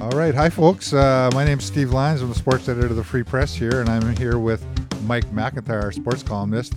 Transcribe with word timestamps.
All 0.00 0.08
right. 0.12 0.34
Hi, 0.34 0.48
folks. 0.48 0.94
Uh, 0.94 1.28
my 1.34 1.44
name's 1.44 1.64
Steve 1.64 1.92
Lyons. 1.92 2.22
I'm 2.22 2.30
the 2.30 2.34
sports 2.34 2.70
editor 2.70 2.86
of 2.86 2.96
the 2.96 3.04
Free 3.04 3.22
Press 3.22 3.54
here, 3.54 3.80
and 3.80 3.88
I'm 3.90 4.16
here 4.16 4.38
with 4.38 4.64
Mike 5.02 5.26
McIntyre, 5.26 5.82
our 5.82 5.92
sports 5.92 6.22
columnist. 6.22 6.72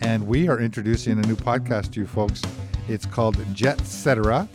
And 0.00 0.26
we 0.26 0.48
are 0.48 0.58
introducing 0.58 1.18
a 1.18 1.26
new 1.26 1.36
podcast 1.36 1.92
to 1.92 2.00
you 2.00 2.06
folks. 2.06 2.40
It's 2.88 3.04
called 3.04 3.36
Jetcetera. 3.52 4.48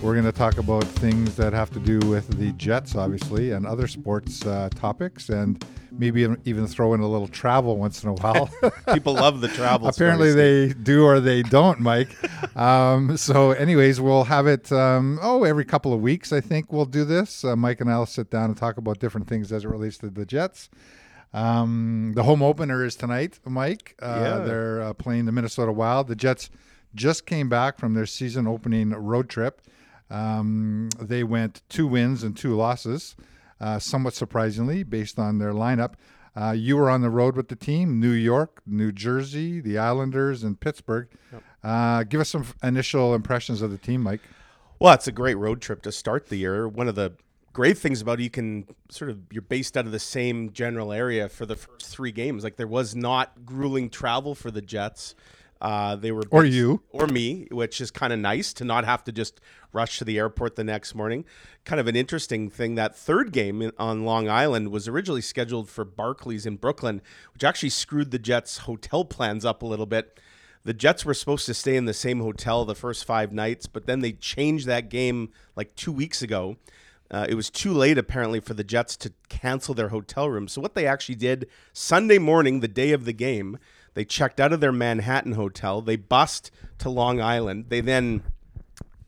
We're 0.00 0.12
going 0.12 0.26
to 0.26 0.32
talk 0.32 0.58
about 0.58 0.84
things 0.84 1.34
that 1.36 1.52
have 1.52 1.70
to 1.72 1.80
do 1.80 1.98
with 2.08 2.28
the 2.38 2.52
Jets, 2.52 2.94
obviously, 2.94 3.50
and 3.50 3.66
other 3.66 3.88
sports 3.88 4.46
uh, 4.46 4.68
topics, 4.76 5.28
and 5.28 5.64
maybe 6.00 6.26
even 6.46 6.66
throw 6.66 6.94
in 6.94 7.00
a 7.00 7.06
little 7.06 7.28
travel 7.28 7.76
once 7.76 8.02
in 8.02 8.08
a 8.08 8.14
while. 8.14 8.48
People 8.94 9.12
love 9.12 9.42
the 9.42 9.48
travel. 9.48 9.88
Apparently, 9.94 10.30
stories. 10.30 10.74
they 10.74 10.82
do 10.82 11.04
or 11.04 11.20
they 11.20 11.42
don't, 11.42 11.78
Mike. 11.78 12.08
um, 12.56 13.16
so, 13.18 13.52
anyways, 13.52 14.00
we'll 14.00 14.24
have 14.24 14.46
it. 14.46 14.72
Um, 14.72 15.18
oh, 15.22 15.44
every 15.44 15.66
couple 15.66 15.92
of 15.92 16.00
weeks, 16.00 16.32
I 16.32 16.40
think 16.40 16.72
we'll 16.72 16.86
do 16.86 17.04
this. 17.04 17.44
Uh, 17.44 17.54
Mike 17.54 17.80
and 17.82 17.90
I'll 17.90 18.06
sit 18.06 18.30
down 18.30 18.46
and 18.46 18.56
talk 18.56 18.78
about 18.78 18.98
different 18.98 19.28
things 19.28 19.52
as 19.52 19.64
it 19.64 19.68
relates 19.68 19.98
to 19.98 20.08
the 20.08 20.24
Jets. 20.24 20.70
Um, 21.32 22.12
the 22.16 22.22
home 22.24 22.42
opener 22.42 22.84
is 22.84 22.96
tonight, 22.96 23.38
Mike. 23.44 23.94
Uh, 24.00 24.20
Yeah. 24.20 24.38
They're 24.38 24.82
uh, 24.82 24.92
playing 24.94 25.26
the 25.26 25.32
Minnesota 25.32 25.70
Wild. 25.70 26.08
The 26.08 26.16
Jets 26.16 26.50
just 26.94 27.26
came 27.26 27.48
back 27.48 27.78
from 27.78 27.94
their 27.94 28.06
season 28.06 28.48
opening 28.48 28.90
road 28.90 29.28
trip. 29.28 29.60
Um, 30.10 30.88
they 30.98 31.22
went 31.22 31.62
two 31.68 31.86
wins 31.86 32.24
and 32.24 32.36
two 32.36 32.56
losses, 32.56 33.14
uh, 33.60 33.78
somewhat 33.78 34.14
surprisingly, 34.14 34.82
based 34.82 35.18
on 35.18 35.38
their 35.38 35.52
lineup. 35.52 35.94
Uh, 36.36 36.52
you 36.52 36.76
were 36.76 36.88
on 36.88 37.00
the 37.00 37.10
road 37.10 37.36
with 37.36 37.48
the 37.48 37.56
team 37.56 37.98
New 37.98 38.12
York, 38.12 38.62
New 38.64 38.92
Jersey, 38.92 39.60
the 39.60 39.78
Islanders, 39.78 40.42
and 40.44 40.58
Pittsburgh. 40.58 41.08
Uh, 41.62 42.04
give 42.04 42.20
us 42.20 42.28
some 42.28 42.42
f- 42.42 42.54
initial 42.62 43.14
impressions 43.14 43.62
of 43.62 43.70
the 43.70 43.78
team, 43.78 44.02
Mike. 44.02 44.20
Well, 44.78 44.94
it's 44.94 45.08
a 45.08 45.12
great 45.12 45.34
road 45.34 45.60
trip 45.60 45.82
to 45.82 45.92
start 45.92 46.28
the 46.28 46.36
year. 46.36 46.66
One 46.66 46.88
of 46.88 46.94
the 46.94 47.12
great 47.52 47.76
things 47.76 48.00
about 48.00 48.20
it, 48.20 48.22
you 48.22 48.30
can 48.30 48.66
sort 48.88 49.10
of 49.10 49.18
you're 49.30 49.42
based 49.42 49.76
out 49.76 49.86
of 49.86 49.92
the 49.92 49.98
same 49.98 50.52
general 50.52 50.92
area 50.92 51.28
for 51.28 51.46
the 51.46 51.56
first 51.56 51.88
three 51.88 52.12
games. 52.12 52.44
Like 52.44 52.56
there 52.56 52.66
was 52.66 52.94
not 52.94 53.44
grueling 53.44 53.90
travel 53.90 54.34
for 54.34 54.50
the 54.50 54.62
Jets. 54.62 55.14
Uh, 55.60 55.94
they 55.94 56.10
were 56.10 56.22
Or 56.30 56.44
you. 56.44 56.82
or 56.90 57.06
me, 57.06 57.46
which 57.50 57.80
is 57.80 57.90
kind 57.90 58.12
of 58.12 58.18
nice 58.18 58.52
to 58.54 58.64
not 58.64 58.84
have 58.84 59.04
to 59.04 59.12
just 59.12 59.40
rush 59.72 59.98
to 59.98 60.04
the 60.04 60.18
airport 60.18 60.56
the 60.56 60.64
next 60.64 60.94
morning. 60.94 61.24
Kind 61.64 61.78
of 61.80 61.86
an 61.86 61.96
interesting 61.96 62.48
thing. 62.48 62.76
That 62.76 62.96
third 62.96 63.30
game 63.30 63.60
in, 63.60 63.72
on 63.78 64.04
Long 64.04 64.28
Island 64.28 64.70
was 64.70 64.88
originally 64.88 65.20
scheduled 65.20 65.68
for 65.68 65.84
Barclays 65.84 66.46
in 66.46 66.56
Brooklyn, 66.56 67.02
which 67.34 67.44
actually 67.44 67.68
screwed 67.70 68.10
the 68.10 68.18
Jets' 68.18 68.58
hotel 68.58 69.04
plans 69.04 69.44
up 69.44 69.62
a 69.62 69.66
little 69.66 69.86
bit. 69.86 70.18
The 70.64 70.74
Jets 70.74 71.04
were 71.04 71.14
supposed 71.14 71.46
to 71.46 71.54
stay 71.54 71.76
in 71.76 71.84
the 71.84 71.94
same 71.94 72.20
hotel 72.20 72.64
the 72.64 72.74
first 72.74 73.04
five 73.04 73.32
nights, 73.32 73.66
but 73.66 73.86
then 73.86 74.00
they 74.00 74.12
changed 74.12 74.66
that 74.66 74.88
game 74.88 75.30
like 75.56 75.74
two 75.74 75.92
weeks 75.92 76.22
ago. 76.22 76.56
Uh, 77.10 77.26
it 77.28 77.34
was 77.34 77.50
too 77.50 77.72
late, 77.72 77.98
apparently, 77.98 78.40
for 78.40 78.54
the 78.54 78.62
Jets 78.62 78.96
to 78.98 79.12
cancel 79.28 79.74
their 79.74 79.88
hotel 79.88 80.30
room. 80.30 80.46
So, 80.48 80.60
what 80.60 80.74
they 80.74 80.86
actually 80.86 81.16
did 81.16 81.48
Sunday 81.72 82.18
morning, 82.18 82.60
the 82.60 82.68
day 82.68 82.92
of 82.92 83.04
the 83.04 83.12
game, 83.12 83.58
they 83.94 84.04
checked 84.04 84.40
out 84.40 84.52
of 84.52 84.60
their 84.60 84.72
Manhattan 84.72 85.32
hotel. 85.32 85.80
They 85.82 85.96
bussed 85.96 86.50
to 86.78 86.88
Long 86.88 87.20
Island. 87.20 87.66
They 87.68 87.80
then 87.80 88.22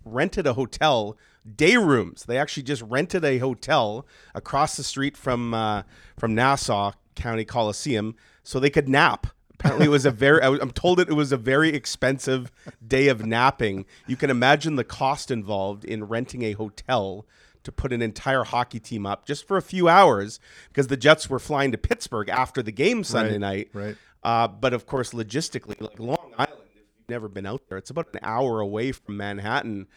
rented 0.04 0.46
a 0.46 0.54
hotel, 0.54 1.16
day 1.56 1.76
rooms. 1.76 2.24
They 2.24 2.38
actually 2.38 2.64
just 2.64 2.82
rented 2.82 3.24
a 3.24 3.38
hotel 3.38 4.06
across 4.34 4.76
the 4.76 4.82
street 4.84 5.16
from 5.16 5.54
uh, 5.54 5.82
from 6.18 6.34
Nassau 6.34 6.92
County 7.14 7.44
Coliseum 7.44 8.14
so 8.42 8.58
they 8.58 8.70
could 8.70 8.88
nap. 8.88 9.26
Apparently, 9.54 9.86
it 9.86 9.90
was 9.90 10.04
a 10.04 10.10
very. 10.24 10.42
I'm 10.42 10.70
told 10.72 10.98
that 10.98 11.08
it 11.08 11.14
was 11.14 11.30
a 11.32 11.36
very 11.36 11.70
expensive 11.70 12.50
day 12.86 13.08
of 13.08 13.24
napping. 13.24 13.86
You 14.06 14.16
can 14.16 14.30
imagine 14.30 14.76
the 14.76 14.84
cost 14.84 15.30
involved 15.30 15.84
in 15.84 16.04
renting 16.04 16.42
a 16.42 16.52
hotel 16.52 17.26
to 17.62 17.70
put 17.70 17.92
an 17.92 18.02
entire 18.02 18.42
hockey 18.42 18.80
team 18.80 19.06
up 19.06 19.24
just 19.24 19.46
for 19.46 19.56
a 19.56 19.62
few 19.62 19.88
hours 19.88 20.40
because 20.66 20.88
the 20.88 20.96
Jets 20.96 21.30
were 21.30 21.38
flying 21.38 21.70
to 21.70 21.78
Pittsburgh 21.78 22.28
after 22.28 22.60
the 22.60 22.72
game 22.72 23.04
Sunday 23.04 23.34
Right, 23.34 23.40
night. 23.40 23.68
right. 23.72 23.96
Uh, 24.22 24.48
but 24.48 24.72
of 24.72 24.86
course, 24.86 25.12
logistically, 25.12 25.80
like 25.80 25.98
Long 25.98 26.32
Island, 26.38 26.62
if 26.66 26.76
you've 26.76 27.08
never 27.08 27.28
been 27.28 27.46
out 27.46 27.62
there, 27.68 27.78
it's 27.78 27.90
about 27.90 28.08
an 28.12 28.20
hour 28.22 28.60
away 28.60 28.92
from 28.92 29.16
Manhattan. 29.16 29.88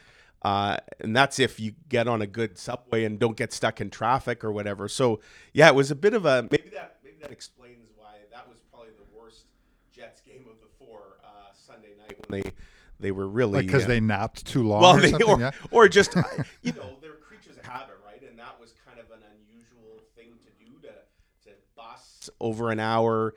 Uh, 0.42 0.78
and 1.00 1.16
that's 1.16 1.40
if 1.40 1.60
you 1.60 1.74
get 1.90 2.08
on 2.08 2.22
a 2.22 2.28
good 2.28 2.58
subway 2.58 3.04
and 3.04 3.18
don't 3.18 3.36
get 3.36 3.52
stuck 3.52 3.82
in 3.82 3.90
traffic 3.90 4.44
or 4.44 4.52
whatever. 4.52 4.88
So 4.88 5.20
yeah, 5.54 5.68
it 5.70 5.76
was 5.76 5.90
a 5.90 5.96
bit 5.96 6.14
of 6.14 6.26
a 6.26 6.44
maybe 6.44 6.70
that 6.70 6.98
maybe 7.04 7.18
that 7.22 7.32
explains 7.32 7.90
why 7.96 8.14
that 8.32 8.48
was 8.48 8.60
probably 8.72 8.90
the 8.90 9.20
worst 9.20 9.46
Jets 9.92 10.22
game 10.22 10.46
of 10.48 10.60
the 10.60 10.68
four 10.78 11.18
uh, 11.24 11.52
Sunday 11.54 11.94
night 11.98 12.30
when 12.30 12.42
they 12.42 12.52
they 13.00 13.12
were 13.12 13.28
really 13.28 13.54
Like 13.54 13.66
because 13.66 13.86
uh, 13.86 13.88
they 13.88 14.00
napped 14.00 14.46
too 14.46 14.68
long 14.68 14.82
well, 14.82 14.98
or 14.98 15.02
they, 15.02 15.12
something, 15.12 15.30
or, 15.30 15.40
yeah? 15.40 15.52
or 15.72 15.88
just 15.88 16.16
you 16.62 16.74
know 16.74 16.96
they're 17.02 17.14
creatures 17.14 17.58
of 17.58 17.66
habit, 17.66 17.96
right? 18.06 18.22
And 18.30 18.38
that 18.38 18.60
was 18.60 18.74
kind 18.86 19.00
of 19.00 19.10
an 19.12 19.24
unusual 19.34 20.04
thing 20.16 20.34
to 20.44 20.64
do 20.64 20.72
to 20.88 21.50
to 21.50 21.56
bus 21.76 22.30
over 22.40 22.70
an 22.70 22.80
hour. 22.80 23.34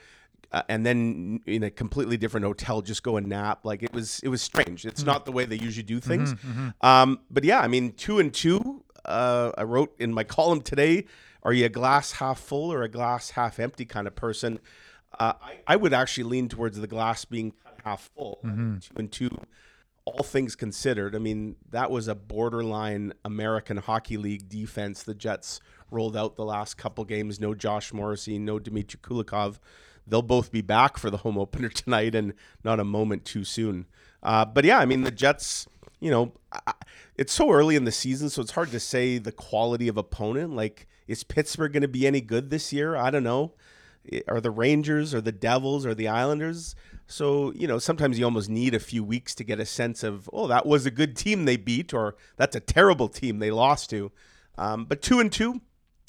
Uh, 0.50 0.62
and 0.68 0.86
then 0.86 1.40
in 1.46 1.62
a 1.62 1.70
completely 1.70 2.16
different 2.16 2.44
hotel, 2.46 2.80
just 2.80 3.02
go 3.02 3.16
and 3.16 3.26
nap. 3.26 3.60
Like 3.64 3.82
it 3.82 3.92
was, 3.92 4.20
it 4.22 4.28
was 4.28 4.40
strange. 4.40 4.86
It's 4.86 5.04
not 5.04 5.24
the 5.26 5.32
way 5.32 5.44
they 5.44 5.58
usually 5.58 5.82
do 5.82 6.00
things. 6.00 6.34
Um, 6.80 7.20
but 7.30 7.44
yeah, 7.44 7.60
I 7.60 7.68
mean, 7.68 7.92
two 7.92 8.18
and 8.18 8.32
two. 8.32 8.84
Uh, 9.04 9.52
I 9.56 9.62
wrote 9.64 9.94
in 9.98 10.12
my 10.12 10.24
column 10.36 10.62
today: 10.62 11.04
Are 11.42 11.52
you 11.52 11.66
a 11.66 11.68
glass 11.68 12.12
half 12.12 12.40
full 12.40 12.72
or 12.72 12.82
a 12.82 12.88
glass 12.88 13.30
half 13.30 13.58
empty 13.58 13.84
kind 13.84 14.06
of 14.06 14.14
person? 14.16 14.58
Uh, 15.18 15.34
I, 15.42 15.58
I 15.66 15.76
would 15.76 15.92
actually 15.92 16.24
lean 16.24 16.48
towards 16.48 16.78
the 16.78 16.86
glass 16.86 17.24
being 17.24 17.52
kind 17.52 17.76
of 17.78 17.84
half 17.84 18.10
full. 18.14 18.38
Two 18.42 18.94
and 18.96 19.12
two 19.12 19.30
all 20.08 20.24
things 20.24 20.56
considered, 20.56 21.14
I 21.14 21.18
mean, 21.18 21.56
that 21.70 21.90
was 21.90 22.08
a 22.08 22.14
borderline 22.14 23.12
American 23.24 23.76
Hockey 23.76 24.16
League 24.16 24.48
defense 24.48 25.02
the 25.02 25.14
Jets 25.14 25.60
rolled 25.90 26.16
out 26.16 26.36
the 26.36 26.44
last 26.44 26.76
couple 26.76 27.04
games. 27.04 27.40
No 27.40 27.54
Josh 27.54 27.92
Morrissey, 27.92 28.38
no 28.38 28.58
Dmitry 28.58 29.00
Kulikov. 29.02 29.58
They'll 30.08 30.22
both 30.22 30.50
be 30.50 30.62
back 30.62 30.98
for 30.98 31.10
the 31.10 31.18
home 31.18 31.38
opener 31.38 31.68
tonight 31.68 32.14
and 32.14 32.34
not 32.64 32.80
a 32.80 32.84
moment 32.84 33.24
too 33.24 33.44
soon. 33.44 33.86
Uh, 34.22 34.44
but 34.44 34.64
yeah, 34.64 34.78
I 34.78 34.84
mean, 34.84 35.02
the 35.02 35.10
Jets, 35.10 35.66
you 36.00 36.10
know, 36.10 36.32
it's 37.16 37.32
so 37.32 37.50
early 37.50 37.76
in 37.76 37.84
the 37.84 37.92
season, 37.92 38.28
so 38.30 38.42
it's 38.42 38.52
hard 38.52 38.70
to 38.72 38.80
say 38.80 39.18
the 39.18 39.32
quality 39.32 39.88
of 39.88 39.96
opponent. 39.96 40.56
Like, 40.56 40.88
is 41.06 41.24
Pittsburgh 41.24 41.72
going 41.72 41.82
to 41.82 41.88
be 41.88 42.06
any 42.06 42.20
good 42.20 42.50
this 42.50 42.72
year? 42.72 42.96
I 42.96 43.10
don't 43.10 43.24
know 43.24 43.52
are 44.26 44.40
the 44.40 44.50
Rangers 44.50 45.14
or 45.14 45.20
the 45.20 45.32
Devils 45.32 45.84
or 45.84 45.94
the 45.94 46.08
Islanders. 46.08 46.74
So, 47.06 47.52
you 47.52 47.66
know, 47.66 47.78
sometimes 47.78 48.18
you 48.18 48.24
almost 48.24 48.48
need 48.48 48.74
a 48.74 48.80
few 48.80 49.02
weeks 49.02 49.34
to 49.36 49.44
get 49.44 49.60
a 49.60 49.66
sense 49.66 50.02
of, 50.02 50.28
oh, 50.32 50.46
that 50.48 50.66
was 50.66 50.86
a 50.86 50.90
good 50.90 51.16
team 51.16 51.44
they 51.44 51.56
beat, 51.56 51.94
or 51.94 52.16
that's 52.36 52.56
a 52.56 52.60
terrible 52.60 53.08
team 53.08 53.38
they 53.38 53.50
lost 53.50 53.90
to. 53.90 54.12
Um, 54.56 54.84
but 54.84 55.02
two 55.02 55.20
and 55.20 55.32
two, 55.32 55.60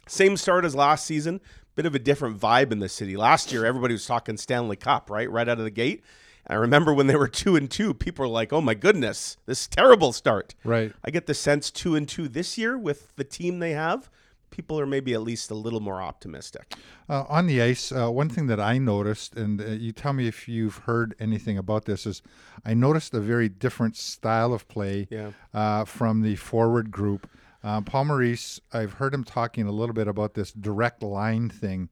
same 0.07 0.38
start 0.38 0.65
as 0.65 0.75
last 0.75 1.05
season, 1.05 1.39
bit 1.75 1.85
of 1.85 1.96
a 1.96 2.00
different 2.00 2.40
vibe 2.40 2.72
in 2.72 2.80
the 2.80 2.90
city. 2.90 3.16
Last 3.16 3.52
year, 3.52 3.66
everybody 3.66 3.94
was 3.94 4.06
talking 4.06 4.38
Stanley 4.38 4.75
Cup, 4.75 5.09
right? 5.09 5.30
Right 5.30 5.47
out 5.47 5.57
of 5.59 5.63
the 5.63 5.72
gate. 5.72 6.03
And 6.46 6.57
I 6.57 6.59
remember 6.59 6.94
when 6.94 7.07
they 7.07 7.16
were 7.16 7.28
two 7.44 7.56
and 7.56 7.69
two, 7.69 7.94
people 7.94 8.24
were 8.25 8.30
like, 8.31 8.52
oh 8.52 8.62
my 8.62 8.74
goodness, 8.74 9.38
this 9.46 9.68
terrible 9.68 10.12
start. 10.13 10.56
Right. 10.63 10.91
I 11.03 11.12
get 11.12 11.25
the 11.28 11.34
sense 11.34 11.72
two 11.72 11.96
and 11.96 12.07
two 12.07 12.28
this 12.28 12.57
year 12.57 12.78
with 12.78 13.16
the 13.16 13.24
team 13.24 13.59
they 13.59 13.72
have. 13.72 14.09
People 14.52 14.80
are 14.80 14.88
maybe 14.88 15.13
at 15.13 15.22
least 15.22 15.52
a 15.52 15.56
little 15.56 15.80
more 15.80 16.02
optimistic. 16.02 16.74
Uh, 17.07 17.24
on 17.30 17.46
the 17.46 17.62
ice, 17.62 17.91
uh, 17.91 18.09
one 18.09 18.30
thing 18.30 18.47
that 18.47 18.59
I 18.59 18.80
noticed, 18.80 19.36
and 19.36 19.62
uh, 19.62 19.66
you 19.68 19.91
tell 19.91 20.12
me 20.12 20.28
if 20.28 20.47
you've 20.50 20.78
heard 20.78 21.13
anything 21.19 21.57
about 21.57 21.86
this, 21.86 22.07
is 22.07 22.24
I 22.66 22.74
noticed 22.74 23.13
a 23.13 23.19
very 23.19 23.47
different 23.47 23.96
style 23.96 24.51
of 24.51 24.68
play 24.68 25.07
Yeah. 25.12 25.31
uh, 25.53 25.86
from 25.86 26.24
the 26.24 26.36
forward 26.36 26.90
group. 26.90 27.30
Uh, 27.63 27.81
Paul 27.81 28.05
Maurice, 28.05 28.61
I've 28.71 28.93
heard 28.93 29.13
him 29.13 29.23
talking 29.23 29.67
a 29.67 29.71
little 29.71 29.93
bit 29.93 30.07
about 30.07 30.33
this 30.33 30.51
direct 30.51 31.03
line 31.03 31.49
thing, 31.49 31.89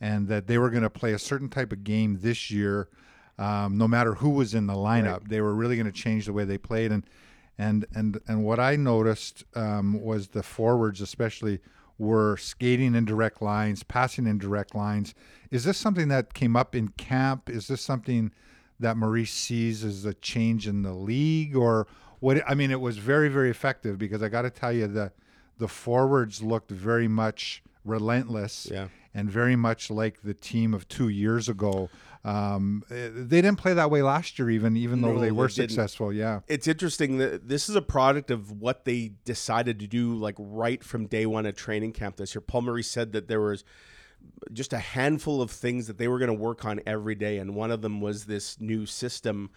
and 0.00 0.28
that 0.28 0.46
they 0.46 0.58
were 0.58 0.70
going 0.70 0.84
to 0.84 0.90
play 0.90 1.12
a 1.12 1.18
certain 1.18 1.48
type 1.48 1.72
of 1.72 1.82
game 1.82 2.18
this 2.20 2.50
year, 2.50 2.88
um, 3.38 3.76
no 3.76 3.88
matter 3.88 4.14
who 4.14 4.30
was 4.30 4.54
in 4.54 4.66
the 4.66 4.74
lineup. 4.74 5.28
They 5.28 5.40
were 5.40 5.54
really 5.54 5.76
going 5.76 5.86
to 5.86 5.92
change 5.92 6.26
the 6.26 6.32
way 6.32 6.44
they 6.44 6.58
played, 6.58 6.92
and 6.92 7.04
and 7.58 7.84
and 7.94 8.20
and 8.28 8.44
what 8.44 8.60
I 8.60 8.76
noticed 8.76 9.44
um, 9.54 10.00
was 10.00 10.28
the 10.28 10.44
forwards, 10.44 11.00
especially, 11.00 11.58
were 11.98 12.36
skating 12.36 12.94
in 12.94 13.04
direct 13.04 13.42
lines, 13.42 13.82
passing 13.82 14.26
in 14.26 14.38
direct 14.38 14.74
lines. 14.74 15.14
Is 15.50 15.64
this 15.64 15.78
something 15.78 16.06
that 16.08 16.34
came 16.34 16.54
up 16.54 16.76
in 16.76 16.88
camp? 16.90 17.50
Is 17.50 17.66
this 17.66 17.80
something 17.80 18.30
that 18.78 18.96
Maurice 18.96 19.32
sees 19.32 19.82
as 19.82 20.04
a 20.04 20.14
change 20.14 20.68
in 20.68 20.82
the 20.82 20.92
league, 20.92 21.56
or 21.56 21.88
what? 22.20 22.42
I 22.48 22.54
mean, 22.54 22.70
it 22.70 22.80
was 22.80 22.98
very 22.98 23.28
very 23.28 23.50
effective 23.50 23.98
because 23.98 24.22
I 24.22 24.28
got 24.28 24.42
to 24.42 24.50
tell 24.50 24.72
you 24.72 24.86
the 24.86 25.12
the 25.58 25.68
forwards 25.68 26.42
looked 26.42 26.70
very 26.70 27.08
much 27.08 27.62
relentless 27.84 28.68
Yeah. 28.70 28.88
and 29.14 29.30
very 29.30 29.56
much 29.56 29.90
like 29.90 30.22
the 30.22 30.34
team 30.34 30.72
of 30.74 30.86
two 30.88 31.08
years 31.08 31.48
ago. 31.48 31.88
Um, 32.24 32.84
they 32.88 33.40
didn't 33.40 33.56
play 33.56 33.72
that 33.74 33.90
way 33.90 34.02
last 34.02 34.38
year, 34.38 34.50
even 34.50 34.76
even 34.76 35.00
though 35.00 35.14
they 35.18 35.26
they 35.26 35.30
were 35.32 35.46
didn't. 35.48 35.70
successful. 35.70 36.12
Yeah, 36.12 36.40
it's 36.48 36.66
interesting 36.66 37.18
that 37.18 37.48
this 37.48 37.68
is 37.68 37.76
a 37.76 37.82
product 37.82 38.30
of 38.30 38.50
what 38.60 38.84
they 38.84 39.12
decided 39.24 39.78
to 39.80 39.86
do 39.86 40.14
like 40.14 40.34
right 40.38 40.82
from 40.84 41.06
day 41.06 41.26
one 41.26 41.46
at 41.46 41.56
training 41.56 41.92
camp 41.92 42.16
this 42.16 42.34
year. 42.34 42.42
Paul 42.42 42.62
Maurice 42.62 42.90
said 42.90 43.12
that 43.12 43.28
there 43.28 43.40
was 43.40 43.64
just 44.52 44.72
a 44.72 44.78
handful 44.78 45.40
of 45.40 45.50
things 45.50 45.86
that 45.86 45.96
they 45.96 46.08
were 46.08 46.18
going 46.18 46.26
to 46.28 46.34
work 46.34 46.64
on 46.64 46.80
every 46.84 47.14
day, 47.14 47.38
and 47.38 47.54
one 47.54 47.70
of 47.70 47.82
them 47.82 48.00
was 48.00 48.26
this 48.26 48.60
new 48.60 48.84
system 48.84 49.48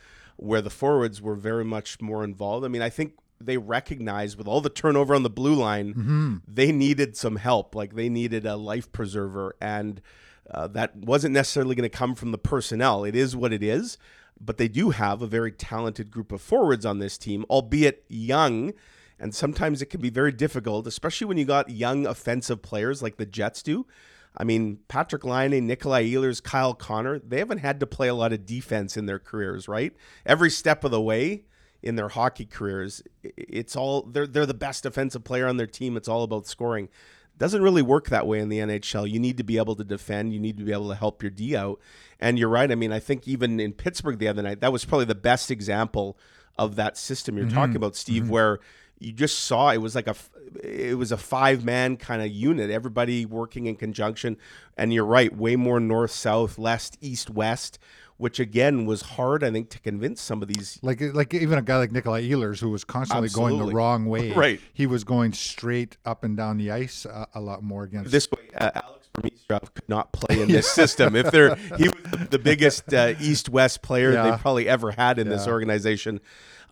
where 0.42 0.62
the 0.62 0.70
forwards 0.70 1.22
were 1.22 1.36
very 1.36 1.64
much 1.64 2.02
more 2.02 2.24
involved. 2.24 2.66
I 2.66 2.68
mean, 2.68 2.82
I 2.82 2.90
think 2.90 3.14
they 3.40 3.58
recognized 3.58 4.38
with 4.38 4.48
all 4.48 4.60
the 4.62 4.70
turnover 4.70 5.16
on 5.16 5.24
the 5.24 5.30
blue 5.30 5.54
line, 5.56 5.94
Mm-hmm. 5.94 6.36
they 6.48 6.72
needed 6.72 7.16
some 7.16 7.38
help. 7.38 7.74
Like 7.76 7.96
they 7.96 8.10
needed 8.10 8.46
a 8.46 8.56
life 8.56 8.92
preserver, 8.92 9.56
and 9.62 10.02
uh, 10.50 10.68
that 10.68 10.96
wasn't 10.96 11.34
necessarily 11.34 11.76
going 11.76 11.90
to 11.90 11.98
come 11.98 12.16
from 12.16 12.32
the 12.32 12.38
personnel. 12.38 13.04
It 13.04 13.16
is 13.16 13.36
what 13.36 13.54
it 13.54 13.64
is, 13.64 13.98
but 14.40 14.58
they 14.58 14.68
do 14.68 14.90
have 14.90 15.22
a 15.22 15.28
very 15.28 15.52
talented 15.52 16.12
group 16.12 16.32
of 16.32 16.42
forwards 16.42 16.86
on 16.86 17.00
this 17.00 17.18
team, 17.18 17.46
albeit 17.50 18.04
young. 18.10 18.74
And 19.20 19.36
sometimes 19.36 19.82
it 19.84 19.86
can 19.92 20.02
be 20.02 20.10
very 20.10 20.32
difficult, 20.32 20.88
especially 20.88 21.28
when 21.28 21.38
you 21.38 21.46
got 21.46 21.70
young 21.70 22.08
offensive 22.08 22.64
players 22.64 23.04
like 23.04 23.18
the 23.18 23.26
Jets 23.28 23.62
do. 23.62 23.86
I 24.36 24.44
mean, 24.44 24.80
Patrick 24.88 25.26
Laine, 25.26 25.68
Nikolai 25.68 26.06
Ehlers, 26.06 26.42
Kyle 26.42 26.74
Connor, 26.74 27.20
they 27.20 27.40
haven't 27.40 27.60
had 27.60 27.80
to 27.82 27.88
play 27.88 28.08
a 28.08 28.16
lot 28.16 28.32
of 28.32 28.46
defense 28.46 28.96
in 28.96 29.06
their 29.06 29.20
careers, 29.20 29.68
right? 29.68 29.94
Every 30.26 30.50
step 30.50 30.84
of 30.84 30.92
the 30.92 31.02
way 31.02 31.44
in 31.82 31.96
their 31.96 32.10
hockey 32.10 32.46
careers, 32.46 33.04
it's 33.24 33.76
all 33.76 34.04
they're 34.04 34.28
they're 34.28 34.46
the 34.46 34.54
best 34.54 34.84
defensive 34.84 35.24
player 35.24 35.48
on 35.48 35.58
their 35.58 35.68
team. 35.68 35.98
It's 35.98 36.08
all 36.08 36.24
about 36.24 36.48
scoring. 36.48 36.90
Doesn't 37.38 37.62
really 37.62 37.82
work 37.82 38.10
that 38.10 38.28
way 38.28 38.40
in 38.40 38.50
the 38.50 38.60
NHL. 38.60 39.10
You 39.10 39.20
need 39.20 39.38
to 39.38 39.44
be 39.44 39.58
able 39.58 39.76
to 39.76 39.84
defend. 39.84 40.32
You 40.34 40.40
need 40.40 40.58
to 40.58 40.64
be 40.64 40.72
able 40.72 40.90
to 40.90 40.96
help 40.96 41.24
your 41.24 41.32
D 41.32 41.56
out. 41.56 41.80
And 42.20 42.38
you're 42.38 42.50
right. 42.50 42.72
I 42.72 42.76
mean, 42.76 42.94
I 42.94 43.00
think 43.00 43.28
even 43.28 43.60
in 43.60 43.74
Pittsburgh 43.74 44.20
the 44.20 44.28
other 44.28 44.44
night, 44.44 44.62
that 44.62 44.72
was 44.72 44.86
probably 44.86 45.06
the 45.06 45.16
best 45.16 45.50
example 45.50 46.20
of 46.58 46.76
that 46.76 46.98
system 46.98 47.38
you're 47.38 47.48
mm-hmm. 47.48 47.56
talking 47.56 47.76
about, 47.76 47.96
Steve, 47.96 48.24
mm-hmm. 48.24 48.32
where 48.32 48.60
you 49.02 49.12
just 49.12 49.40
saw 49.40 49.72
it 49.72 49.78
was 49.80 49.96
like 49.96 50.08
a 50.08 50.16
it 50.64 50.98
was 50.98 51.12
a 51.12 51.18
five 51.18 51.66
man 51.66 51.98
kind 51.98 52.22
of 52.22 52.30
unit, 52.30 52.70
everybody 52.70 53.26
working 53.26 53.66
in 53.66 53.76
conjunction. 53.76 54.38
And 54.78 54.94
you're 54.94 55.06
right, 55.06 55.36
way 55.36 55.56
more 55.56 55.80
north 55.80 56.12
south, 56.12 56.58
less 56.60 56.92
east 57.02 57.30
west, 57.30 57.80
which 58.18 58.40
again 58.40 58.86
was 58.86 59.02
hard, 59.02 59.44
I 59.44 59.52
think, 59.52 59.70
to 59.72 59.80
convince 59.80 60.22
some 60.22 60.42
of 60.44 60.48
these 60.48 60.78
Like 60.84 61.02
like 61.14 61.34
even 61.34 61.58
a 61.58 61.62
guy 61.64 61.78
like 61.78 61.92
Nikolai 61.92 62.22
Ehlers 62.30 62.60
who 62.60 62.70
was 62.70 62.84
constantly 62.84 63.30
going 63.30 63.58
the 63.58 63.74
wrong 63.74 64.06
way. 64.06 64.32
Right. 64.36 64.62
He 64.74 64.86
was 64.86 65.04
going 65.04 65.34
straight 65.34 65.98
up 66.06 66.24
and 66.24 66.38
down 66.38 66.58
the 66.58 66.70
ice 66.72 67.06
uh, 67.08 67.26
a 67.34 67.42
lot 67.42 67.64
more 67.64 67.84
against 67.84 68.12
this 68.12 68.30
way. 68.30 68.50
Uh, 68.56 68.70
Alex 68.76 69.10
Burmistrov 69.14 69.74
could 69.74 69.90
not 69.90 70.12
play 70.14 70.42
in 70.42 70.48
this 70.58 70.70
system. 70.70 71.16
If 71.16 71.32
they're 71.32 71.56
he 71.78 71.90
was 71.90 72.28
the 72.30 72.40
biggest 72.40 72.94
uh, 72.94 73.14
East 73.20 73.50
West 73.50 73.82
player 73.82 74.12
Yeah. 74.14 74.30
they've 74.30 74.40
probably 74.40 74.68
ever 74.68 74.92
had 74.92 75.18
in 75.18 75.28
this 75.28 75.48
organization, 75.48 76.22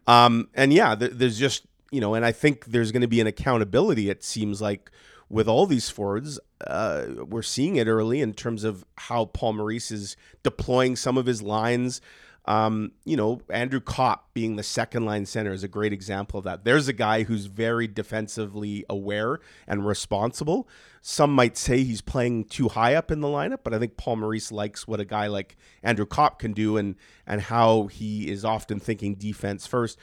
um, 0.05 0.47
and 0.53 0.71
yeah, 0.73 0.93
there, 0.95 1.09
there's 1.09 1.37
just 1.39 1.65
you 1.91 2.01
know, 2.01 2.13
and 2.13 2.25
I 2.25 2.31
think 2.31 2.65
there's 2.65 2.91
going 2.91 3.01
to 3.01 3.07
be 3.07 3.21
an 3.21 3.27
accountability. 3.27 4.09
It 4.09 4.23
seems 4.23 4.61
like 4.61 4.91
with 5.29 5.47
all 5.47 5.65
these 5.65 5.89
forwards, 5.89 6.39
uh, 6.65 7.05
we're 7.27 7.41
seeing 7.41 7.75
it 7.75 7.87
early 7.87 8.21
in 8.21 8.33
terms 8.33 8.63
of 8.63 8.83
how 8.95 9.25
Paul 9.25 9.53
Maurice 9.53 9.91
is 9.91 10.17
deploying 10.43 10.95
some 10.95 11.17
of 11.17 11.25
his 11.25 11.41
lines. 11.41 12.01
Um, 12.45 12.93
you 13.05 13.15
know, 13.15 13.41
Andrew 13.49 13.79
Copp 13.79 14.33
being 14.33 14.55
the 14.55 14.63
second 14.63 15.05
line 15.05 15.27
center 15.27 15.51
is 15.51 15.63
a 15.63 15.67
great 15.67 15.93
example 15.93 16.39
of 16.39 16.45
that. 16.45 16.63
There's 16.63 16.87
a 16.87 16.93
guy 16.93 17.23
who's 17.23 17.45
very 17.45 17.87
defensively 17.87 18.85
aware 18.89 19.39
and 19.67 19.85
responsible. 19.85 20.67
Some 21.01 21.31
might 21.31 21.57
say 21.57 21.83
he's 21.83 22.01
playing 22.01 22.45
too 22.45 22.69
high 22.69 22.95
up 22.95 23.11
in 23.11 23.21
the 23.21 23.27
lineup, 23.27 23.59
but 23.63 23.75
I 23.75 23.79
think 23.79 23.97
Paul 23.97 24.15
Maurice 24.15 24.51
likes 24.51 24.87
what 24.87 24.99
a 24.99 25.05
guy 25.05 25.27
like 25.27 25.57
Andrew 25.83 26.07
Copp 26.07 26.39
can 26.39 26.53
do 26.53 26.75
and 26.77 26.95
and 27.27 27.41
how 27.41 27.85
he 27.85 28.31
is 28.31 28.43
often 28.43 28.79
thinking 28.79 29.13
defense 29.13 29.67
first. 29.67 29.99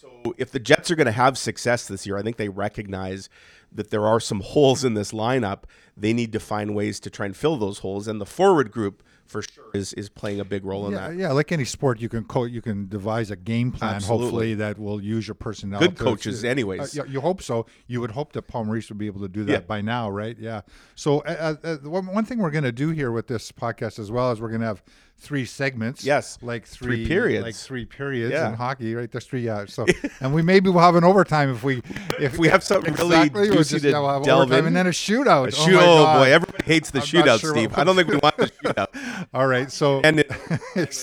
So 0.00 0.34
if 0.38 0.52
the 0.52 0.60
Jets 0.60 0.90
are 0.92 0.94
going 0.96 1.06
to 1.06 1.12
have 1.12 1.36
success 1.36 1.88
this 1.88 2.06
year, 2.06 2.16
I 2.16 2.22
think 2.22 2.36
they 2.36 2.48
recognize 2.48 3.28
that 3.72 3.90
there 3.90 4.06
are 4.06 4.20
some 4.20 4.40
holes 4.40 4.84
in 4.84 4.94
this 4.94 5.10
lineup. 5.10 5.64
They 5.96 6.12
need 6.12 6.32
to 6.34 6.40
find 6.40 6.74
ways 6.76 7.00
to 7.00 7.10
try 7.10 7.26
and 7.26 7.36
fill 7.36 7.56
those 7.56 7.80
holes, 7.80 8.06
and 8.06 8.20
the 8.20 8.26
forward 8.26 8.70
group 8.70 9.02
for 9.26 9.42
sure 9.42 9.64
is 9.74 9.92
is 9.94 10.08
playing 10.08 10.38
a 10.40 10.44
big 10.44 10.64
role 10.64 10.86
in 10.86 10.92
yeah, 10.92 11.08
that. 11.08 11.16
yeah, 11.16 11.32
like 11.32 11.50
any 11.52 11.64
sport, 11.64 12.00
you 12.00 12.08
can 12.08 12.24
co- 12.24 12.44
you 12.44 12.62
can 12.62 12.88
devise 12.88 13.30
a 13.32 13.36
game 13.36 13.72
plan. 13.72 13.96
Absolutely. 13.96 14.24
Hopefully, 14.26 14.54
that 14.54 14.78
will 14.78 15.02
use 15.02 15.26
your 15.26 15.34
personnel. 15.34 15.80
Good 15.80 15.96
to- 15.96 16.04
coaches, 16.04 16.44
uh, 16.44 16.48
anyways. 16.48 16.94
yeah, 16.94 17.02
you 17.04 17.20
hope 17.20 17.42
so. 17.42 17.66
You 17.88 18.00
would 18.00 18.12
hope 18.12 18.32
that 18.34 18.42
Paul 18.42 18.66
Maurice 18.66 18.88
would 18.88 18.98
be 18.98 19.06
able 19.06 19.20
to 19.22 19.28
do 19.28 19.44
that 19.44 19.52
Yeah. 19.52 19.58
by 19.60 19.80
now, 19.82 20.08
right? 20.08 20.36
Yeah. 20.38 20.60
So, 20.94 21.20
uh, 21.20 21.56
uh, 21.64 21.66
uh, 21.68 21.76
one, 21.90 22.06
one 22.06 22.24
thing 22.24 22.38
we're 22.38 22.52
going 22.52 22.64
to 22.64 22.72
do 22.72 22.90
here 22.90 23.10
with 23.10 23.26
this 23.26 23.50
podcast 23.52 23.98
as 23.98 24.10
well 24.12 24.30
is 24.32 24.40
we're 24.40 24.48
going 24.48 24.60
to 24.62 24.66
have 24.68 24.82
three 25.20 25.44
segments. 25.44 26.04
Yes. 26.04 26.38
like 26.42 26.66
Three 26.66 26.98
three, 26.98 27.06
periods. 27.08 27.44
like 27.44 27.54
three 27.54 27.84
periods 27.84 28.32
Yeah. 28.32 28.48
in 28.50 28.54
hockey, 28.54 28.94
right? 28.94 29.10
There's 29.10 29.24
three. 29.26 29.40
Yeah. 29.42 29.66
So, 29.66 29.84
and 30.20 30.32
we 30.32 30.42
maybe 30.42 30.70
we'll 30.70 30.82
have 30.82 30.94
an 30.94 31.04
overtime 31.04 31.50
if 31.50 31.62
we 31.64 31.82
if, 32.20 32.38
we 32.38 32.48
have 32.48 32.62
something 32.62 32.94
really 32.94 33.16
exactly, 33.16 33.48
we'll 33.48 33.58
juicy 33.58 33.74
just 33.76 33.84
to 33.84 33.92
we'll 33.92 34.08
have 34.08 34.22
delve 34.22 34.42
overtime 34.42 34.60
in. 34.60 34.66
and 34.68 34.76
then 34.76 34.86
a 34.86 34.90
shootout. 34.90 35.44
A 35.44 35.46
oh, 35.48 35.50
shoot- 35.50 35.74
my 35.74 35.82
oh, 35.84 36.04
boy, 36.18 36.32
everybody 36.32 36.64
hates 36.64 36.90
the 36.90 37.00
I'm 37.00 37.04
shootout, 37.04 37.40
sure 37.40 37.50
Steve. 37.50 37.76
I 37.76 37.84
don't 37.84 37.96
think 37.96 38.08
we 38.08 38.16
want 38.18 38.36
the 38.36 38.46
shootout. 38.46 39.28
All 39.34 39.46
right. 39.46 39.70
So, 39.72 40.00
And, 40.02 40.20
it, 40.20 40.30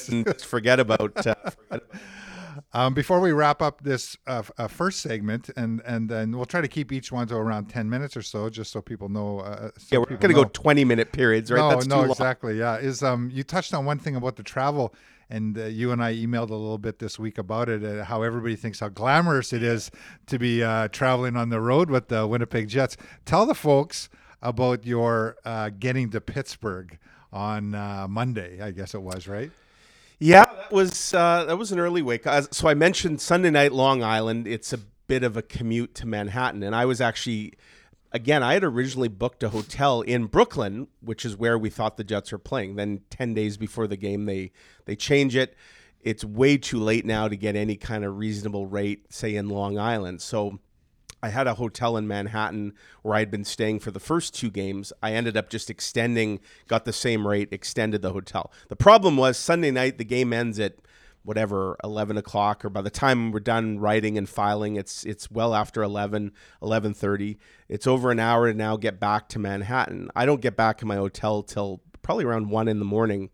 and 0.09 0.41
forget 0.41 0.79
about. 0.79 1.25
Uh, 1.25 1.33
forget 1.33 1.53
about 1.69 1.83
Um, 2.75 2.93
before 2.93 3.21
we 3.21 3.31
wrap 3.31 3.61
up 3.61 3.83
this 3.83 4.17
uh, 4.27 4.43
uh, 4.57 4.67
first 4.67 4.99
segment, 4.99 5.49
and 5.55 5.81
and 5.85 6.09
then 6.09 6.35
we'll 6.35 6.45
try 6.45 6.59
to 6.59 6.67
keep 6.67 6.91
each 6.91 7.09
one 7.09 7.25
to 7.27 7.35
around 7.37 7.67
ten 7.67 7.89
minutes 7.89 8.17
or 8.17 8.21
so, 8.21 8.49
just 8.49 8.69
so 8.69 8.81
people 8.81 9.07
know. 9.07 9.39
Uh, 9.39 9.69
so 9.77 9.87
yeah, 9.93 9.99
we're 9.99 10.17
going 10.17 10.35
to 10.35 10.43
go 10.43 10.43
20 10.43 10.83
minute 10.83 11.13
periods, 11.13 11.49
right? 11.49 11.59
No, 11.59 11.69
That's 11.69 11.87
no, 11.87 12.03
exactly. 12.03 12.59
Yeah, 12.59 12.75
is 12.75 13.01
um, 13.01 13.29
you 13.31 13.43
touched 13.43 13.73
on 13.73 13.85
one 13.85 13.97
thing 13.97 14.17
about 14.17 14.35
the 14.35 14.43
travel, 14.43 14.93
and 15.29 15.57
uh, 15.57 15.67
you 15.67 15.93
and 15.93 16.03
I 16.03 16.15
emailed 16.15 16.49
a 16.49 16.55
little 16.55 16.77
bit 16.77 16.99
this 16.99 17.17
week 17.17 17.37
about 17.37 17.69
it. 17.69 17.81
Uh, 17.81 18.03
how 18.03 18.23
everybody 18.23 18.57
thinks 18.57 18.81
how 18.81 18.89
glamorous 18.89 19.53
it 19.53 19.63
is 19.63 19.89
to 20.25 20.37
be 20.37 20.61
uh, 20.61 20.89
traveling 20.89 21.37
on 21.37 21.47
the 21.47 21.61
road 21.61 21.89
with 21.89 22.09
the 22.09 22.27
Winnipeg 22.27 22.67
Jets. 22.67 22.97
Tell 23.23 23.45
the 23.45 23.55
folks 23.55 24.09
about 24.41 24.85
your 24.85 25.37
uh, 25.45 25.69
getting 25.79 26.09
to 26.09 26.19
Pittsburgh 26.19 26.99
on 27.31 27.73
uh, 27.73 28.05
Monday. 28.09 28.61
I 28.61 28.71
guess 28.71 28.93
it 28.93 29.01
was 29.01 29.29
right. 29.29 29.51
Yeah, 30.19 30.45
that 30.45 30.71
was 30.71 31.13
uh, 31.13 31.45
that 31.45 31.57
was 31.57 31.71
an 31.71 31.79
early 31.79 32.01
wake. 32.01 32.25
So 32.51 32.67
I 32.67 32.73
mentioned 32.73 33.21
Sunday 33.21 33.49
night 33.49 33.73
Long 33.73 34.03
Island. 34.03 34.47
It's 34.47 34.71
a 34.71 34.79
bit 35.07 35.23
of 35.23 35.35
a 35.37 35.41
commute 35.41 35.93
to 35.95 36.07
Manhattan, 36.07 36.63
and 36.63 36.75
I 36.75 36.85
was 36.85 37.01
actually, 37.01 37.53
again, 38.11 38.41
I 38.41 38.53
had 38.53 38.63
originally 38.63 39.09
booked 39.09 39.43
a 39.43 39.49
hotel 39.49 40.01
in 40.01 40.25
Brooklyn, 40.25 40.87
which 41.01 41.25
is 41.25 41.35
where 41.35 41.57
we 41.57 41.69
thought 41.69 41.97
the 41.97 42.03
Jets 42.03 42.31
were 42.31 42.37
playing. 42.37 42.75
Then 42.75 43.01
ten 43.09 43.33
days 43.33 43.57
before 43.57 43.87
the 43.87 43.97
game, 43.97 44.25
they 44.25 44.51
they 44.85 44.95
change 44.95 45.35
it. 45.35 45.55
It's 46.01 46.23
way 46.23 46.57
too 46.57 46.79
late 46.79 47.05
now 47.05 47.27
to 47.27 47.35
get 47.35 47.55
any 47.55 47.75
kind 47.75 48.05
of 48.05 48.17
reasonable 48.17 48.67
rate, 48.67 49.11
say 49.11 49.35
in 49.35 49.49
Long 49.49 49.77
Island. 49.77 50.21
So 50.21 50.59
I 51.25 51.29
had 51.29 51.47
a 51.47 51.55
hotel 51.55 51.97
in 51.97 52.07
Manhattan 52.07 52.73
where 53.01 53.15
I'd 53.15 53.31
been 53.31 53.45
staying 53.45 53.79
for 53.79 53.89
the 53.89 53.99
first 53.99 54.35
two 54.35 54.51
games. 54.51 54.93
I 55.01 55.13
ended 55.13 55.35
up 55.35 55.49
just 55.49 55.71
extending, 55.71 56.39
got 56.67 56.85
the 56.85 56.93
same 56.93 57.27
rate, 57.27 57.49
extended 57.51 58.03
the 58.03 58.13
hotel. 58.13 58.51
The 58.69 58.75
problem 58.75 59.17
was 59.17 59.35
Sunday 59.35 59.71
night, 59.71 59.97
the 59.97 60.05
game 60.05 60.31
ends 60.31 60.59
at 60.59 60.75
whatever 61.23 61.77
11 61.83 62.17
o'clock 62.17 62.63
or 62.63 62.69
by 62.69 62.83
the 62.83 62.91
time 62.91 63.31
we're 63.31 63.39
done 63.39 63.79
writing 63.79 64.15
and 64.15 64.29
filing 64.29 64.75
it's 64.75 65.03
it's 65.05 65.31
well 65.31 65.55
after 65.55 65.81
11 65.81 66.31
11.30 66.61 67.37
it's 67.67 67.87
over 67.87 68.11
an 68.11 68.19
hour 68.19 68.51
to 68.51 68.55
now 68.55 68.77
get 68.77 68.99
back 68.99 69.27
to 69.27 69.39
manhattan 69.39 70.07
i 70.15 70.23
don't 70.23 70.41
get 70.41 70.55
back 70.55 70.77
to 70.77 70.85
my 70.85 70.97
hotel 70.97 71.41
till 71.41 71.81
probably 72.03 72.23
around 72.23 72.51
1 72.51 72.67
in 72.67 72.77
the 72.77 72.85
morning 72.85 73.31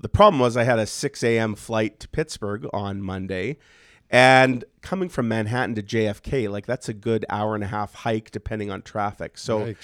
the 0.00 0.08
problem 0.08 0.40
was 0.40 0.56
I 0.56 0.64
had 0.64 0.78
a 0.78 0.86
6 0.86 1.22
a.m. 1.22 1.54
flight 1.54 2.00
to 2.00 2.08
Pittsburgh 2.08 2.66
on 2.72 3.02
Monday, 3.02 3.58
and 4.10 4.64
coming 4.82 5.08
from 5.08 5.28
Manhattan 5.28 5.74
to 5.76 5.82
JFK, 5.82 6.50
like 6.50 6.66
that's 6.66 6.88
a 6.88 6.94
good 6.94 7.24
hour 7.28 7.54
and 7.54 7.62
a 7.64 7.68
half 7.68 7.94
hike 7.94 8.30
depending 8.30 8.70
on 8.70 8.82
traffic. 8.82 9.38
So, 9.38 9.74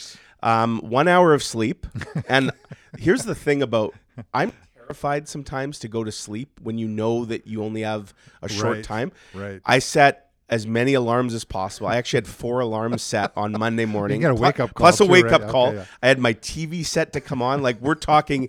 um, 0.42 0.80
one 0.80 1.08
hour 1.08 1.32
of 1.34 1.42
sleep. 1.42 1.86
and 2.28 2.50
here's 2.98 3.22
the 3.24 3.34
thing 3.34 3.62
about 3.62 3.94
I'm 4.34 4.52
terrified 4.76 5.28
sometimes 5.28 5.78
to 5.80 5.88
go 5.88 6.04
to 6.04 6.12
sleep 6.12 6.60
when 6.62 6.78
you 6.78 6.88
know 6.88 7.24
that 7.24 7.46
you 7.46 7.62
only 7.62 7.82
have 7.82 8.12
a 8.42 8.48
short 8.48 8.76
Right, 8.76 8.84
time. 8.84 9.12
right. 9.34 9.60
I 9.64 9.78
set 9.78 10.22
as 10.48 10.64
many 10.66 10.94
alarms 10.94 11.34
as 11.34 11.44
possible. 11.44 11.88
I 11.88 11.96
actually 11.96 12.18
had 12.18 12.28
four 12.28 12.60
alarms 12.60 13.02
set 13.02 13.32
on 13.36 13.50
Monday 13.52 13.84
morning. 13.96 14.20
got 14.20 14.30
a 14.30 14.34
wake-up 14.34 14.74
call 14.74 14.84
Plus 14.84 15.00
a 15.00 15.04
wake 15.06 15.24
right? 15.24 15.34
up 15.40 15.48
call. 15.50 15.68
Okay, 15.68 15.76
yeah. 15.78 15.84
I 16.02 16.06
had 16.08 16.18
my 16.20 16.34
TV 16.34 16.84
set 16.86 17.12
to 17.14 17.20
come 17.20 17.42
on. 17.42 17.62
Like 17.62 17.80
we're 17.80 17.96
talking 17.96 18.48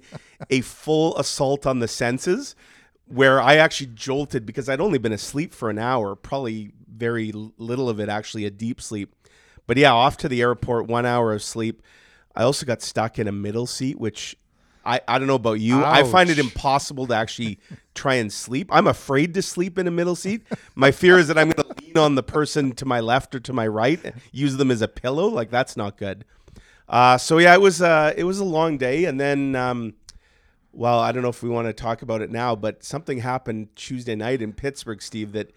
a 0.50 0.62
full 0.62 1.18
assault 1.18 1.66
on 1.66 1.80
the 1.80 1.88
senses 1.88 2.56
where 3.08 3.42
I 3.42 3.56
actually 3.56 3.92
jolted 3.94 4.46
because 4.46 4.70
I'd 4.70 4.82
only 4.82 4.98
been 4.98 5.14
asleep 5.14 5.54
for 5.54 5.70
an 5.70 5.80
hour, 5.80 6.16
probably 6.16 6.72
very 6.88 7.32
little 7.32 7.90
of 7.90 8.00
it 8.00 8.10
actually 8.10 8.46
a 8.46 8.52
deep 8.52 8.82
sleep. 8.82 9.14
But 9.66 9.78
yeah, 9.78 9.94
off 9.94 10.18
to 10.18 10.30
the 10.30 10.42
airport, 10.42 10.88
one 10.88 11.06
hour 11.06 11.34
of 11.34 11.44
sleep. 11.44 11.82
I 12.36 12.44
also 12.44 12.66
got 12.66 12.82
stuck 12.82 13.20
in 13.20 13.28
a 13.28 13.32
middle 13.32 13.68
seat, 13.68 14.00
which 14.00 14.36
I, 14.86 15.02
I 15.08 15.20
don't 15.20 15.28
know 15.28 15.36
about 15.36 15.60
you. 15.60 15.84
I 15.84 16.04
find 16.04 16.30
it 16.30 16.40
impossible 16.40 17.08
to 17.08 17.16
actually 17.16 17.60
try 17.94 18.16
and 18.16 18.32
sleep. 18.32 18.70
I'm 18.72 18.88
afraid 18.88 19.34
to 19.34 19.42
sleep 19.42 19.78
in 19.78 19.88
a 19.88 19.92
middle 19.92 20.16
seat. 20.16 20.44
My 20.76 20.92
fear 20.92 21.18
is 21.18 21.28
that 21.28 21.38
I'm 21.38 21.50
going 21.50 21.68
to 21.68 21.84
lean 21.84 21.98
on 21.98 22.16
the 22.16 22.24
person 22.24 22.72
to 22.74 22.86
my 22.86 23.02
left 23.02 23.36
or 23.36 23.40
to 23.42 23.54
my 23.54 23.68
right, 23.68 24.00
use 24.32 24.56
them 24.56 24.72
as 24.72 24.82
a 24.82 24.88
pillow. 24.88 25.28
Like 25.28 25.50
that's 25.50 25.76
not 25.76 25.98
good. 25.98 26.24
Uh, 26.88 27.18
so 27.18 27.38
yeah, 27.38 27.54
it 27.54 27.60
was 27.60 27.82
uh, 27.82 28.14
it 28.16 28.24
was 28.24 28.40
a 28.40 28.46
long 28.46 28.78
day, 28.78 29.06
and 29.06 29.20
then 29.20 29.56
um, 29.56 29.94
well, 30.78 31.00
I 31.00 31.12
don't 31.12 31.24
know 31.24 31.30
if 31.30 31.42
we 31.42 31.50
want 31.50 31.68
to 31.68 31.74
talk 31.74 32.04
about 32.04 32.22
it 32.22 32.30
now, 32.30 32.56
but 32.56 32.84
something 32.84 33.18
happened 33.18 33.76
Tuesday 33.76 34.16
night 34.16 34.42
in 34.42 34.54
Pittsburgh, 34.54 35.02
Steve. 35.02 35.32
That 35.32 35.52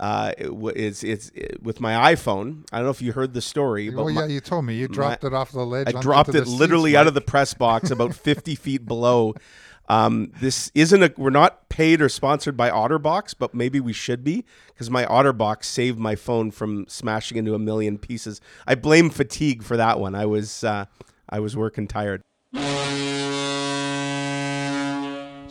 uh, 0.00 0.32
it 0.36 0.54
wa- 0.54 0.72
is 0.74 1.04
it's 1.04 1.30
it, 1.34 1.62
with 1.62 1.80
my 1.80 2.14
iPhone. 2.14 2.64
I 2.72 2.78
don't 2.78 2.86
know 2.86 2.90
if 2.90 3.00
you 3.00 3.12
heard 3.12 3.32
the 3.34 3.40
story, 3.40 3.88
but 3.88 4.02
Oh 4.02 4.08
my- 4.10 4.22
yeah, 4.22 4.26
you 4.26 4.40
told 4.40 4.64
me 4.64 4.74
you 4.74 4.88
dropped 4.88 5.22
it 5.24 5.32
off 5.32 5.52
the 5.52 5.64
ledge. 5.64 5.86
I 5.94 6.00
dropped 6.00 6.34
it 6.34 6.46
literally 6.48 6.90
seats, 6.90 6.98
out 6.98 7.06
of 7.06 7.14
the 7.14 7.20
press 7.20 7.54
box 7.54 7.90
about 7.90 8.14
50 8.16 8.56
feet 8.56 8.84
below. 8.84 9.34
Um, 9.88 10.32
this 10.40 10.72
isn't 10.74 11.02
a. 11.02 11.12
We're 11.16 11.30
not 11.30 11.68
paid 11.68 12.00
or 12.00 12.08
sponsored 12.08 12.56
by 12.56 12.70
OtterBox, 12.70 13.34
but 13.38 13.54
maybe 13.54 13.80
we 13.80 13.92
should 13.92 14.24
be 14.24 14.44
because 14.68 14.90
my 14.90 15.04
OtterBox 15.04 15.64
saved 15.64 15.98
my 15.98 16.16
phone 16.16 16.50
from 16.50 16.86
smashing 16.88 17.36
into 17.36 17.54
a 17.54 17.58
million 17.58 17.98
pieces. 17.98 18.40
I 18.66 18.74
blame 18.76 19.10
fatigue 19.10 19.62
for 19.62 19.76
that 19.76 20.00
one. 20.00 20.14
I 20.14 20.24
was 20.26 20.64
uh, 20.64 20.86
I 21.28 21.38
was 21.38 21.54
working 21.56 21.86
tired. 21.86 22.22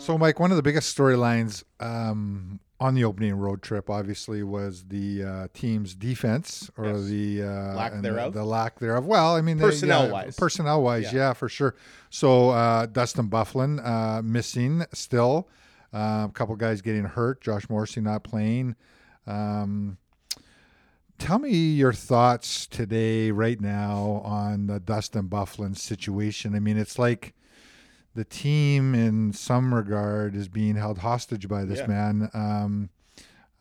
So, 0.04 0.18
Mike, 0.18 0.38
one 0.38 0.50
of 0.50 0.58
the 0.58 0.62
biggest 0.62 0.94
storylines 0.94 1.64
um, 1.80 2.60
on 2.78 2.94
the 2.94 3.04
opening 3.04 3.34
road 3.36 3.62
trip, 3.62 3.88
obviously, 3.88 4.42
was 4.42 4.84
the 4.84 5.22
uh, 5.24 5.48
team's 5.54 5.94
defense 5.94 6.70
or 6.76 6.84
Yes. 6.88 7.04
the 7.06 7.42
uh, 7.42 7.46
Lack 7.74 8.02
thereof. 8.02 8.32
The, 8.34 8.40
the 8.40 8.44
lack 8.44 8.78
thereof. 8.80 9.06
Well, 9.06 9.34
I 9.34 9.40
mean, 9.40 9.56
they- 9.56 9.64
yeah, 9.64 9.70
Personnel-wise. 9.70 10.36
personnel-wise, 10.36 11.04
Yeah. 11.04 11.14
yeah. 11.14 11.32
for 11.32 11.48
sure. 11.48 11.74
So, 12.10 12.50
uh, 12.50 12.84
Dustin 12.84 13.30
Byfuglien 13.30 13.82
uh, 13.86 14.20
missing 14.20 14.84
still. 14.92 15.48
Uh, 15.92 16.26
a 16.28 16.32
couple 16.34 16.54
guys 16.56 16.82
getting 16.82 17.04
hurt. 17.04 17.40
Josh 17.40 17.70
Morrissey 17.70 18.02
not 18.02 18.24
playing. 18.24 18.76
Um, 19.26 19.96
tell 21.18 21.38
me 21.38 21.50
your 21.50 21.94
thoughts 21.94 22.66
today, 22.66 23.30
right 23.30 23.58
now, 23.60 24.20
on 24.22 24.66
the 24.66 24.80
Dustin 24.80 25.28
Byfuglien 25.30 25.78
situation. 25.78 26.54
I 26.54 26.58
mean, 26.60 26.76
it's 26.76 26.98
like 26.98 27.32
the 28.14 28.24
team, 28.24 28.94
in 28.94 29.32
some 29.32 29.74
regard, 29.74 30.34
is 30.36 30.48
being 30.48 30.76
held 30.76 30.98
hostage 30.98 31.48
by 31.48 31.64
this 31.64 31.80
Yeah. 31.80 31.86
man. 31.86 32.30
Um, 32.32 32.90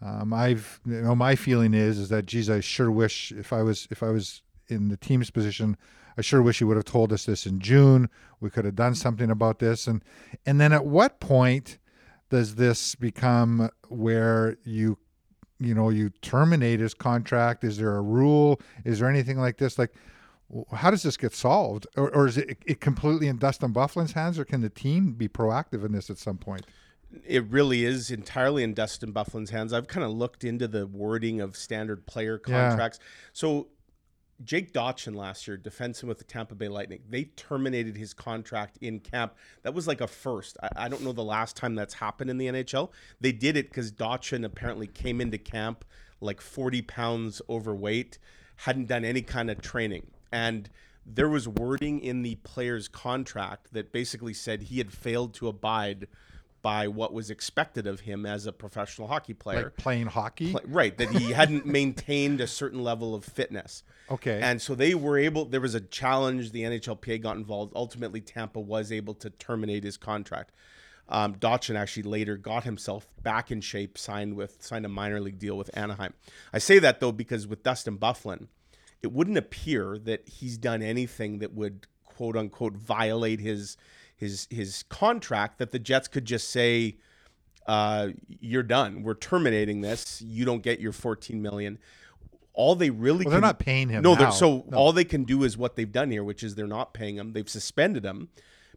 um, 0.02 0.34
I've, 0.34 0.80
you 0.86 1.02
know, 1.02 1.16
my 1.16 1.36
feeling 1.36 1.74
is, 1.74 1.98
is 1.98 2.10
that, 2.10 2.26
geez, 2.26 2.50
I 2.50 2.60
sure 2.60 2.92
wish 2.92 3.32
if 3.32 3.54
I 3.54 3.62
was, 3.64 3.88
if 3.90 4.04
I 4.04 4.10
was 4.10 4.42
in 4.68 4.90
the 4.90 4.98
team's 4.98 5.30
position, 5.30 5.78
I 6.18 6.22
sure 6.22 6.42
wish 6.42 6.60
he 6.60 6.66
would 6.66 6.78
have 6.78 6.86
told 6.86 7.12
us 7.14 7.26
this 7.26 7.46
in 7.46 7.60
June. 7.60 8.10
We 8.40 8.50
could 8.50 8.66
have 8.66 8.76
done 8.76 8.96
something 8.96 9.32
about 9.32 9.60
this, 9.60 9.88
and 9.88 10.04
and 10.46 10.62
then 10.62 10.72
at 10.72 10.86
what 10.86 11.20
point 11.20 11.80
does 12.30 12.56
this 12.56 12.94
become 12.96 13.70
where 13.88 14.58
you 14.64 14.98
you 15.60 15.74
know 15.74 15.90
you 15.90 16.10
terminate 16.22 16.80
his 16.80 16.94
contract 16.94 17.64
is 17.64 17.78
there 17.78 17.96
a 17.96 18.02
rule 18.02 18.60
is 18.84 19.00
there 19.00 19.10
anything 19.10 19.40
like 19.40 19.58
this 19.58 19.78
like 19.80 19.94
how 20.74 20.92
does 20.92 21.04
this 21.04 21.18
get 21.18 21.34
solved 21.34 21.88
or, 21.98 22.10
or 22.14 22.28
is 22.28 22.38
it, 22.38 22.58
it 22.66 22.80
completely 22.82 23.28
in 23.28 23.38
dustin 23.38 23.74
byfuglien's 23.74 24.14
hands 24.14 24.38
or 24.38 24.46
can 24.46 24.62
the 24.62 24.70
team 24.70 25.14
be 25.14 25.28
proactive 25.28 25.84
in 25.86 25.92
this 25.92 26.10
at 26.10 26.18
some 26.18 26.38
point 26.38 26.66
It 27.26 27.46
really 27.46 27.86
is 27.86 28.10
entirely 28.10 28.64
in 28.64 28.74
Dustin 28.74 29.14
Byfuglien's 29.14 29.52
hands. 29.52 29.72
I've 29.72 29.88
kind 29.88 30.04
of 30.04 30.12
looked 30.12 30.44
into 30.44 30.68
the 30.68 30.88
wording 30.88 31.42
of 31.42 31.56
standard 31.56 32.08
player 32.08 32.42
Yeah. 32.48 32.70
contracts. 32.70 32.98
So 33.34 33.68
Jake 34.44 34.74
Dotchin 34.74 35.16
last 35.16 35.48
year, 35.48 35.56
defenseman 35.58 36.06
with 36.08 36.18
the 36.18 36.24
Tampa 36.24 36.56
Bay 36.56 36.68
Lightning, 36.68 37.02
they 37.08 37.26
terminated 37.26 37.96
his 37.96 38.16
contract 38.16 38.78
in 38.82 39.00
camp. 39.00 39.36
That 39.62 39.76
was 39.76 39.86
like 39.88 40.02
a 40.02 40.08
first. 40.08 40.58
I, 40.64 40.70
I 40.86 40.90
don't 40.90 41.04
know 41.04 41.14
the 41.14 41.24
last 41.24 41.56
time 41.56 41.76
that's 41.76 41.94
happened 41.94 42.32
in 42.32 42.40
the 42.40 42.48
NHL. 42.48 42.90
They 43.22 43.32
did 43.32 43.56
it 43.58 43.70
because 43.70 43.92
Dotchin 43.92 44.44
apparently 44.44 44.88
came 44.88 45.22
into 45.22 45.38
camp 45.38 45.86
like 46.20 46.42
40 46.42 46.82
pounds 46.82 47.42
overweight, 47.48 48.18
hadn't 48.56 48.88
done 48.88 49.06
any 49.06 49.22
kind 49.22 49.52
of 49.52 49.62
training. 49.62 50.08
And 50.34 50.70
there 51.06 51.30
was 51.30 51.48
wording 51.48 52.00
in 52.00 52.22
the 52.22 52.36
player's 52.36 52.88
contract 52.88 53.74
that 53.74 53.92
basically 53.92 54.34
said 54.34 54.64
he 54.64 54.78
had 54.78 54.92
failed 54.92 55.34
to 55.36 55.48
abide 55.48 56.08
by 56.62 56.88
what 56.88 57.12
was 57.12 57.30
expected 57.30 57.86
of 57.86 58.00
him 58.02 58.26
as 58.26 58.46
a 58.48 58.54
professional 58.54 59.10
hockey 59.10 59.34
player. 59.34 59.64
like 59.64 59.76
playing 59.76 60.08
hockey 60.08 60.52
Pla- 60.52 60.62
right, 60.66 60.98
that 60.98 61.10
he 61.10 61.34
hadn't 61.34 61.66
maintained 61.66 62.40
a 62.40 62.48
certain 62.48 62.82
level 62.82 63.14
of 63.14 63.26
fitness. 63.26 63.84
okay 64.10 64.40
And 64.42 64.62
so 64.62 64.74
they 64.74 64.96
were 64.96 65.18
able, 65.18 65.44
there 65.44 65.60
was 65.60 65.76
a 65.76 65.82
challenge. 65.82 66.52
The 66.52 66.64
NHLPA 66.64 67.22
got 67.22 67.36
involved. 67.36 67.74
Ultimately, 67.76 68.22
Tampa 68.22 68.62
was 68.62 68.94
able 68.94 69.14
to 69.16 69.30
terminate 69.30 69.84
his 69.84 69.98
contract. 69.98 70.54
Um, 71.10 71.36
Dotchin 71.36 71.76
actually 71.76 72.04
later 72.04 72.38
got 72.38 72.64
himself 72.64 73.08
back 73.22 73.52
in 73.52 73.60
shape, 73.60 73.98
signed 73.98 74.38
with 74.38 74.64
signed 74.64 74.86
a 74.86 74.90
minor 74.90 75.20
league 75.20 75.38
deal 75.38 75.58
with 75.58 75.70
Anaheim. 75.78 76.14
I 76.54 76.60
say 76.60 76.80
that 76.80 77.02
though 77.02 77.12
because 77.12 77.46
with 77.46 77.62
Dustin 77.62 77.98
Byfuglien, 77.98 78.48
it 79.04 79.12
wouldn't 79.12 79.38
appear 79.38 79.98
that 80.00 80.28
he's 80.28 80.58
done 80.58 80.82
anything 80.82 81.40
that 81.40 81.54
would 81.54 81.86
quote 82.06 82.38
unquote 82.38 82.74
violate 82.74 83.40
his 83.42 83.78
his 84.16 84.48
his 84.50 84.84
contract. 84.90 85.60
That 85.60 85.72
the 85.72 85.80
Jets 85.80 86.08
could 86.08 86.26
just 86.26 86.50
say, 86.50 86.98
uh, 87.68 88.10
"You're 88.28 88.64
done. 88.64 89.04
We're 89.04 89.14
terminating 89.16 89.82
this. 89.82 90.22
You 90.22 90.46
don't 90.46 90.64
get 90.64 90.80
your 90.80 90.94
14 90.94 91.42
million." 91.42 91.78
All 92.56 92.76
they 92.76 92.92
really 92.92 93.26
well 93.26 93.32
they're 93.32 93.42
not 93.42 93.58
paying 93.58 93.90
him 93.90 94.04
no, 94.04 94.16
so 94.30 94.64
No. 94.70 94.78
all 94.78 94.94
they 94.94 95.06
can 95.06 95.24
do 95.24 95.44
is 95.44 95.58
what 95.58 95.76
they've 95.76 95.92
done 95.92 96.12
here, 96.12 96.24
which 96.24 96.44
is 96.44 96.54
they're 96.54 96.68
not 96.68 96.94
paying 96.94 97.16
him. 97.18 97.34
They've 97.34 97.50
suspended 97.50 98.06
him 98.06 98.30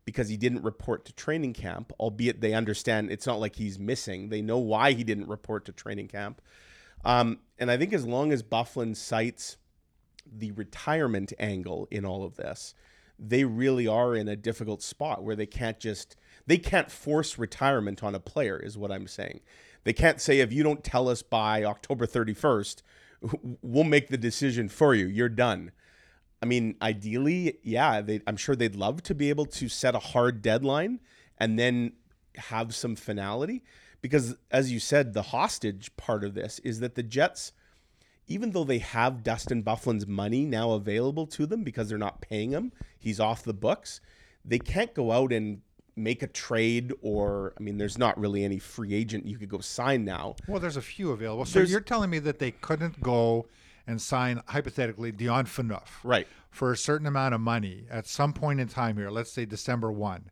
because 0.06 0.30
he 0.30 0.38
didn't 0.38 0.62
report 0.62 1.04
to 1.04 1.12
training 1.12 1.52
camp, 1.52 1.92
albeit 2.00 2.40
they 2.40 2.54
understand 2.54 3.10
it's 3.10 3.26
not 3.26 3.38
like 3.38 3.56
he's 3.56 3.78
missing. 3.78 4.30
They 4.30 4.40
know 4.40 4.56
why 4.56 4.92
he 4.92 5.04
didn't 5.04 5.28
report 5.28 5.66
to 5.66 5.72
training 5.72 6.08
camp. 6.08 6.40
Um, 7.04 7.40
and 7.58 7.70
I 7.70 7.76
think 7.76 7.92
as 7.92 8.06
long 8.06 8.32
as 8.32 8.42
Byfuglien 8.42 8.96
cites 8.96 9.58
the 10.30 10.52
retirement 10.52 11.32
angle 11.38 11.88
in 11.90 12.04
all 12.04 12.24
of 12.24 12.36
this, 12.36 12.74
they 13.18 13.44
really 13.44 13.86
are 13.86 14.14
in 14.14 14.28
a 14.28 14.36
difficult 14.36 14.82
spot 14.82 15.22
where 15.22 15.36
they 15.36 15.46
can't 15.46 15.80
just 15.80 16.16
they 16.46 16.58
can't 16.58 16.90
force 16.90 17.38
retirement 17.38 18.02
on 18.02 18.14
a 18.14 18.20
player 18.20 18.58
is 18.58 18.78
what 18.78 18.92
I'm 18.92 19.06
saying. 19.06 19.40
They 19.84 19.92
can't 19.92 20.20
say 20.20 20.40
if 20.40 20.52
you 20.52 20.62
don't 20.62 20.84
tell 20.84 21.08
us 21.08 21.22
by 21.22 21.64
October 21.64 22.06
31st, 22.06 22.82
we'll 23.62 23.84
make 23.84 24.08
the 24.08 24.16
decision 24.16 24.68
for 24.68 24.94
you. 24.94 25.06
You're 25.06 25.28
done. 25.28 25.72
I 26.42 26.46
mean, 26.46 26.76
ideally, 26.82 27.58
yeah, 27.62 28.00
they, 28.00 28.20
I'm 28.26 28.36
sure 28.36 28.54
they'd 28.54 28.76
love 28.76 29.02
to 29.04 29.14
be 29.14 29.30
able 29.30 29.46
to 29.46 29.68
set 29.68 29.94
a 29.94 30.00
hard 30.00 30.42
deadline 30.42 31.00
and 31.38 31.58
then 31.58 31.92
have 32.36 32.74
some 32.74 32.94
finality. 32.94 33.62
Because, 34.02 34.36
as 34.50 34.70
you 34.70 34.78
said, 34.78 35.14
the 35.14 35.22
hostage 35.22 35.96
part 35.96 36.22
of 36.22 36.34
this 36.34 36.58
is 36.60 36.80
that 36.80 36.94
the 36.94 37.02
Jets, 37.02 37.52
even 38.26 38.50
though 38.50 38.64
they 38.64 38.78
have 38.78 39.22
Dustin 39.22 39.62
Byfuglien's 39.62 40.06
money 40.06 40.44
now 40.44 40.72
available 40.72 41.26
to 41.28 41.46
them 41.46 41.62
because 41.62 41.88
they're 41.88 41.98
not 41.98 42.20
paying 42.20 42.50
him, 42.50 42.72
he's 42.98 43.20
off 43.20 43.42
the 43.44 43.54
books, 43.54 44.00
they 44.44 44.58
can't 44.58 44.94
go 44.94 45.12
out 45.12 45.32
and 45.32 45.60
make 45.94 46.22
a 46.22 46.26
trade 46.26 46.92
or, 47.00 47.54
I 47.58 47.62
mean, 47.62 47.78
there's 47.78 47.96
not 47.96 48.18
really 48.18 48.44
any 48.44 48.58
free 48.58 48.92
agent 48.94 49.26
you 49.26 49.38
could 49.38 49.48
go 49.48 49.60
sign 49.60 50.04
now. 50.04 50.36
well 50.46 50.60
there's 50.60 50.76
a 50.76 50.82
few 50.82 51.10
available 51.12 51.44
so 51.46 51.58
There's- 51.60 51.70
you're 51.70 51.80
telling 51.80 52.10
me 52.10 52.18
that 52.20 52.38
they 52.38 52.50
couldn't 52.50 53.00
go 53.00 53.46
and 53.86 54.00
sign 54.02 54.42
hypothetically 54.48 55.10
dion 55.12 55.46
phaneuf 55.46 55.86
Right. 56.04 56.26
for 56.50 56.70
a 56.72 56.76
certain 56.76 57.06
amount 57.06 57.34
of 57.34 57.40
money 57.40 57.86
at 57.90 58.06
some 58.06 58.32
point 58.34 58.60
in 58.60 58.68
time 58.68 58.96
here, 58.98 59.10
let's 59.10 59.32
say 59.32 59.46
December 59.46 59.90
1. 59.90 60.30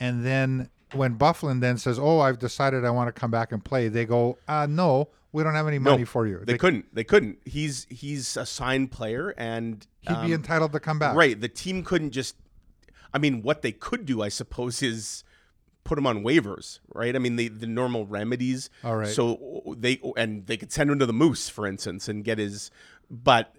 And 0.00 0.26
then 0.26 0.68
when 0.92 1.16
Byfuglien 1.16 1.60
then 1.60 1.78
says, 1.78 1.98
Oh, 1.98 2.20
I've 2.20 2.38
decided 2.38 2.84
I 2.84 2.90
want 2.90 3.08
to 3.14 3.18
come 3.18 3.30
back 3.30 3.50
and 3.52 3.64
play, 3.64 3.88
they 3.88 4.04
go, 4.04 4.38
uh, 4.46 4.66
No, 4.68 5.08
we 5.32 5.42
don't 5.42 5.54
have 5.54 5.68
any 5.68 5.78
money 5.78 6.04
for 6.04 6.26
you. 6.26 6.42
They, 6.44 6.56
couldn't. 6.56 6.94
They 6.94 7.04
couldn't. 7.04 7.38
He's 7.44 7.86
he's 7.90 8.36
a 8.36 8.46
signed 8.46 8.90
player, 8.90 9.34
and 9.36 9.86
He'd 10.00 10.08
be 10.08 10.14
um, 10.14 10.32
entitled 10.32 10.72
to 10.72 10.80
come 10.80 10.98
back. 10.98 11.14
right. 11.14 11.38
The 11.38 11.48
team 11.48 11.84
couldn't 11.84 12.10
just. 12.10 12.36
I 13.12 13.18
mean, 13.18 13.42
what 13.42 13.62
they 13.62 13.72
could 13.72 14.06
do, 14.06 14.22
I 14.22 14.28
suppose, 14.28 14.82
is 14.82 15.24
put 15.84 15.98
him 15.98 16.06
on 16.06 16.22
waivers, 16.22 16.80
right? 16.94 17.14
I 17.14 17.18
mean, 17.18 17.36
the 17.36 17.48
the 17.48 17.66
normal 17.66 18.06
remedies. 18.06 18.70
All 18.84 18.96
right. 18.96 19.08
So 19.08 19.74
they 19.76 20.00
and 20.16 20.46
they 20.46 20.56
could 20.56 20.72
send 20.72 20.90
him 20.90 20.98
to 20.98 21.06
the 21.06 21.12
Moose, 21.12 21.48
for 21.48 21.66
instance, 21.66 22.08
and 22.08 22.24
get 22.24 22.38
his. 22.38 22.70
But 23.10 23.54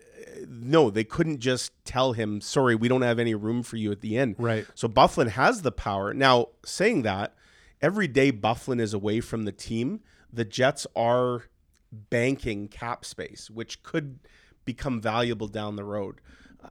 no, 0.47 0.89
they 0.89 1.03
couldn't 1.03 1.39
just 1.39 1.71
tell 1.85 2.13
him, 2.13 2.41
"Sorry, 2.41 2.75
we 2.75 2.87
don't 2.87 3.01
have 3.01 3.19
any 3.19 3.35
room 3.35 3.63
for 3.63 3.77
you 3.77 3.91
at 3.91 4.01
the 4.01 4.17
end." 4.17 4.35
Right. 4.37 4.65
So 4.75 4.87
Byfuglien 4.87 5.29
has 5.29 5.61
the 5.61 5.71
power. 5.71 6.13
Now, 6.13 6.47
saying 6.65 7.03
that, 7.03 7.33
every 7.81 8.07
day 8.07 8.31
Byfuglien 8.31 8.79
is 8.79 8.93
away 8.93 9.21
from 9.21 9.45
the 9.45 9.51
team, 9.51 10.01
the 10.31 10.45
Jets 10.45 10.85
are 10.95 11.43
banking 11.91 12.67
cap 12.67 13.05
space, 13.05 13.49
which 13.49 13.83
could 13.83 14.19
become 14.65 15.01
valuable 15.01 15.47
down 15.47 15.75
the 15.75 15.83
road. 15.83 16.21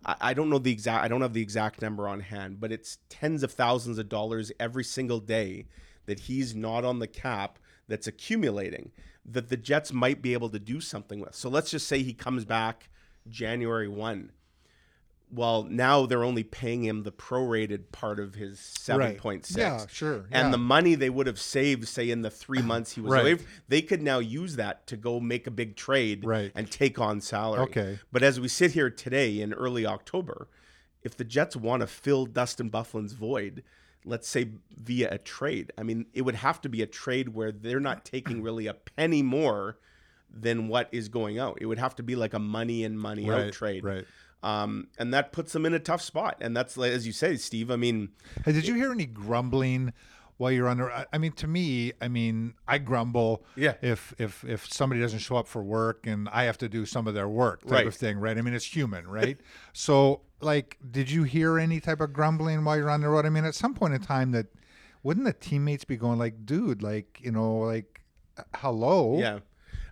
I, 0.04 0.16
I 0.20 0.34
don't 0.34 0.50
know 0.50 0.58
the 0.58 0.72
exact 0.72 1.04
I 1.04 1.08
don't 1.08 1.22
have 1.22 1.32
the 1.32 1.42
exact 1.42 1.82
number 1.82 2.08
on 2.08 2.20
hand, 2.20 2.60
but 2.60 2.72
it's 2.72 2.98
tens 3.08 3.42
of 3.42 3.52
thousands 3.52 3.98
of 3.98 4.08
dollars 4.08 4.52
every 4.60 4.84
single 4.84 5.20
day 5.20 5.66
that 6.06 6.20
he's 6.20 6.54
not 6.54 6.84
on 6.84 6.98
the 6.98 7.06
cap 7.06 7.58
that's 7.86 8.06
accumulating 8.06 8.92
that 9.24 9.48
the 9.48 9.56
Jets 9.56 9.92
might 9.92 10.22
be 10.22 10.32
able 10.32 10.48
to 10.48 10.58
do 10.58 10.80
something 10.80 11.20
with. 11.20 11.34
So 11.34 11.48
let's 11.48 11.70
just 11.70 11.86
say 11.86 12.02
he 12.02 12.14
comes 12.14 12.44
back 12.44 12.88
January 13.28 13.88
1 13.88 14.32
well, 15.30 15.64
now 15.64 16.06
they're 16.06 16.24
only 16.24 16.42
paying 16.42 16.84
him 16.84 17.02
the 17.02 17.12
prorated 17.12 17.92
part 17.92 18.18
of 18.18 18.34
his 18.34 18.58
seven 18.58 19.00
Right. 19.00 19.18
point 19.18 19.44
six. 19.46 19.58
Yeah, 19.58 19.86
sure. 19.88 20.26
And 20.30 20.46
yeah. 20.46 20.50
the 20.50 20.58
money 20.58 20.94
they 20.94 21.10
would 21.10 21.26
have 21.26 21.40
saved, 21.40 21.86
say 21.86 22.10
in 22.10 22.22
the 22.22 22.30
three 22.30 22.62
months 22.72 22.92
he 22.92 23.00
was 23.00 23.12
Right. 23.12 23.20
away, 23.34 23.44
they 23.68 23.82
could 23.82 24.00
now 24.02 24.18
use 24.20 24.56
that 24.56 24.86
to 24.86 24.96
go 24.96 25.20
make 25.20 25.46
a 25.46 25.50
big 25.50 25.76
trade 25.76 26.24
Right. 26.24 26.50
and 26.54 26.70
take 26.70 26.98
on 26.98 27.20
salary. 27.20 27.60
Okay. 27.62 27.98
But 28.10 28.22
as 28.22 28.40
we 28.40 28.48
sit 28.48 28.72
here 28.72 28.90
today 28.90 29.40
in 29.40 29.52
early 29.52 29.84
October, 29.84 30.48
if 31.02 31.16
the 31.16 31.24
Jets 31.24 31.56
want 31.56 31.80
to 31.82 31.86
fill 31.86 32.26
Dustin 32.26 32.70
Byfuglien's 32.70 33.12
void, 33.12 33.62
let's 34.04 34.28
say 34.28 34.48
via 34.76 35.08
a 35.10 35.18
trade, 35.18 35.72
I 35.76 35.82
mean, 35.82 36.06
it 36.14 36.22
would 36.22 36.36
have 36.36 36.60
to 36.62 36.68
be 36.68 36.82
a 36.82 36.86
trade 36.86 37.30
where 37.30 37.52
they're 37.52 37.80
not 37.80 38.04
taking 38.04 38.42
really 38.42 38.66
a 38.66 38.74
penny 38.74 39.22
more 39.22 39.78
than 40.30 40.68
what 40.68 40.88
is 40.92 41.08
going 41.08 41.38
out. 41.38 41.58
It 41.60 41.66
would 41.66 41.78
have 41.78 41.94
to 41.96 42.02
be 42.02 42.14
like 42.16 42.34
a 42.34 42.38
money 42.38 42.84
in, 42.84 42.98
money 42.98 43.28
right, 43.28 43.46
out 43.46 43.52
trade. 43.52 43.84
Right. 43.84 44.04
Um, 44.42 44.88
and 44.98 45.12
that 45.14 45.32
puts 45.32 45.52
them 45.52 45.66
in 45.66 45.74
a 45.74 45.78
tough 45.80 46.00
spot. 46.02 46.36
And 46.40 46.56
that's 46.56 46.78
as 46.78 47.06
you 47.06 47.12
say, 47.12 47.36
Steve. 47.36 47.70
I 47.70 47.76
mean, 47.76 48.10
Hey, 48.44 48.52
did 48.52 48.66
you 48.68 48.74
hear 48.74 48.92
any 48.92 49.06
grumbling 49.06 49.92
while 50.36 50.52
you're 50.52 50.68
under. 50.68 50.88
I- 50.92 51.06
I 51.12 51.18
mean, 51.18 51.32
to 51.32 51.48
me, 51.48 51.92
I 52.00 52.06
mean, 52.06 52.54
I 52.68 52.78
grumble. 52.78 53.44
Yeah. 53.56 53.74
If 53.82 54.14
if 54.18 54.44
if 54.44 54.72
somebody 54.72 55.00
doesn't 55.00 55.18
show 55.18 55.36
up 55.36 55.48
for 55.48 55.62
work 55.64 56.06
and 56.06 56.28
I 56.28 56.44
have 56.44 56.56
to 56.58 56.68
do 56.68 56.86
some 56.86 57.08
of 57.08 57.14
their 57.14 57.28
work, 57.28 57.62
type 57.62 57.70
Right. 57.72 57.86
of 57.88 57.94
thing, 57.96 58.18
right? 58.18 58.38
I 58.38 58.42
mean, 58.42 58.54
it's 58.54 58.64
human, 58.76 59.08
right? 59.08 59.40
so, 59.72 60.20
like, 60.40 60.78
did 60.88 61.10
you 61.10 61.24
hear 61.24 61.58
any 61.58 61.80
type 61.80 62.00
of 62.00 62.12
grumbling 62.12 62.64
while 62.64 62.76
you're 62.76 62.90
on 62.90 63.00
the 63.00 63.08
road? 63.08 63.26
I 63.26 63.30
mean, 63.30 63.44
at 63.44 63.56
some 63.56 63.74
point 63.74 63.94
in 63.94 64.00
time, 64.00 64.30
that 64.30 64.46
wouldn't 65.02 65.26
the 65.26 65.32
teammates 65.32 65.84
be 65.84 65.96
going 65.96 66.20
like, 66.20 66.46
dude, 66.46 66.82
like, 66.84 67.18
you 67.20 67.32
know, 67.32 67.56
like, 67.58 68.02
hello, 68.54 69.18
Yeah. 69.18 69.40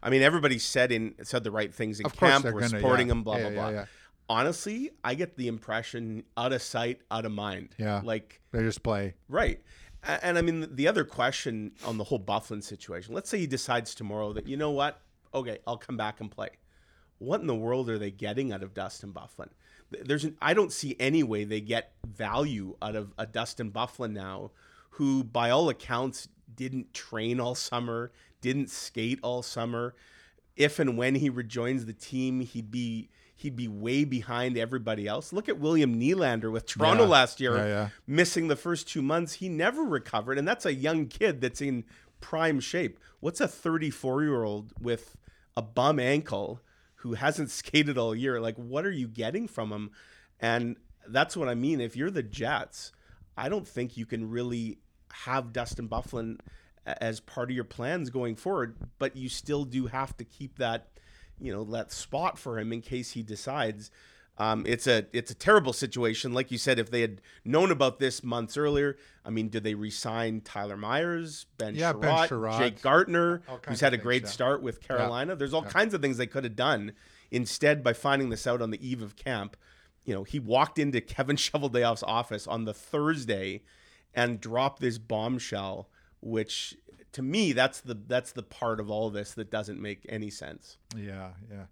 I 0.02 0.10
mean, 0.10 0.22
everybody 0.22 0.60
said 0.60 0.92
in 0.92 1.14
said 1.24 1.42
the 1.42 1.50
right 1.50 1.74
things 1.74 1.98
in 1.98 2.06
Of 2.06 2.16
camp. 2.16 2.44
We're 2.44 2.52
gonna, 2.52 2.68
supporting 2.68 3.08
yeah. 3.08 3.12
him. 3.14 3.22
Blah 3.24 3.36
Yeah, 3.38 3.50
blah 3.50 3.70
blah. 3.72 3.84
Honestly, 4.28 4.90
I 5.04 5.14
get 5.14 5.37
the 5.37 5.47
impression 5.49 6.25
out 6.37 6.52
of 6.52 6.61
sight, 6.62 7.00
out 7.11 7.25
of 7.25 7.33
mind. 7.33 7.71
Yeah. 7.78 8.00
Like 8.04 8.40
they 8.52 8.61
just 8.61 8.83
play. 8.83 9.14
Right. 9.28 9.61
A- 10.02 10.25
And 10.25 10.37
I 10.38 10.42
mean, 10.42 10.68
the 10.75 10.88
other 10.88 11.04
question 11.04 11.73
on 11.85 11.97
the 11.99 12.04
whole 12.04 12.18
Byfuglien 12.21 12.62
situation 12.62 13.14
let's 13.14 13.30
say 13.30 13.38
he 13.38 13.47
decides 13.47 13.95
tomorrow 13.95 14.33
that, 14.33 14.47
you 14.49 14.56
know 14.56 14.71
what? 14.73 15.00
Okay, 15.35 15.59
I'll 15.66 15.76
come 15.78 15.97
back 15.97 16.21
and 16.21 16.30
play. 16.30 16.49
What 17.18 17.40
in 17.40 17.47
the 17.47 17.54
world 17.54 17.88
are 17.88 17.99
they 17.99 18.11
getting 18.11 18.52
out 18.52 18.62
of 18.62 18.75
Dustin 18.75 19.12
Byfuglien? 19.12 19.50
There's 19.90 20.25
an, 20.25 20.37
I 20.42 20.52
don't 20.54 20.73
see 20.73 20.97
any 20.99 21.23
way 21.23 21.45
they 21.45 21.61
get 21.61 21.92
value 22.04 22.76
out 22.83 22.97
of 22.97 23.12
a 23.18 23.26
Dustin 23.26 23.71
Byfuglien 23.71 24.12
now, 24.12 24.50
who, 24.90 25.23
by 25.23 25.50
all 25.50 25.68
accounts, 25.68 26.28
didn't 26.54 26.92
train 26.92 27.38
all 27.38 27.54
summer, 27.54 28.11
didn't 28.40 28.71
skate 28.71 29.18
all 29.23 29.42
summer. 29.42 29.95
If 30.56 30.78
and 30.78 30.97
when 30.99 31.14
he 31.16 31.30
rejoins 31.30 31.85
the 31.87 31.92
team, 31.92 32.40
he'd 32.40 32.71
be 32.71 33.11
he'd 33.36 33.54
be 33.54 33.68
way 33.68 34.04
behind 34.04 34.56
everybody 34.56 35.06
else. 35.06 35.32
Look 35.32 35.48
at 35.48 35.58
William 35.58 36.00
Nylander 36.00 36.50
with 36.50 36.66
Toronto 36.66 37.04
Yeah. 37.04 37.08
last 37.10 37.38
year 37.40 37.56
Yeah, 37.56 37.66
yeah. 37.66 37.88
missing 38.06 38.48
the 38.48 38.56
first 38.56 38.88
two 38.88 39.02
months. 39.02 39.34
He 39.34 39.48
never 39.48 39.82
recovered, 39.84 40.38
and 40.38 40.48
that's 40.48 40.64
a 40.66 40.74
young 40.74 41.06
kid 41.06 41.40
that's 41.42 41.60
in 41.60 41.84
prime 42.20 42.60
shape. 42.60 42.98
What's 43.20 43.40
a 43.40 43.46
34 43.48 44.22
year 44.24 44.42
old 44.42 44.72
with 44.80 45.16
a 45.56 45.62
bum 45.62 46.00
ankle 46.00 46.60
who 46.96 47.12
hasn't 47.14 47.50
skated 47.60 47.98
all 47.98 48.14
year? 48.14 48.40
Like, 48.40 48.56
what 48.56 48.86
are 48.86 48.90
you 48.90 49.06
getting 49.06 49.46
from 49.46 49.70
him? 49.70 49.90
And 50.40 50.76
that's 51.06 51.36
what 51.36 51.48
I 51.48 51.54
mean. 51.54 51.80
If 51.80 51.94
you're 51.94 52.10
the 52.10 52.22
Jets, 52.22 52.92
I 53.36 53.48
don't 53.50 53.68
think 53.68 53.96
you 53.98 54.06
can 54.06 54.30
really 54.30 54.78
have 55.12 55.52
Dustin 55.52 55.88
Byfuglien 55.88 56.38
as 56.86 57.20
part 57.20 57.50
of 57.50 57.54
your 57.54 57.64
plans 57.64 58.10
going 58.10 58.34
forward, 58.36 58.76
but 58.98 59.14
you 59.16 59.28
still 59.28 59.64
do 59.64 59.86
have 59.88 60.16
to 60.16 60.24
keep 60.24 60.56
that, 60.58 60.88
you 61.40 61.52
know, 61.52 61.64
that 61.64 61.92
spot 61.92 62.38
for 62.38 62.58
him 62.58 62.72
in 62.72 62.80
case 62.82 63.12
he 63.12 63.22
decides. 63.22 63.90
Um, 64.38 64.64
it's 64.66 64.86
a 64.86 65.06
it's 65.12 65.30
a 65.30 65.34
terrible 65.34 65.72
situation. 65.72 66.34
Like 66.34 66.50
you 66.50 66.58
said, 66.58 66.78
if 66.78 66.90
they 66.90 67.00
had 67.00 67.22
known 67.44 67.70
about 67.70 67.98
this 67.98 68.22
months 68.22 68.56
earlier, 68.56 68.98
I 69.24 69.30
mean, 69.30 69.48
did 69.48 69.64
they 69.64 69.74
re-sign 69.74 70.42
Tyler 70.42 70.76
Myers, 70.76 71.46
Ben 71.56 71.74
Yeah, 71.74 71.92
Chiarot, 71.92 72.00
Ben 72.02 72.28
Chiarot. 72.28 72.58
Jake 72.58 72.82
Gardiner, 72.82 73.42
who's 73.66 73.80
had 73.80 73.94
a 73.94 73.98
great 73.98 74.22
yeah. 74.24 74.28
start 74.28 74.62
with 74.62 74.86
Carolina? 74.86 75.36
There's 75.36 75.54
all 75.54 75.62
kinds 75.62 75.94
of 75.94 76.02
things 76.02 76.18
they 76.18 76.26
could 76.26 76.44
have 76.44 76.56
done. 76.56 76.92
Instead, 77.30 77.82
by 77.82 77.92
finding 77.92 78.28
this 78.28 78.46
out 78.46 78.60
on 78.60 78.70
the 78.70 78.86
eve 78.86 79.02
of 79.02 79.16
camp, 79.16 79.56
you 80.04 80.14
know, 80.14 80.22
he 80.22 80.38
walked 80.38 80.78
into 80.78 81.00
Kevin 81.00 81.36
Cheveldayoff's 81.36 82.02
office 82.02 82.46
on 82.46 82.64
the 82.64 82.74
Thursday 82.74 83.62
and 84.14 84.40
dropped 84.40 84.80
this 84.80 84.98
bombshell, 84.98 85.88
which 86.20 86.76
to 87.12 87.22
me 87.22 87.52
that's 87.52 87.80
the 87.80 87.94
that's 88.06 88.32
the 88.32 88.42
part 88.42 88.80
of 88.80 88.90
all 88.90 89.10
this 89.10 89.34
that 89.34 89.50
doesn't 89.50 89.80
make 89.80 90.04
any 90.08 90.30
sense. 90.30 90.76
Yeah, 90.96 91.30
yeah. 91.50 91.64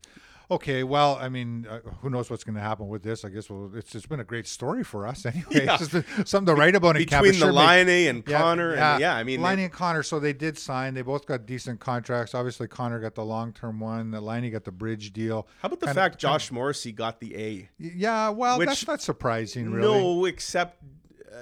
Okay, 0.50 0.82
well, 0.82 1.16
I 1.18 1.30
mean, 1.30 1.66
uh, 1.68 1.80
who 2.02 2.10
knows 2.10 2.28
what's 2.28 2.44
going 2.44 2.54
to 2.56 2.60
happen 2.60 2.86
with 2.88 3.02
this? 3.02 3.24
I 3.24 3.30
guess 3.30 3.48
well, 3.48 3.70
it's 3.74 3.90
just 3.90 4.10
been 4.10 4.20
a 4.20 4.24
great 4.24 4.46
story 4.46 4.84
for 4.84 5.06
us 5.06 5.24
anyway. 5.26 5.64
Yeah. 5.64 5.74
It's 5.74 5.88
just 5.88 5.92
been 5.92 6.26
something 6.26 6.54
to 6.54 6.60
write 6.60 6.74
about 6.74 6.96
camp. 6.96 7.08
Between 7.08 7.32
the 7.32 7.38
sure 7.38 7.52
Laine 7.52 7.86
makes- 7.86 8.10
and 8.10 8.26
Connor, 8.26 8.72
and 8.74 9.00
yeah, 9.00 9.16
I 9.16 9.24
mean, 9.24 9.40
Laine 9.40 9.60
and 9.60 9.72
Connor. 9.72 10.02
So 10.02 10.20
they 10.20 10.34
did 10.34 10.58
sign. 10.58 10.92
They 10.92 11.02
both 11.02 11.24
got 11.24 11.46
decent 11.46 11.80
contracts. 11.80 12.34
Obviously, 12.34 12.68
Connor 12.68 13.00
got 13.00 13.14
the 13.14 13.24
long-term 13.24 13.80
one. 13.80 14.10
The 14.10 14.20
Laine 14.20 14.50
got 14.52 14.64
the 14.64 14.72
bridge 14.72 15.12
deal. 15.14 15.48
how 15.62 15.66
about 15.68 15.80
the 15.80 15.94
fact 15.94 16.18
Josh 16.18 16.52
Morrissey 16.52 16.92
got 16.92 17.20
the 17.20 17.36
A? 17.36 17.68
Yeah, 17.78 18.28
well, 18.28 18.58
that's 18.58 18.86
not 18.86 19.00
surprising, 19.00 19.70
really. 19.70 19.98
No, 19.98 20.24
except 20.26 20.82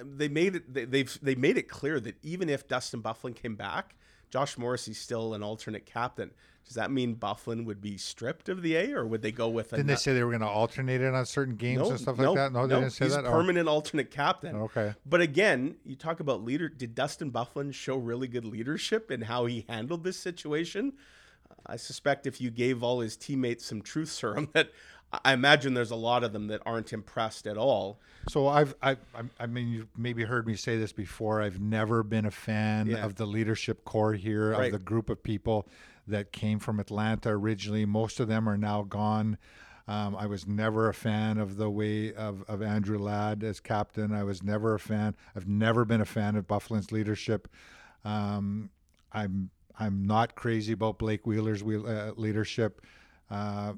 Um, 0.00 0.16
they 0.16 0.28
made 0.28 0.57
it. 0.57 0.72
They, 0.72 0.85
they've 0.85 1.18
they 1.22 1.35
made 1.35 1.57
it 1.57 1.68
clear 1.68 2.00
that 2.00 2.16
even 2.22 2.48
if 2.48 2.68
Dustin 2.68 3.02
Byfuglien 3.02 3.35
came 3.35 3.57
back, 3.57 3.94
Josh 4.31 4.57
Morrissey's 4.57 4.98
still 4.98 5.35
an 5.35 5.42
alternate 5.42 5.87
captain. 5.87 6.31
Does 6.64 6.74
that 6.76 6.90
mean 6.90 7.16
Byfuglien 7.16 7.64
would 7.64 7.81
be 7.81 7.98
stripped 7.98 8.48
of 8.48 8.62
the 8.62 8.76
A, 8.76 8.92
or 8.92 9.05
would 9.05 9.20
they 9.20 9.33
go 9.33 9.48
with 9.48 9.72
a 9.72 9.76
Didn't 9.76 9.88
they 9.88 9.96
say 9.96 10.14
they 10.14 10.22
were 10.22 10.31
going 10.31 10.42
to 10.42 10.48
alternate 10.48 11.00
it 11.00 11.12
on 11.12 11.26
certain 11.26 11.57
games 11.57 11.88
and 11.88 12.00
stuff 12.00 12.18
like 12.18 12.35
that? 12.37 12.52
No, 12.52 12.66
they 12.66 12.76
didn't 12.76 12.90
say 12.90 13.07
he's 13.07 13.14
that. 13.14 13.26
Oh, 13.26 13.31
permanent 13.31 13.68
alternate 13.68 14.11
captain. 14.11 14.57
Okay. 14.57 14.94
But 15.05 15.20
again, 15.20 15.76
you 15.85 15.96
talk 15.96 16.20
about 16.20 16.44
leader. 16.44 16.68
Did 16.68 16.94
Dustin 16.94 17.31
Byfuglien 17.31 17.74
show 17.74 17.96
really 17.96 18.28
good 18.28 18.44
leadership 18.44 19.11
in 19.11 19.22
how 19.22 19.46
he 19.46 19.66
handled 19.68 20.05
this 20.05 20.16
situation? 20.16 20.92
I 21.66 21.76
suspect 21.76 22.26
if 22.26 22.40
you 22.40 22.50
gave 22.50 22.83
all 22.83 23.00
his 23.00 23.16
teammates 23.16 23.66
some 23.66 23.83
truth 23.83 24.11
serum, 24.11 24.48
that 24.55 24.70
I 25.25 25.33
imagine 25.35 25.75
there's 25.75 25.90
a 25.90 25.96
lot 25.96 26.25
of 26.25 26.33
them 26.33 26.46
that 26.48 26.62
aren't 26.64 26.92
impressed 26.92 27.46
at 27.46 27.59
all. 27.59 28.01
So 28.29 28.48
I've, 28.48 28.75
I, 28.83 28.92
I- 29.14 29.22
I 29.40 29.46
mean, 29.46 29.68
you 29.68 29.88
maybe 29.96 30.25
heard 30.25 30.46
me 30.46 30.55
say 30.57 30.79
this 30.79 30.92
before. 30.92 31.42
I've 31.42 31.61
never 31.61 32.03
been 32.03 32.25
a 32.25 32.31
fan 32.31 32.87
Yeah. 32.87 33.05
of 33.05 33.16
the 33.16 33.27
leadership 33.27 33.85
core 33.85 34.14
here, 34.14 34.53
Right. 34.53 34.66
of 34.66 34.72
the 34.79 34.85
group 34.85 35.11
of 35.11 35.22
people 35.22 35.68
that 36.09 36.33
came 36.33 36.59
from 36.59 36.81
Atlanta 36.81 37.29
originally. 37.31 37.85
Most 37.85 38.20
of 38.20 38.29
them 38.29 38.48
are 38.48 38.57
now 38.57 38.83
gone. 38.83 39.37
Um, 39.88 40.14
I 40.16 40.27
was 40.27 40.46
never 40.46 40.88
a 40.88 40.94
fan 40.94 41.38
of 41.38 41.57
the 41.57 41.68
way 41.68 42.14
of, 42.14 42.44
of 42.48 42.62
Andrew 42.62 42.98
Ladd 42.98 43.42
as 43.42 43.59
captain. 43.61 44.12
I 44.14 44.22
was 44.25 44.42
never 44.42 44.75
a 44.75 44.81
fan. 44.81 45.14
I've 45.37 45.48
never 45.48 45.85
been 45.85 46.01
a 46.01 46.05
fan 46.07 46.37
of 46.37 46.46
Byfuglien's 46.46 46.92
leadership. 46.92 47.48
Um, 48.05 48.70
I'm 49.12 49.51
I'm 49.79 50.05
not 50.07 50.35
crazy 50.37 50.72
about 50.72 50.98
Blake 50.98 51.27
Wheeler's 51.27 51.62
wheel, 51.64 51.87
uh, 51.87 52.12
leadership. 52.16 52.81
Uh, 53.31 53.72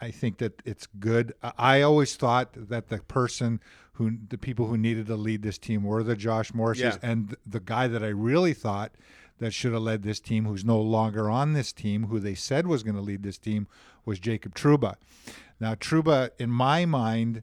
I 0.00 0.10
think 0.10 0.38
that 0.38 0.62
it's 0.64 0.86
good. 0.98 1.32
I- 1.42 1.82
always 1.82 2.14
thought 2.16 2.50
that 2.54 2.88
the 2.88 2.98
person 2.98 3.60
who, 3.94 4.12
the 4.28 4.38
people 4.38 4.66
who 4.66 4.76
needed 4.78 5.06
to 5.08 5.16
lead 5.16 5.42
this 5.42 5.58
team 5.58 5.82
were 5.82 6.02
the 6.04 6.14
Josh 6.16 6.52
Morrisseys, 6.52 6.78
Yeah. 7.02 7.10
and 7.10 7.36
the 7.44 7.58
guy 7.60 7.88
that 7.88 8.02
I 8.04 8.08
really 8.08 8.54
thought 8.54 8.92
that 9.38 9.52
should 9.52 9.72
have 9.72 9.82
led 9.82 10.02
this 10.04 10.20
team, 10.20 10.44
who's 10.46 10.64
no 10.64 10.80
longer 10.80 11.28
on 11.30 11.52
this 11.52 11.72
team, 11.72 12.04
who 12.06 12.18
they 12.20 12.34
said 12.34 12.66
was 12.66 12.82
going 12.82 12.94
to 12.96 13.00
lead 13.02 13.22
this 13.22 13.38
team, 13.38 13.66
was 14.04 14.18
Jacob 14.20 14.54
Trouba. 14.54 14.94
Now, 15.60 15.74
Trouba, 15.74 16.30
in 16.38 16.50
my 16.50 16.84
mind, 16.86 17.42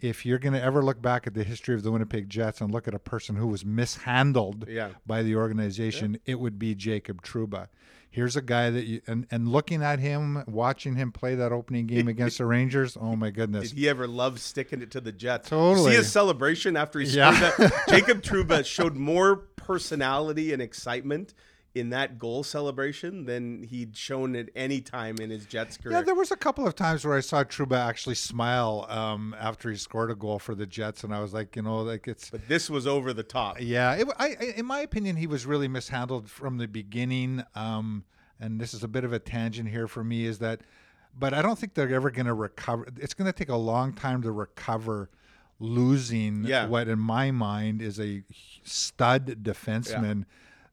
if 0.00 0.26
you're 0.26 0.38
going 0.38 0.52
to 0.52 0.62
ever 0.62 0.82
look 0.82 1.00
back 1.00 1.26
at 1.26 1.32
the 1.34 1.44
history 1.44 1.74
of 1.74 1.82
the 1.82 1.90
Winnipeg 1.90 2.28
Jets 2.28 2.60
and 2.60 2.70
look 2.70 2.86
at 2.86 2.92
a 2.94 2.98
person 2.98 3.36
who 3.36 3.46
was 3.46 3.64
mishandled 3.64 4.66
Yeah. 4.68 4.90
by 5.06 5.22
the 5.22 5.36
organization, 5.36 6.18
it 6.26 6.38
would 6.38 6.58
be 6.58 6.74
Jacob 6.74 7.22
Trouba. 7.22 7.68
Here's 8.14 8.36
a 8.36 8.42
guy 8.42 8.70
that 8.70 8.84
you 8.84 9.00
and, 9.08 9.26
and 9.32 9.48
looking 9.48 9.82
at 9.82 9.98
him, 9.98 10.44
watching 10.46 10.94
him 10.94 11.10
play 11.10 11.34
that 11.34 11.50
opening 11.50 11.88
game 11.88 12.06
against 12.14 12.38
the 12.38 12.46
Rangers. 12.46 12.96
Oh 13.00 13.16
my 13.16 13.30
goodness! 13.30 13.70
Did 13.70 13.76
he 13.78 13.88
ever 13.88 14.06
love 14.06 14.38
sticking 14.38 14.82
it 14.82 14.92
to 14.92 15.00
the 15.00 15.10
Jets? 15.10 15.48
Totally. 15.48 15.90
See 15.90 15.96
his 15.96 16.12
celebration 16.12 16.76
after 16.76 17.00
he 17.00 17.06
Yeah. 17.08 17.34
scored 17.34 17.70
that. 17.72 17.82
Jacob 17.88 18.22
Trouba 18.22 18.64
showed 18.64 18.94
more 18.94 19.34
personality 19.56 20.52
and 20.52 20.62
excitement 20.62 21.34
in 21.74 21.90
that 21.90 22.18
goal 22.18 22.44
celebration 22.44 23.24
than 23.24 23.64
he'd 23.64 23.96
shown 23.96 24.36
at 24.36 24.48
any 24.54 24.80
time 24.80 25.16
in 25.20 25.30
his 25.30 25.44
Jets 25.44 25.76
career. 25.76 25.96
Yeah, 25.96 26.02
there 26.02 26.14
was 26.14 26.30
a 26.30 26.36
couple 26.36 26.66
of 26.66 26.76
times 26.76 27.04
where 27.04 27.16
I 27.16 27.20
saw 27.20 27.42
Trouba 27.42 27.76
actually 27.76 28.14
smile 28.14 28.86
um, 28.88 29.34
after 29.40 29.70
he 29.70 29.76
scored 29.76 30.10
a 30.10 30.14
goal 30.14 30.38
for 30.38 30.54
the 30.54 30.66
Jets, 30.66 31.02
and 31.02 31.12
I 31.12 31.20
was 31.20 31.34
like, 31.34 31.56
you 31.56 31.62
know, 31.62 31.78
like 31.82 32.06
it's 32.06 32.30
but 32.30 32.46
this 32.46 32.70
was 32.70 32.86
over 32.86 33.12
the 33.12 33.24
top. 33.24 33.56
Yeah, 33.60 33.94
it, 33.94 34.08
I, 34.18 34.28
in 34.56 34.66
my 34.66 34.80
opinion, 34.80 35.16
he 35.16 35.26
was 35.26 35.46
really 35.46 35.66
mishandled 35.68 36.30
from 36.30 36.58
the 36.58 36.68
beginning. 36.68 37.42
Um, 37.56 38.04
and 38.38 38.60
this 38.60 38.72
is 38.74 38.84
a 38.84 38.88
bit 38.88 39.04
of 39.04 39.12
a 39.12 39.18
tangent 39.18 39.68
here 39.68 39.88
for 39.88 40.04
me, 40.04 40.26
is 40.26 40.38
that, 40.40 40.60
but 41.18 41.34
I 41.34 41.42
don't 41.42 41.58
think 41.58 41.74
they're 41.74 41.92
ever 41.92 42.10
going 42.10 42.26
to 42.26 42.34
recover. 42.34 42.86
It's 43.00 43.14
going 43.14 43.26
to 43.26 43.36
take 43.36 43.48
a 43.48 43.56
long 43.56 43.92
time 43.92 44.22
to 44.22 44.30
recover 44.30 45.10
losing 45.60 46.44
Yeah. 46.44 46.66
what, 46.66 46.88
in 46.88 46.98
my 46.98 47.30
mind, 47.30 47.80
is 47.82 47.98
a 48.00 48.22
stud 48.64 49.42
defenseman 49.42 50.24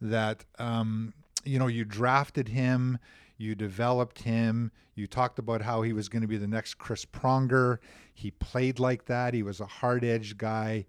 that, 0.01 0.43
um, 0.59 1.13
you 1.45 1.59
know, 1.59 1.67
you 1.67 1.85
drafted 1.85 2.49
him, 2.49 2.97
you 3.37 3.55
developed 3.55 4.23
him, 4.23 4.71
you 4.95 5.07
talked 5.07 5.39
about 5.39 5.61
how 5.61 5.81
he 5.83 5.93
was 5.93 6.09
going 6.09 6.21
to 6.21 6.27
be 6.27 6.37
the 6.37 6.47
next 6.47 6.75
Chris 6.75 7.05
Pronger. 7.05 7.77
He 8.13 8.31
played 8.31 8.79
like 8.79 9.05
that. 9.05 9.33
He 9.33 9.41
was 9.43 9.59
a 9.59 9.65
hard 9.65 10.03
edged 10.03 10.37
guy. 10.37 10.85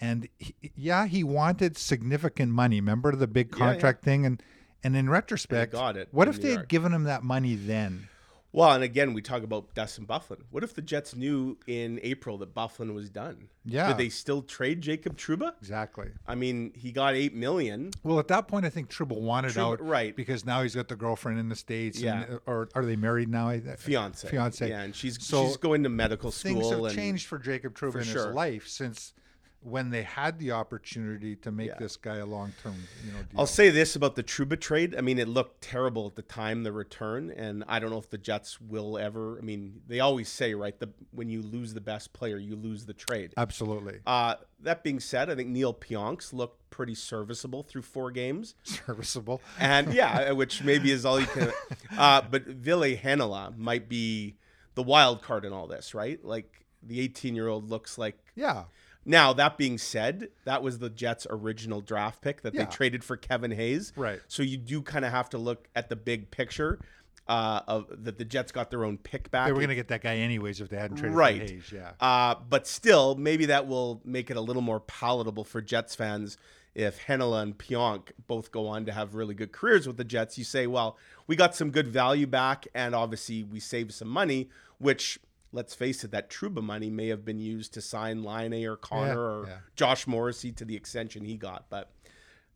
And 0.00 0.28
he, 0.38 0.54
yeah, 0.76 1.06
he 1.06 1.24
wanted 1.24 1.76
significant 1.76 2.52
money. 2.52 2.76
Remember 2.80 3.16
the 3.16 3.26
big 3.26 3.48
Yeah, 3.52 3.58
yeah. 3.58 3.72
contract 3.72 4.04
thing? 4.04 4.26
And 4.26 4.42
and 4.84 4.94
in 4.94 5.10
retrospect, 5.10 5.72
got 5.72 5.96
it 5.96 6.08
what 6.12 6.28
if 6.28 6.36
New 6.36 6.42
they 6.42 6.48
York. 6.50 6.60
had 6.60 6.68
given 6.68 6.92
him 6.92 7.04
that 7.04 7.24
money 7.24 7.56
then? 7.56 8.08
Well, 8.50 8.72
and 8.72 8.82
again, 8.82 9.12
we 9.12 9.20
talk 9.20 9.42
about 9.42 9.74
Dustin 9.74 10.06
Byfuglien. 10.06 10.44
What 10.50 10.64
if 10.64 10.74
the 10.74 10.80
Jets 10.80 11.14
knew 11.14 11.58
in 11.66 12.00
April 12.02 12.38
that 12.38 12.54
Byfuglien 12.54 12.94
was 12.94 13.10
done? 13.10 13.48
Yeah. 13.64 13.88
Did 13.88 13.98
they 13.98 14.08
still 14.08 14.40
trade 14.40 14.80
Jacob 14.80 15.18
Trouba? 15.18 15.52
Exactly. 15.60 16.08
I 16.26 16.34
mean, 16.34 16.72
he 16.74 16.90
got 16.90 17.14
eight 17.14 17.34
million. 17.34 17.90
Well, 18.02 18.18
at 18.18 18.28
that 18.28 18.48
point, 18.48 18.64
I 18.64 18.70
think 18.70 18.88
Tribble 18.88 19.20
wanted 19.20 19.52
Trouba- 19.52 19.72
out, 19.72 19.84
right. 19.84 20.16
Because 20.16 20.46
now 20.46 20.62
he's 20.62 20.74
got 20.74 20.88
the 20.88 20.96
girlfriend 20.96 21.38
in 21.38 21.50
the 21.50 21.56
states. 21.56 22.00
Yeah. 22.00 22.22
And, 22.22 22.40
or 22.46 22.68
are 22.74 22.86
they 22.86 22.96
married 22.96 23.28
now? 23.28 23.52
Fiance. 23.76 24.26
Fiance. 24.28 24.66
Yeah, 24.66 24.80
and 24.80 24.96
she's 24.96 25.22
So 25.24 25.44
she's 25.46 25.58
going 25.58 25.82
to 25.82 25.90
medical 25.90 26.30
school. 26.30 26.54
Things 26.54 26.70
have 26.70 26.82
and 26.84 26.94
changed 26.94 27.26
for 27.26 27.38
Jacob 27.38 27.74
Trouba 27.76 27.92
For 27.92 27.98
in 27.98 28.04
sure. 28.06 28.26
his 28.28 28.34
life 28.34 28.66
since 28.66 29.12
when 29.60 29.90
they 29.90 30.02
had 30.04 30.38
the 30.38 30.52
opportunity 30.52 31.34
to 31.34 31.50
make 31.50 31.68
Yeah. 31.68 31.74
this 31.80 31.96
guy 31.96 32.16
a 32.18 32.26
long 32.26 32.52
term, 32.62 32.76
you 33.04 33.10
know, 33.12 33.18
deal. 33.18 33.40
I'll 33.40 33.46
say 33.46 33.70
this 33.70 33.96
about 33.96 34.14
the 34.14 34.22
Trouba 34.22 34.58
trade. 34.58 34.94
I 34.96 35.00
mean, 35.00 35.18
it 35.18 35.26
looked 35.28 35.60
terrible 35.62 36.06
at 36.06 36.14
the 36.14 36.22
time, 36.22 36.62
the 36.62 36.70
return, 36.72 37.30
and 37.30 37.64
I 37.66 37.80
don't 37.80 37.90
know 37.90 37.98
if 37.98 38.08
the 38.08 38.18
Jets 38.18 38.60
will 38.60 38.96
ever. 38.96 39.36
I 39.36 39.40
mean, 39.42 39.82
they 39.88 39.98
always 40.00 40.28
say, 40.28 40.54
right, 40.54 40.78
the 40.78 40.90
when 41.10 41.28
you 41.28 41.42
lose 41.42 41.74
the 41.74 41.80
best 41.80 42.12
player, 42.12 42.38
you 42.38 42.54
lose 42.54 42.86
the 42.86 42.94
trade. 42.94 43.34
Absolutely 43.36 43.98
Uh, 44.06 44.36
that 44.60 44.84
being 44.84 45.00
said, 45.00 45.28
I 45.28 45.34
think 45.34 45.48
Neal 45.48 45.72
Pionk's 45.72 46.32
looked 46.32 46.70
pretty 46.70 46.94
serviceable 46.94 47.64
through 47.64 47.82
four 47.82 48.10
games, 48.12 48.54
serviceable. 48.62 49.42
and 49.58 49.92
yeah, 50.02 50.30
which 50.32 50.62
maybe 50.62 50.92
is 50.92 51.04
all 51.04 51.18
you 51.20 51.26
can. 51.26 51.52
Uh, 51.96 52.22
but 52.30 52.44
Ville 52.46 52.82
Heinola 52.96 53.56
might 53.58 53.88
be 53.88 54.36
the 54.76 54.82
wild 54.84 55.20
card 55.22 55.44
in 55.44 55.52
all 55.52 55.66
this, 55.66 55.94
right? 55.94 56.24
Like 56.24 56.64
the 56.80 57.00
18 57.00 57.34
year 57.34 57.48
old 57.48 57.68
looks 57.68 57.98
like 57.98 58.16
Yeah, 58.36 58.64
now, 59.08 59.32
that 59.32 59.56
being 59.58 59.78
said, 59.78 60.28
that 60.44 60.62
was 60.62 60.78
the 60.78 60.90
Jets' 60.90 61.26
original 61.28 61.80
draft 61.80 62.20
pick 62.22 62.42
that 62.42 62.54
Yeah. 62.54 62.64
they 62.64 62.70
traded 62.70 63.02
for 63.02 63.16
Kevin 63.16 63.50
Hayes. 63.50 63.92
Right. 63.96 64.20
So 64.28 64.42
you 64.44 64.56
do 64.56 64.82
kind 64.82 65.04
of 65.04 65.10
have 65.10 65.30
to 65.30 65.38
look 65.38 65.68
at 65.74 65.88
the 65.88 65.96
big 65.96 66.30
picture 66.30 66.78
uh, 67.26 67.60
of 67.68 67.86
that 68.04 68.16
the 68.18 68.24
Jets 68.24 68.52
got 68.52 68.70
their 68.70 68.84
own 68.84 68.96
pick 68.96 69.30
back. 69.30 69.46
they 69.48 69.52
were 69.52 69.58
going 69.58 69.68
to 69.68 69.74
get 69.74 69.88
that 69.88 70.00
guy 70.02 70.16
anyways 70.16 70.60
if 70.62 70.68
they 70.70 70.78
hadn't 70.78 70.96
traded 70.96 71.14
Right. 71.16 71.40
for 71.46 71.52
Hayes. 71.54 71.72
Yeah, 71.72 71.90
Uh, 72.00 72.36
but 72.48 72.66
still, 72.66 73.16
maybe 73.16 73.46
that 73.46 73.66
will 73.66 74.00
make 74.04 74.30
it 74.30 74.36
a 74.36 74.40
little 74.40 74.62
more 74.62 74.80
palatable 74.80 75.44
for 75.44 75.60
Jets 75.60 75.94
fans 75.94 76.38
if 76.74 77.04
Heinola 77.06 77.42
and 77.42 77.58
Pionk 77.58 78.12
both 78.28 78.50
go 78.50 78.66
on 78.68 78.86
to 78.86 78.92
have 78.92 79.14
really 79.14 79.34
good 79.34 79.52
careers 79.52 79.86
with 79.86 79.96
the 79.98 80.04
Jets. 80.04 80.38
You 80.38 80.44
say, 80.44 80.66
well, 80.66 80.96
we 81.26 81.34
got 81.36 81.54
some 81.54 81.70
good 81.70 81.88
value 81.88 82.26
back, 82.26 82.66
and 82.74 82.94
obviously 82.94 83.42
we 83.42 83.60
saved 83.60 83.92
some 83.92 84.08
money, 84.08 84.48
which. 84.78 85.18
Let's 85.52 85.74
face 85.74 86.04
it, 86.04 86.10
that 86.10 86.28
Trouba 86.30 86.62
money 86.62 86.90
may 86.90 87.08
have 87.08 87.24
been 87.24 87.38
used 87.38 87.72
to 87.74 87.80
sign 87.80 88.22
Laine 88.22 88.66
or 88.66 88.76
Connor 88.76 89.06
Yeah, 89.14 89.14
or 89.16 89.46
yeah. 89.46 89.58
Josh 89.76 90.06
Morrissey 90.06 90.52
to 90.52 90.64
the 90.64 90.76
extension 90.76 91.24
he 91.24 91.36
got. 91.36 91.64
But 91.70 91.90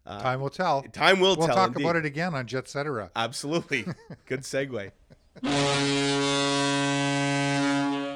time 0.07 0.41
will 0.41 0.51
tell. 0.51 0.79
uh, 0.87 0.89
time 0.93 1.19
will 1.21 1.37
tell. 1.37 1.47
We'll 1.47 1.55
talk 1.57 1.69
indeed. 1.71 1.85
about 1.85 1.97
it 1.97 2.05
again 2.05 2.35
on 2.35 2.47
Jetcetera. 2.47 3.11
Absolutely. 3.17 3.87
Good 4.27 4.41
segue. 4.43 4.91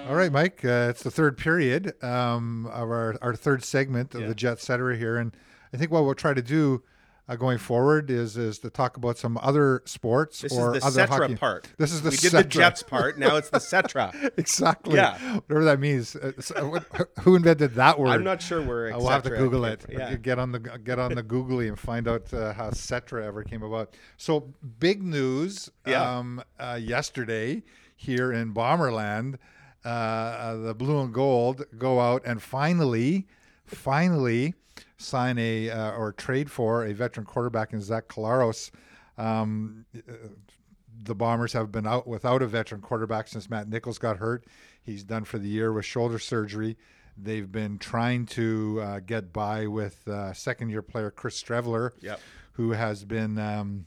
All 0.08 0.14
right, 0.14 0.30
Mike. 0.30 0.64
Uh, 0.64 0.86
it's 0.90 1.02
the 1.02 1.10
third 1.10 1.36
period 1.36 1.92
um, 2.04 2.66
of 2.66 2.88
our, 2.90 3.16
our 3.22 3.34
third 3.34 3.64
segment 3.64 4.14
of 4.14 4.20
Yeah. 4.20 4.28
the 4.28 4.34
Jetcetera 4.36 4.96
here, 4.96 5.16
and 5.16 5.36
I 5.72 5.78
think 5.78 5.90
what 5.90 6.04
we'll 6.04 6.14
try 6.14 6.32
to 6.32 6.42
do 6.42 6.84
uh, 7.28 7.34
going 7.36 7.58
forward 7.58 8.10
is 8.10 8.36
is 8.36 8.58
to 8.60 8.70
talk 8.70 8.96
about 8.96 9.18
some 9.18 9.36
other 9.42 9.82
sports 9.84 10.42
This 10.42 10.52
or 10.52 10.76
is 10.76 10.82
the 10.82 10.86
other 10.86 11.06
Cetra 11.06 11.08
hockey. 11.22 11.36
part. 11.36 11.68
This 11.76 11.92
is 11.92 12.02
the 12.02 12.10
we 12.10 12.16
did 12.16 12.32
the 12.32 12.44
Jets 12.44 12.82
part. 12.84 13.18
Now 13.18 13.36
it's 13.36 13.50
the 13.50 13.58
Cetra. 13.58 14.14
exactly. 14.38 14.94
Yeah. 14.94 15.18
Whatever 15.46 15.64
that 15.64 15.80
means. 15.80 16.14
Uh, 16.14 16.32
so 16.40 16.68
what- 16.68 17.10
who 17.20 17.34
invented 17.36 17.74
that 17.74 17.98
word? 17.98 18.10
I'm 18.10 18.24
not 18.24 18.40
sure 18.40 18.62
where. 18.62 18.92
Uh, 18.94 18.98
we'll 18.98 19.08
have 19.08 19.24
to 19.24 19.30
Google 19.30 19.64
it. 19.64 19.84
Yeah. 19.88 20.14
Get 20.16 20.38
on 20.38 20.52
the 20.52 20.60
get 20.60 20.98
on 20.98 21.14
the 21.14 21.22
Googly 21.22 21.66
and 21.68 21.78
find 21.78 22.06
out 22.06 22.32
uh, 22.32 22.52
how 22.52 22.70
Cetra 22.70 23.24
ever 23.24 23.42
came 23.42 23.62
about. 23.62 23.94
So 24.16 24.54
big 24.78 25.02
news 25.02 25.68
Yeah. 25.86 26.18
um, 26.18 26.42
uh, 26.60 26.78
yesterday 26.80 27.62
here 27.96 28.32
in 28.32 28.52
Bomberland. 28.54 29.38
Uh, 29.84 29.88
uh, 29.88 30.56
the 30.56 30.74
blue 30.74 31.00
and 31.00 31.14
gold 31.14 31.64
go 31.78 32.00
out 32.00 32.20
and 32.24 32.42
finally, 32.42 33.26
finally 33.66 34.54
sign 34.98 35.38
a 35.38 35.70
uh, 35.70 35.92
or 35.92 36.12
trade 36.12 36.50
for 36.50 36.84
a 36.84 36.92
veteran 36.92 37.26
quarterback 37.26 37.72
in 37.72 37.80
Zach 37.80 38.08
Collaros. 38.08 38.70
Um, 39.18 39.86
the 41.02 41.14
Bombers 41.14 41.52
have 41.52 41.70
been 41.72 41.86
out 41.86 42.06
without 42.06 42.42
a 42.42 42.46
veteran 42.46 42.80
quarterback 42.80 43.28
since 43.28 43.48
Matt 43.50 43.68
Nichols 43.68 43.98
got 43.98 44.18
hurt. 44.18 44.44
He's 44.82 45.04
done 45.04 45.24
for 45.24 45.38
the 45.38 45.48
year 45.48 45.72
with 45.72 45.84
shoulder 45.84 46.18
surgery. 46.18 46.76
They've 47.16 47.50
been 47.50 47.78
trying 47.78 48.26
to 48.26 48.80
uh, 48.82 49.00
get 49.00 49.32
by 49.32 49.66
with 49.66 50.06
uh, 50.06 50.32
second 50.34 50.68
year 50.70 50.82
player 50.82 51.10
Chris 51.10 51.42
Streveler, 51.42 51.90
Yep. 52.00 52.20
who 52.52 52.72
has 52.72 53.04
been 53.04 53.38
um, 53.38 53.86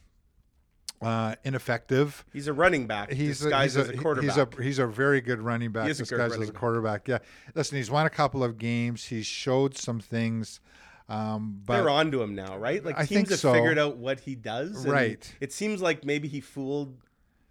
uh, 1.02 1.36
ineffective. 1.44 2.26
He's 2.34 2.48
a 2.48 2.54
running 2.54 2.88
back. 2.88 3.12
He's 3.12 3.40
disguised 3.40 3.78
a, 3.78 3.82
he's 3.82 3.90
a 3.90 3.94
a, 3.94 3.98
quarterback. 3.98 4.30
He's 4.30 4.38
a 4.38 4.64
he's 4.64 4.80
a 4.80 4.88
very 4.88 5.22
good 5.22 5.42
running 5.42 5.72
back. 5.72 5.88
good 5.88 5.98
disguised 5.98 6.36
as 6.36 6.50
a 6.50 6.52
back. 6.52 6.60
quarterback. 6.60 7.08
Yeah. 7.08 7.20
Listen, 7.56 7.78
he's 7.78 7.92
won 7.92 8.06
a 8.06 8.10
couple 8.10 8.44
of 8.44 8.58
games. 8.58 9.06
He's 9.06 9.26
showed 9.26 9.78
some 9.78 10.00
things. 10.00 10.60
Um, 11.08 11.62
but 11.66 11.78
They're 11.78 11.90
on 11.90 12.12
to 12.12 12.22
him 12.22 12.36
now, 12.36 12.58
right? 12.58 12.84
Like 12.86 13.00
I 13.00 13.06
teams 13.06 13.30
have 13.30 13.40
so. 13.40 13.54
figured 13.54 13.80
out 13.80 13.98
what 13.98 14.20
he 14.20 14.36
does. 14.36 14.86
Right. 14.86 15.36
It 15.42 15.52
seems 15.52 15.82
like 15.82 16.06
maybe 16.06 16.28
he 16.28 16.40
fooled 16.40 16.96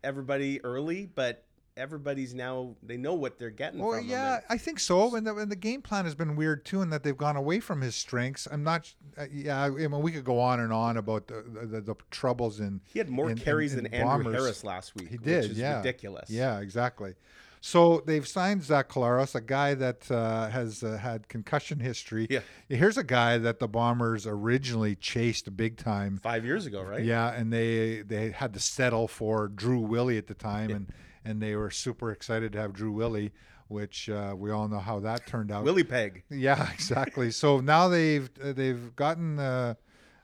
everybody 0.05 0.65
early, 0.65 1.07
but 1.07 1.45
everybody's 1.79 2.35
now 2.35 2.75
they 2.83 2.97
know 2.97 3.15
what 3.15 3.39
they're 3.39 3.51
getting 3.51 3.81
Well, 3.81 4.01
yeah, 4.01 4.37
and- 4.37 4.45
I 4.51 4.59
think 4.59 4.81
so. 4.81 5.15
And 5.15 5.27
the, 5.27 5.35
and 5.37 5.51
the 5.51 5.57
game 5.57 5.81
plan 5.81 6.05
has 6.05 6.15
been 6.15 6.37
weird 6.37 6.65
too, 6.65 6.83
in 6.83 6.91
that 6.91 7.03
they've 7.05 7.17
gone 7.17 7.37
away 7.37 7.61
from 7.61 7.81
his 7.81 7.95
strengths. 7.95 8.47
I'm 8.51 8.63
not. 8.65 8.93
Uh, 9.17 9.27
yeah, 9.33 9.63
I 9.65 9.71
mean, 9.71 10.01
we 10.03 10.13
could 10.13 10.25
go 10.25 10.39
on 10.41 10.61
and 10.61 10.73
on 10.73 10.97
about 10.97 11.29
the 11.29 11.45
the, 11.67 11.81
the 11.81 11.95
troubles 12.11 12.61
in. 12.61 12.81
He 12.93 12.99
had 12.99 13.09
more 13.09 13.31
in- 13.31 13.39
in- 13.39 13.45
carries 13.45 13.75
in 13.75 13.85
than 13.85 13.95
Andrew 13.95 14.09
Bombers. 14.09 14.35
Harris 14.35 14.65
last 14.65 14.95
week. 14.97 15.09
He 15.09 15.17
did. 15.17 15.43
which 15.45 15.53
is 15.53 15.59
yeah, 15.59 15.77
ridiculous. 15.79 16.29
Yeah, 16.29 16.59
exactly. 16.61 17.15
So 17.61 18.05
they've 18.07 18.27
signed 18.27 18.63
Zach 18.63 18.89
Collaros, 18.89 19.35
a 19.35 19.41
guy 19.41 19.75
that 19.75 20.09
uh, 20.13 20.49
has 20.49 20.85
uh, 20.85 20.97
had 20.97 21.29
concussion 21.29 21.81
history. 21.81 22.29
Yeah. 22.31 22.41
Here's 22.69 22.97
a 22.97 23.03
guy 23.03 23.37
that 23.39 23.59
the 23.59 23.67
Bombers 23.67 24.29
originally 24.29 24.95
chased 24.95 25.57
big 25.57 25.77
time. 25.77 26.19
Five 26.19 26.45
years 26.45 26.67
ago, 26.67 26.83
right? 26.83 27.03
Yeah, 27.05 27.33
and 27.33 27.53
they 27.53 28.03
they 28.03 28.31
had 28.31 28.55
to 28.55 28.61
settle 28.61 29.09
for 29.09 29.49
Drew 29.49 29.81
Willy 29.81 30.19
at 30.19 30.29
the 30.29 30.35
time, 30.35 30.71
and 30.71 30.93
and 31.29 31.43
they 31.43 31.55
were 31.55 31.71
super 31.71 32.11
excited 32.11 32.53
to 32.53 32.59
have 32.59 32.73
Drew 32.73 32.91
Willy, 32.91 33.33
which 33.69 34.09
uh, 34.09 34.35
we 34.37 34.51
all 34.51 34.67
know 34.67 34.79
how 34.79 34.99
that 35.01 35.27
turned 35.27 35.53
out. 35.53 35.63
Willie 35.63 35.85
Peg. 35.85 36.25
Yeah, 36.31 36.71
exactly. 36.75 37.31
so 37.31 37.61
now 37.61 37.89
they've 37.89 38.31
uh, 38.43 38.53
they've 38.53 38.97
gotten 38.97 39.39
uh, 39.39 39.75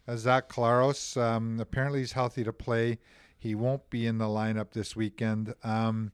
uh, 0.08 0.16
Zach 0.16 0.48
Collaros. 0.48 1.20
Um, 1.20 1.60
apparently, 1.60 2.00
he's 2.00 2.12
healthy 2.12 2.42
to 2.44 2.52
play. 2.52 2.98
He 3.38 3.54
won't 3.54 3.90
be 3.90 4.06
in 4.06 4.16
the 4.16 4.24
lineup 4.24 4.72
this 4.72 4.96
weekend. 4.96 5.54
Um, 5.62 6.12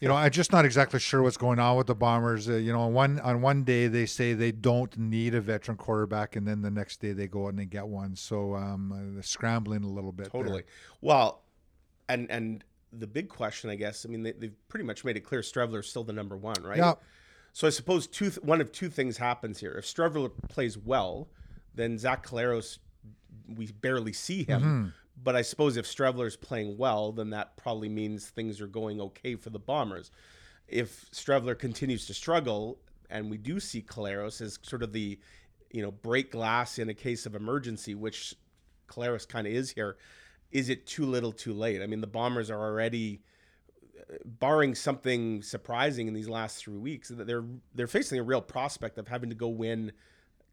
you 0.00 0.08
know, 0.08 0.16
I'm 0.16 0.32
just 0.32 0.50
not 0.50 0.64
exactly 0.64 0.98
sure 0.98 1.22
what's 1.22 1.36
going 1.36 1.60
on 1.60 1.76
with 1.76 1.86
the 1.86 1.94
Bombers. 1.94 2.48
Uh, 2.48 2.54
you 2.54 2.72
know, 2.72 2.80
on 2.80 2.92
one 2.92 3.20
on 3.20 3.40
one 3.40 3.62
day 3.62 3.86
they 3.86 4.06
say 4.06 4.32
they 4.32 4.50
don't 4.50 4.98
need 4.98 5.36
a 5.36 5.40
veteran 5.40 5.76
quarterback, 5.76 6.34
and 6.34 6.48
then 6.48 6.62
the 6.62 6.70
next 6.70 7.00
day 7.00 7.12
they 7.12 7.28
go 7.28 7.44
out 7.44 7.50
and 7.50 7.60
they 7.60 7.64
get 7.64 7.86
one. 7.86 8.16
So 8.16 8.56
um, 8.56 8.90
uh, 8.90 9.14
they're 9.14 9.22
scrambling 9.22 9.84
a 9.84 9.88
little 9.88 10.10
bit. 10.10 10.32
there. 10.32 10.42
Totally. 10.42 10.64
Well, 11.00 11.44
and 12.08 12.28
and 12.28 12.64
the 12.98 13.06
big 13.06 13.28
question, 13.28 13.70
I 13.70 13.76
guess, 13.76 14.04
I 14.06 14.08
mean, 14.08 14.22
they, 14.22 14.32
they've 14.32 14.68
pretty 14.68 14.84
much 14.84 15.04
made 15.04 15.16
it 15.16 15.20
clear 15.20 15.40
Streveler's 15.40 15.88
still 15.88 16.04
the 16.04 16.12
number 16.12 16.36
one, 16.36 16.62
right? 16.62 16.78
Yeah. 16.78 16.94
So 17.52 17.66
I 17.66 17.70
suppose 17.70 18.06
two 18.06 18.30
th- 18.30 18.42
one 18.42 18.60
of 18.60 18.72
two 18.72 18.88
things 18.90 19.16
happens 19.16 19.60
here. 19.60 19.72
If 19.72 19.84
Streveler 19.84 20.30
plays 20.48 20.76
well, 20.76 21.28
then 21.74 21.98
Zach 21.98 22.26
Collaros, 22.26 22.78
we 23.56 23.66
barely 23.66 24.12
see 24.12 24.44
him. 24.44 24.60
Mm-hmm. 24.60 24.88
But 25.22 25.36
I 25.36 25.42
suppose 25.42 25.76
if 25.76 25.86
Streveler's 25.86 26.36
playing 26.36 26.76
well, 26.76 27.12
then 27.12 27.30
that 27.30 27.56
probably 27.56 27.88
means 27.88 28.26
things 28.26 28.60
are 28.60 28.66
going 28.66 29.00
okay 29.00 29.36
for 29.36 29.50
the 29.50 29.60
Bombers. 29.60 30.10
If 30.66 31.08
Streveler 31.12 31.56
continues 31.56 32.06
to 32.06 32.14
struggle, 32.14 32.78
and 33.10 33.30
we 33.30 33.36
do 33.36 33.60
see 33.60 33.82
Collaros 33.82 34.40
as 34.40 34.58
sort 34.62 34.82
of 34.82 34.92
the, 34.92 35.20
you 35.70 35.82
know, 35.82 35.92
break 35.92 36.32
glass 36.32 36.80
in 36.80 36.88
a 36.88 36.94
case 36.94 37.26
of 37.26 37.36
emergency, 37.36 37.94
which 37.94 38.34
Collaros 38.88 39.28
kind 39.28 39.46
of 39.46 39.52
is 39.52 39.70
here, 39.70 39.96
is 40.54 40.70
it 40.70 40.86
too 40.86 41.04
little, 41.04 41.32
too 41.32 41.52
late? 41.52 41.82
I 41.82 41.86
mean, 41.86 42.00
the 42.00 42.06
Bombers 42.06 42.50
are 42.50 42.58
already 42.58 43.20
barring 44.24 44.74
something 44.74 45.42
surprising 45.42 46.08
in 46.08 46.14
these 46.14 46.28
last 46.28 46.58
three 46.58 46.76
weeks, 46.78 47.08
that 47.08 47.26
they're 47.26 47.44
they're 47.74 47.86
facing 47.86 48.18
a 48.18 48.22
real 48.22 48.40
prospect 48.40 48.96
of 48.98 49.08
having 49.08 49.28
to 49.30 49.34
go 49.34 49.48
win 49.48 49.92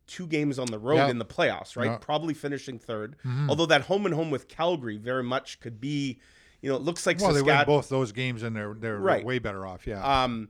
two 0.08 0.28
games 0.28 0.58
on 0.60 0.66
the 0.68 0.80
road 0.80 1.10
in 1.10 1.20
the 1.20 1.26
playoffs, 1.26 1.76
right? 1.78 2.02
Probably 2.02 2.34
finishing 2.34 2.80
3rd 2.80 3.14
Mm-hmm. 3.24 3.50
Although 3.50 3.68
that 3.68 3.82
home 3.84 4.06
and 4.06 4.14
home 4.16 4.30
with 4.32 4.48
Calgary 4.48 4.98
very 4.98 5.24
much 5.24 5.60
could 5.60 5.80
be, 5.80 6.20
you 6.62 6.70
know, 6.70 6.76
it 6.76 6.82
looks 6.82 7.06
like 7.06 7.20
Well, 7.20 7.34
they 7.34 7.42
win 7.42 7.64
both 7.66 7.88
those 7.90 8.12
games, 8.12 8.44
and 8.44 8.56
they're 8.56 8.74
they're 8.74 8.98
Right. 9.00 9.24
way 9.24 9.40
better 9.40 9.66
off. 9.66 9.86
Yeah. 9.88 10.24
Um, 10.24 10.50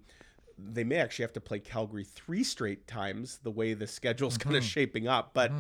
they 0.57 0.83
may 0.83 0.97
actually 0.97 1.23
have 1.23 1.33
to 1.33 1.41
play 1.41 1.59
Calgary 1.59 2.03
three 2.03 2.43
straight 2.43 2.87
times 2.87 3.39
the 3.43 3.51
way 3.51 3.73
the 3.73 3.87
schedule's 3.87 4.37
kind 4.37 4.55
Mm-hmm. 4.55 4.63
of 4.63 4.69
shaping 4.69 5.07
up. 5.07 5.31
But 5.33 5.51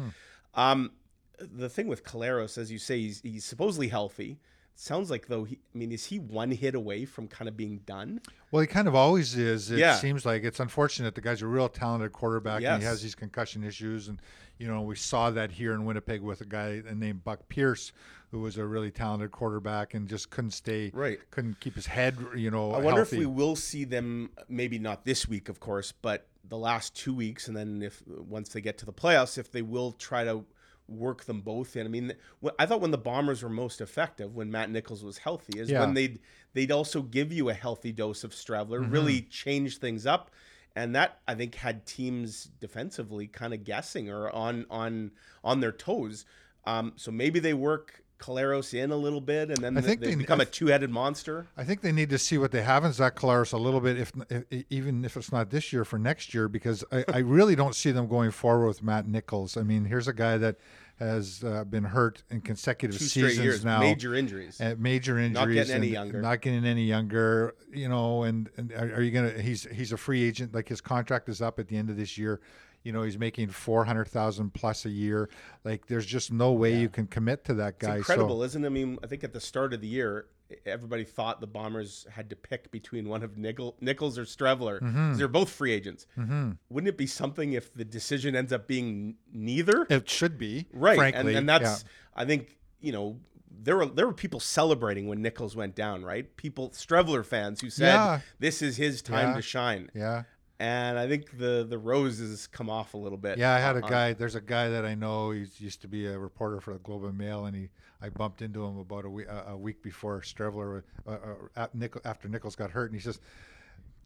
um, 0.53 0.91
the 1.39 1.69
thing 1.69 1.87
with 1.87 2.03
Collaros, 2.03 2.57
as 2.57 2.71
you 2.71 2.77
say, 2.79 2.99
he's, 2.99 3.21
he's 3.21 3.45
supposedly 3.45 3.87
healthy. 3.87 4.39
Sounds 4.75 5.11
like 5.11 5.27
though 5.27 5.43
he, 5.43 5.59
I 5.75 5.77
mean, 5.77 5.91
is 5.91 6.05
he 6.05 6.17
one 6.17 6.49
hit 6.49 6.75
away 6.75 7.05
from 7.05 7.27
kind 7.27 7.47
of 7.47 7.55
being 7.57 7.79
done? 7.85 8.21
Well, 8.51 8.61
he 8.61 8.67
kind 8.67 8.87
of 8.87 8.95
always 8.95 9.35
is. 9.37 9.69
It 9.69 9.79
Yeah. 9.79 9.95
seems 9.95 10.25
like 10.25 10.43
it's 10.43 10.59
unfortunate. 10.59 11.13
The 11.13 11.21
guy's 11.21 11.41
a 11.41 11.47
real 11.47 11.67
talented 11.69 12.13
quarterback, 12.13 12.63
and 12.63 12.81
he 12.81 12.87
has 12.87 13.01
these 13.01 13.13
concussion 13.13 13.63
issues. 13.63 14.07
And 14.07 14.19
you 14.57 14.67
know, 14.67 14.81
we 14.81 14.95
saw 14.95 15.29
that 15.31 15.51
here 15.51 15.73
in 15.73 15.85
Winnipeg 15.85 16.21
with 16.21 16.41
a 16.41 16.45
guy 16.45 16.81
named 16.93 17.23
Buck 17.23 17.47
Pierce, 17.49 17.91
who 18.31 18.39
was 18.39 18.57
a 18.57 18.65
really 18.65 18.91
talented 18.91 19.31
quarterback 19.31 19.93
and 19.93 20.07
just 20.07 20.29
couldn't 20.29 20.51
stay, 20.51 20.89
Right. 20.93 21.19
Couldn't 21.31 21.59
keep 21.59 21.75
his 21.75 21.87
head, 21.87 22.17
you 22.35 22.49
know, 22.49 22.71
I 22.71 22.79
wonder 22.79 23.01
healthy. 23.01 23.17
if 23.17 23.19
we 23.19 23.25
will 23.25 23.55
see 23.55 23.83
them. 23.83 24.29
Maybe 24.47 24.79
not 24.79 25.03
this 25.05 25.27
week, 25.27 25.49
of 25.49 25.59
course, 25.59 25.91
but 25.91 26.27
the 26.47 26.57
last 26.57 26.95
two 26.95 27.13
weeks, 27.13 27.47
and 27.47 27.55
then 27.57 27.81
if 27.81 28.01
once 28.07 28.49
they 28.49 28.61
get 28.61 28.77
to 28.79 28.85
the 28.85 28.93
playoffs, 28.93 29.37
if 29.37 29.51
they 29.51 29.61
will 29.61 29.91
try 29.91 30.23
to 30.23 30.45
work 30.91 31.23
them 31.25 31.41
both 31.41 31.75
in. 31.75 31.85
I 31.85 31.89
mean, 31.89 32.13
I 32.59 32.65
thought 32.65 32.81
when 32.81 32.91
the 32.91 32.97
Bombers 32.97 33.43
were 33.43 33.49
most 33.49 33.81
effective 33.81 34.35
when 34.35 34.51
Matt 34.51 34.69
Nichols 34.69 35.03
was 35.03 35.17
healthy 35.19 35.59
is 35.59 35.69
Yeah. 35.69 35.79
when 35.81 35.93
they'd 35.93 36.19
they'd 36.53 36.71
also 36.71 37.01
give 37.01 37.31
you 37.31 37.49
a 37.49 37.53
healthy 37.53 37.91
dose 37.91 38.23
of 38.23 38.31
Streveler, 38.31 38.81
Mm-hmm. 38.81 38.91
really 38.91 39.21
change 39.21 39.77
things 39.77 40.05
up. 40.05 40.31
and 40.75 40.95
that 40.95 41.19
I 41.27 41.35
think 41.35 41.55
had 41.55 41.85
teams 41.85 42.45
defensively 42.61 43.27
kind 43.27 43.53
of 43.53 43.63
guessing 43.65 44.09
or 44.09 44.29
on 44.33 44.65
on 44.69 45.11
on 45.43 45.59
their 45.59 45.71
toes. 45.73 46.25
Um, 46.65 46.93
so 46.95 47.11
maybe 47.11 47.39
they 47.39 47.53
work 47.53 48.03
Collaros 48.21 48.73
in 48.73 48.91
a 48.91 48.95
little 48.95 49.19
bit, 49.19 49.49
and 49.49 49.57
then 49.57 49.77
I 49.77 49.81
think 49.81 49.99
they, 49.99 50.11
they- 50.11 50.15
become 50.15 50.39
I 50.39 50.43
a 50.43 50.45
two-headed 50.45 50.89
monster. 50.89 51.47
I 51.57 51.63
think 51.63 51.81
they 51.81 51.91
need 51.91 52.09
to 52.11 52.17
see 52.17 52.37
what 52.37 52.51
they 52.51 52.61
have 52.61 52.85
in 52.85 52.93
Zach 52.93 53.15
Collaros 53.15 53.51
a 53.51 53.57
little 53.57 53.81
bit, 53.81 53.97
if, 53.97 54.11
if 54.29 54.63
even 54.69 55.03
if 55.03 55.17
it's 55.17 55.31
not 55.31 55.49
this 55.49 55.73
year 55.73 55.83
for 55.83 55.99
next 55.99 56.33
year, 56.33 56.47
because 56.47 56.83
I, 56.91 57.03
I 57.11 57.17
really 57.19 57.55
don't 57.55 57.75
see 57.75 57.91
them 57.91 58.07
going 58.07 58.31
forward 58.31 58.67
with 58.67 58.83
Matt 58.83 59.07
Nichols. 59.07 59.57
I 59.57 59.63
mean, 59.63 59.85
here's 59.85 60.07
a 60.07 60.13
guy 60.13 60.37
that 60.37 60.57
has 60.99 61.43
uh, 61.43 61.63
been 61.63 61.83
hurt 61.83 62.21
in 62.29 62.41
consecutive 62.41 62.99
Two 62.99 63.05
seasons 63.05 63.39
years, 63.39 63.65
now. 63.65 63.79
major 63.79 64.13
injuries. 64.13 64.61
Uh, 64.61 64.75
major 64.77 65.17
injuries, 65.17 65.33
not 65.33 65.51
getting 65.51 65.73
any 65.75 65.87
younger. 65.87 66.21
Not 66.21 66.41
getting 66.41 66.63
any 66.63 66.83
younger, 66.85 67.55
you 67.73 67.89
know. 67.89 68.21
And, 68.23 68.49
and 68.55 68.71
are, 68.73 68.97
are 68.97 69.01
you 69.01 69.09
gonna? 69.09 69.31
He's 69.41 69.63
he's 69.63 69.91
a 69.91 69.97
free 69.97 70.23
agent. 70.23 70.53
Like 70.53 70.69
his 70.69 70.79
contract 70.79 71.27
is 71.27 71.41
up 71.41 71.57
at 71.57 71.67
the 71.67 71.75
end 71.77 71.89
of 71.89 71.97
this 71.97 72.19
year. 72.19 72.39
You 72.83 72.91
know, 72.91 73.03
he's 73.03 73.17
making 73.17 73.49
four 73.49 73.85
hundred 73.85 74.07
thousand 74.07 74.53
plus 74.53 74.85
a 74.85 74.89
year. 74.89 75.29
Like, 75.63 75.85
there's 75.87 76.05
just 76.05 76.31
no 76.31 76.51
way 76.51 76.79
you 76.79 76.89
can 76.89 77.07
commit 77.07 77.45
to 77.45 77.53
that 77.55 77.75
It's 77.79 77.85
guy. 77.87 77.97
incredible, 77.97 78.39
So, 78.39 78.43
isn't 78.43 78.63
it? 78.63 78.67
I 78.67 78.69
mean, 78.69 78.97
I 79.03 79.07
think 79.07 79.23
at 79.23 79.33
the 79.33 79.39
start 79.39 79.73
of 79.73 79.81
the 79.81 79.87
year, 79.87 80.25
everybody 80.65 81.03
thought 81.03 81.39
the 81.41 81.47
Bombers 81.47 82.05
had 82.09 82.29
to 82.31 82.35
pick 82.35 82.71
between 82.71 83.07
one 83.07 83.21
of 83.23 83.37
Nichol, 83.37 83.75
Nichols 83.81 84.17
or 84.17 84.23
Streveler. 84.25 84.81
Mm-hmm. 84.81 85.13
They're 85.13 85.27
both 85.27 85.49
free 85.49 85.71
agents. 85.71 86.07
Wouldn't 86.17 86.87
it 86.87 86.97
be 86.97 87.07
something 87.07 87.53
if 87.53 87.73
the 87.73 87.85
decision 87.85 88.35
ends 88.35 88.51
up 88.51 88.67
being 88.67 89.15
neither? 89.31 89.85
it 89.89 90.09
should 90.09 90.37
be 90.37 90.65
right, 90.73 90.97
Frankly, 90.97 91.19
and, 91.35 91.37
and 91.39 91.49
that's 91.49 91.83
yeah. 91.83 91.89
I 92.15 92.25
think 92.25 92.57
you 92.81 92.91
know 92.91 93.19
there 93.63 93.77
were 93.77 93.85
there 93.85 94.07
were 94.07 94.13
people 94.13 94.39
celebrating 94.39 95.07
when 95.07 95.21
Nichols 95.21 95.55
went 95.55 95.75
down, 95.75 96.03
right? 96.03 96.35
People 96.35 96.69
Streveler 96.71 97.23
fans 97.23 97.61
who 97.61 97.69
said 97.69 97.93
Yeah. 97.93 98.19
this 98.39 98.61
is 98.63 98.77
his 98.77 99.01
time 99.03 99.29
Yeah. 99.29 99.35
to 99.35 99.41
shine, 99.43 99.89
yeah. 99.93 100.23
And 100.61 100.99
I 100.99 101.07
think 101.07 101.39
the 101.39 101.65
the 101.67 101.79
roses 101.79 102.45
come 102.45 102.69
off 102.69 102.93
a 102.93 102.97
little 102.97 103.17
bit. 103.17 103.39
Yeah, 103.39 103.55
I 103.55 103.57
had 103.57 103.77
a 103.77 103.81
guy. 103.81 104.13
There's 104.13 104.35
a 104.35 104.41
guy 104.41 104.69
that 104.69 104.85
I 104.85 104.93
know. 104.93 105.31
He 105.31 105.47
used 105.57 105.81
to 105.81 105.87
be 105.87 106.05
a 106.05 106.19
reporter 106.19 106.61
for 106.61 106.73
the 106.73 106.79
Globe 106.79 107.03
and 107.03 107.17
Mail, 107.17 107.45
and 107.45 107.55
he 107.55 107.69
I 107.99 108.09
bumped 108.09 108.43
into 108.43 108.63
him 108.63 108.77
about 108.77 109.03
a 109.05 109.09
week, 109.09 109.25
a 109.27 109.57
week 109.57 109.81
before 109.81 110.21
Streveler, 110.21 110.83
uh, 111.07 111.17
uh, 111.55 111.65
after 112.05 112.29
Nichols 112.29 112.55
got 112.55 112.69
hurt, 112.69 112.91
and 112.91 112.99
he 112.99 113.03
says, 113.03 113.19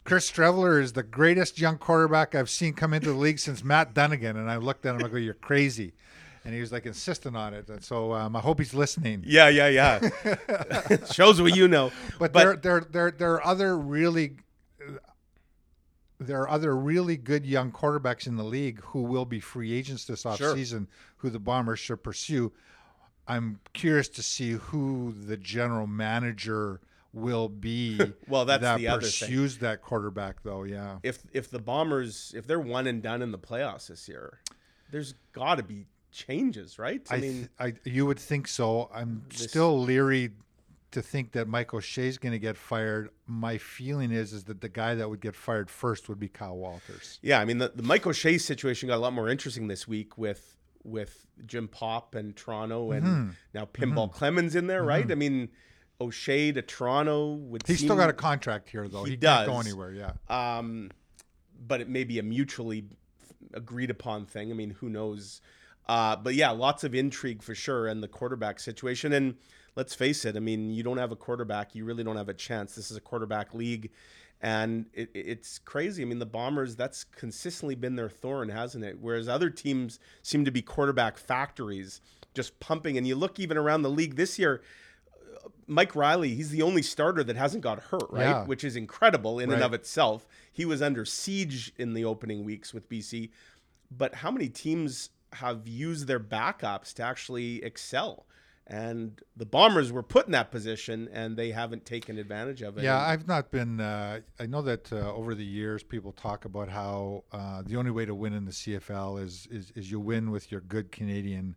"Chris 0.05 0.31
Streveler 0.31 0.81
is 0.81 0.93
the 0.93 1.03
greatest 1.03 1.59
young 1.59 1.77
quarterback 1.77 2.33
I've 2.33 2.49
seen 2.49 2.73
come 2.73 2.93
into 2.93 3.09
the 3.09 3.17
league 3.17 3.39
since 3.39 3.61
Matt 3.61 3.93
Dunnigan." 3.93 4.37
And 4.37 4.49
I 4.49 4.55
looked 4.55 4.85
at 4.85 4.95
him, 4.95 5.03
I 5.03 5.09
go, 5.09 5.17
"You're 5.17 5.33
crazy," 5.33 5.91
and 6.45 6.53
he 6.53 6.61
was 6.61 6.71
like 6.71 6.85
insistent 6.85 7.35
on 7.35 7.53
it. 7.53 7.67
And 7.67 7.83
so 7.83 8.13
um, 8.13 8.33
I 8.35 8.39
hope 8.39 8.59
he's 8.59 8.73
listening. 8.73 9.23
Yeah, 9.25 9.49
yeah, 9.49 9.67
yeah. 9.67 10.35
Shows 11.11 11.41
what 11.41 11.53
you 11.53 11.67
know. 11.67 11.91
But, 12.17 12.31
there, 12.31 12.55
there, 12.55 12.79
there, 12.79 13.11
there 13.11 13.33
are 13.33 13.45
other 13.45 13.77
really, 13.77 14.37
there 16.19 16.41
are 16.41 16.49
other 16.49 16.75
really 16.75 17.17
good 17.17 17.45
young 17.45 17.71
quarterbacks 17.71 18.27
in 18.27 18.37
the 18.37 18.43
league 18.43 18.81
who 18.81 19.01
will 19.01 19.25
be 19.25 19.39
free 19.39 19.73
agents 19.73 20.05
this 20.05 20.23
offseason, 20.23 20.87
who 21.17 21.29
the 21.29 21.39
Bombers 21.39 21.79
should 21.79 22.03
pursue. 22.03 22.51
I'm 23.27 23.59
curious 23.73 24.07
to 24.09 24.23
see 24.23 24.51
who 24.51 25.13
the 25.13 25.37
general 25.37 25.87
manager 25.87 26.79
will 27.11 27.49
be. 27.49 27.99
Well, 28.27 28.45
that's 28.45 28.61
that 28.61 28.77
the 28.79 28.87
pursues 28.87 29.57
that 29.59 29.81
quarterback, 29.81 30.43
though. 30.43 30.63
Yeah, 30.63 30.97
if 31.03 31.19
if 31.31 31.49
the 31.49 31.59
Bombers 31.59 32.33
if 32.35 32.45
they're 32.47 32.59
one 32.59 32.87
and 32.87 33.01
done 33.01 33.21
in 33.21 33.31
the 33.31 33.39
playoffs 33.39 33.87
this 33.87 34.07
year, 34.07 34.39
there's 34.91 35.13
got 35.33 35.55
to 35.55 35.63
be 35.63 35.87
changes, 36.11 36.79
right? 36.79 37.05
I, 37.09 37.17
mean, 37.17 37.33
th- 37.59 37.75
I, 37.85 37.89
you 37.89 38.05
would 38.05 38.19
think 38.19 38.47
so. 38.47 38.89
I'm 38.93 39.23
This- 39.29 39.43
still 39.43 39.81
leery 39.81 40.31
to 40.95 41.01
think 41.01 41.31
that 41.33 41.47
Mike 41.47 41.73
O'Shea's 41.73 42.17
going 42.17 42.33
to 42.33 42.39
get 42.39 42.57
fired. 42.57 43.09
My 43.27 43.57
feeling 43.57 44.11
is 44.11 44.33
is 44.33 44.43
that 44.45 44.59
the 44.61 44.67
guy 44.69 44.95
that 44.95 45.09
would 45.09 45.21
get 45.21 45.35
fired 45.35 45.69
first 45.69 46.09
would 46.09 46.19
be 46.19 46.27
Kyle 46.27 46.57
Walters. 46.57 47.19
yeah, 47.21 47.39
I 47.39 47.45
mean 47.45 47.59
the, 47.59 47.71
the 47.73 47.83
Mike 47.83 48.05
O'Shea 48.07 48.37
situation 48.37 48.87
got 48.87 48.95
a 48.95 49.03
lot 49.05 49.13
more 49.13 49.29
interesting 49.29 49.67
this 49.67 49.87
week 49.87 50.17
with 50.17 50.55
with 50.83 51.25
Jim 51.45 51.67
Popp 51.67 52.13
and 52.15 52.35
Toronto 52.35 52.91
and 52.91 53.05
Mm-hmm. 53.05 53.29
now 53.53 53.65
Pinball 53.65 54.11
Clemons 54.13 54.55
in 54.55 54.67
there, 54.67 54.83
right? 54.83 55.09
I 55.11 55.15
mean, 55.15 55.49
O'Shea 56.01 56.51
to 56.51 56.61
Toronto 56.61 57.33
would 57.35 57.65
He's 57.65 57.79
seem, 57.79 57.87
still 57.87 57.95
got 57.97 58.09
a 58.09 58.13
contract 58.13 58.69
here, 58.69 58.87
though. 58.87 59.03
He 59.03 59.11
He, 59.11 59.17
can't 59.17 59.47
go 59.47 59.59
anywhere. 59.59 59.93
Yeah. 59.93 60.11
um, 60.29 60.91
but 61.67 61.81
it 61.81 61.89
may 61.89 62.03
be 62.03 62.19
a 62.19 62.23
mutually 62.23 62.85
agreed 63.53 63.89
upon 63.89 64.25
thing. 64.25 64.51
I 64.51 64.53
mean, 64.53 64.71
who 64.71 64.89
knows? 64.89 65.41
Uh, 65.87 66.15
but 66.15 66.33
yeah, 66.33 66.49
lots 66.49 66.83
of 66.83 66.95
intrigue 66.95 67.43
for 67.43 67.53
sure, 67.53 67.87
and 67.87 68.01
the 68.01 68.07
quarterback 68.07 68.59
situation. 68.59 69.13
And 69.13 69.35
let's 69.75 69.93
face 69.93 70.25
it, 70.25 70.35
I 70.35 70.39
mean, 70.39 70.71
you 70.71 70.83
don't 70.83 70.97
have 70.97 71.11
a 71.11 71.15
quarterback, 71.15 71.75
you 71.75 71.85
really 71.85 72.03
don't 72.03 72.17
have 72.17 72.29
a 72.29 72.33
chance. 72.33 72.75
This 72.75 72.89
is 72.89 72.97
a 72.97 73.01
quarterback 73.01 73.53
league, 73.53 73.91
and 74.41 74.87
it, 74.93 75.09
it's 75.13 75.59
crazy. 75.59 76.01
I 76.01 76.05
mean, 76.05 76.19
the 76.19 76.25
Bombers, 76.25 76.75
that's 76.75 77.03
consistently 77.03 77.75
been 77.75 77.95
their 77.95 78.09
thorn, 78.09 78.49
hasn't 78.49 78.83
it? 78.83 78.97
Whereas 78.99 79.27
other 79.29 79.49
teams 79.49 79.99
seem 80.23 80.43
to 80.45 80.51
be 80.51 80.61
quarterback 80.61 81.17
factories, 81.17 82.01
just 82.33 82.59
pumping. 82.59 82.97
And 82.97 83.07
you 83.07 83.15
look 83.15 83.39
even 83.39 83.57
around 83.57 83.83
the 83.83 83.89
league 83.89 84.15
this 84.15 84.39
year. 84.39 84.61
Mike 85.67 85.95
Reilly, 85.95 86.35
he's 86.35 86.51
the 86.51 86.61
only 86.61 86.83
starter 86.83 87.23
that 87.23 87.35
hasn't 87.35 87.63
got 87.63 87.79
hurt, 87.79 88.07
right? 88.11 88.23
Yeah. 88.23 88.45
Which 88.45 88.63
is 88.63 88.75
incredible 88.75 89.39
in 89.39 89.51
and 89.51 89.63
of 89.63 89.73
itself. 89.73 90.27
He 90.51 90.63
was 90.63 90.81
under 90.81 91.05
siege 91.05 91.71
in 91.77 91.93
the 91.93 92.05
opening 92.05 92.43
weeks 92.43 92.71
with 92.71 92.87
BC. 92.87 93.29
But 93.89 94.15
how 94.15 94.29
many 94.29 94.47
teams 94.47 95.09
have 95.33 95.67
used 95.67 96.07
their 96.07 96.19
backups 96.19 96.93
to 96.95 97.03
actually 97.03 97.63
excel? 97.63 98.25
And 98.67 99.21
the 99.37 99.45
Bombers 99.45 99.91
were 99.91 100.01
put 100.01 100.25
in 100.25 100.31
that 100.31 100.49
position 100.49 101.07
and 101.13 101.37
they 101.37 101.51
haven't 101.51 101.85
taken 101.85 102.17
advantage 102.17 102.63
of 102.63 102.79
it. 102.79 102.83
Yeah, 102.83 102.99
I've 102.99 103.27
not 103.27 103.51
been. 103.51 103.79
Uh, 103.79 104.21
I 104.39 104.47
know 104.47 104.63
that 104.63 104.91
uh, 104.91 105.13
over 105.13 105.35
the 105.35 105.45
years, 105.45 105.83
people 105.83 106.11
talk 106.11 106.45
about 106.45 106.69
how 106.69 107.25
uh, 107.31 107.61
the 107.63 107.75
only 107.75 107.91
way 107.91 108.05
to 108.05 108.15
win 108.15 108.33
in 108.33 108.45
the 108.45 108.51
CFL 108.51 109.23
is, 109.23 109.47
is 109.51 109.71
is 109.75 109.91
you 109.91 109.99
win 109.99 110.31
with 110.31 110.51
your 110.51 110.61
good 110.61 110.91
Canadian 110.91 111.55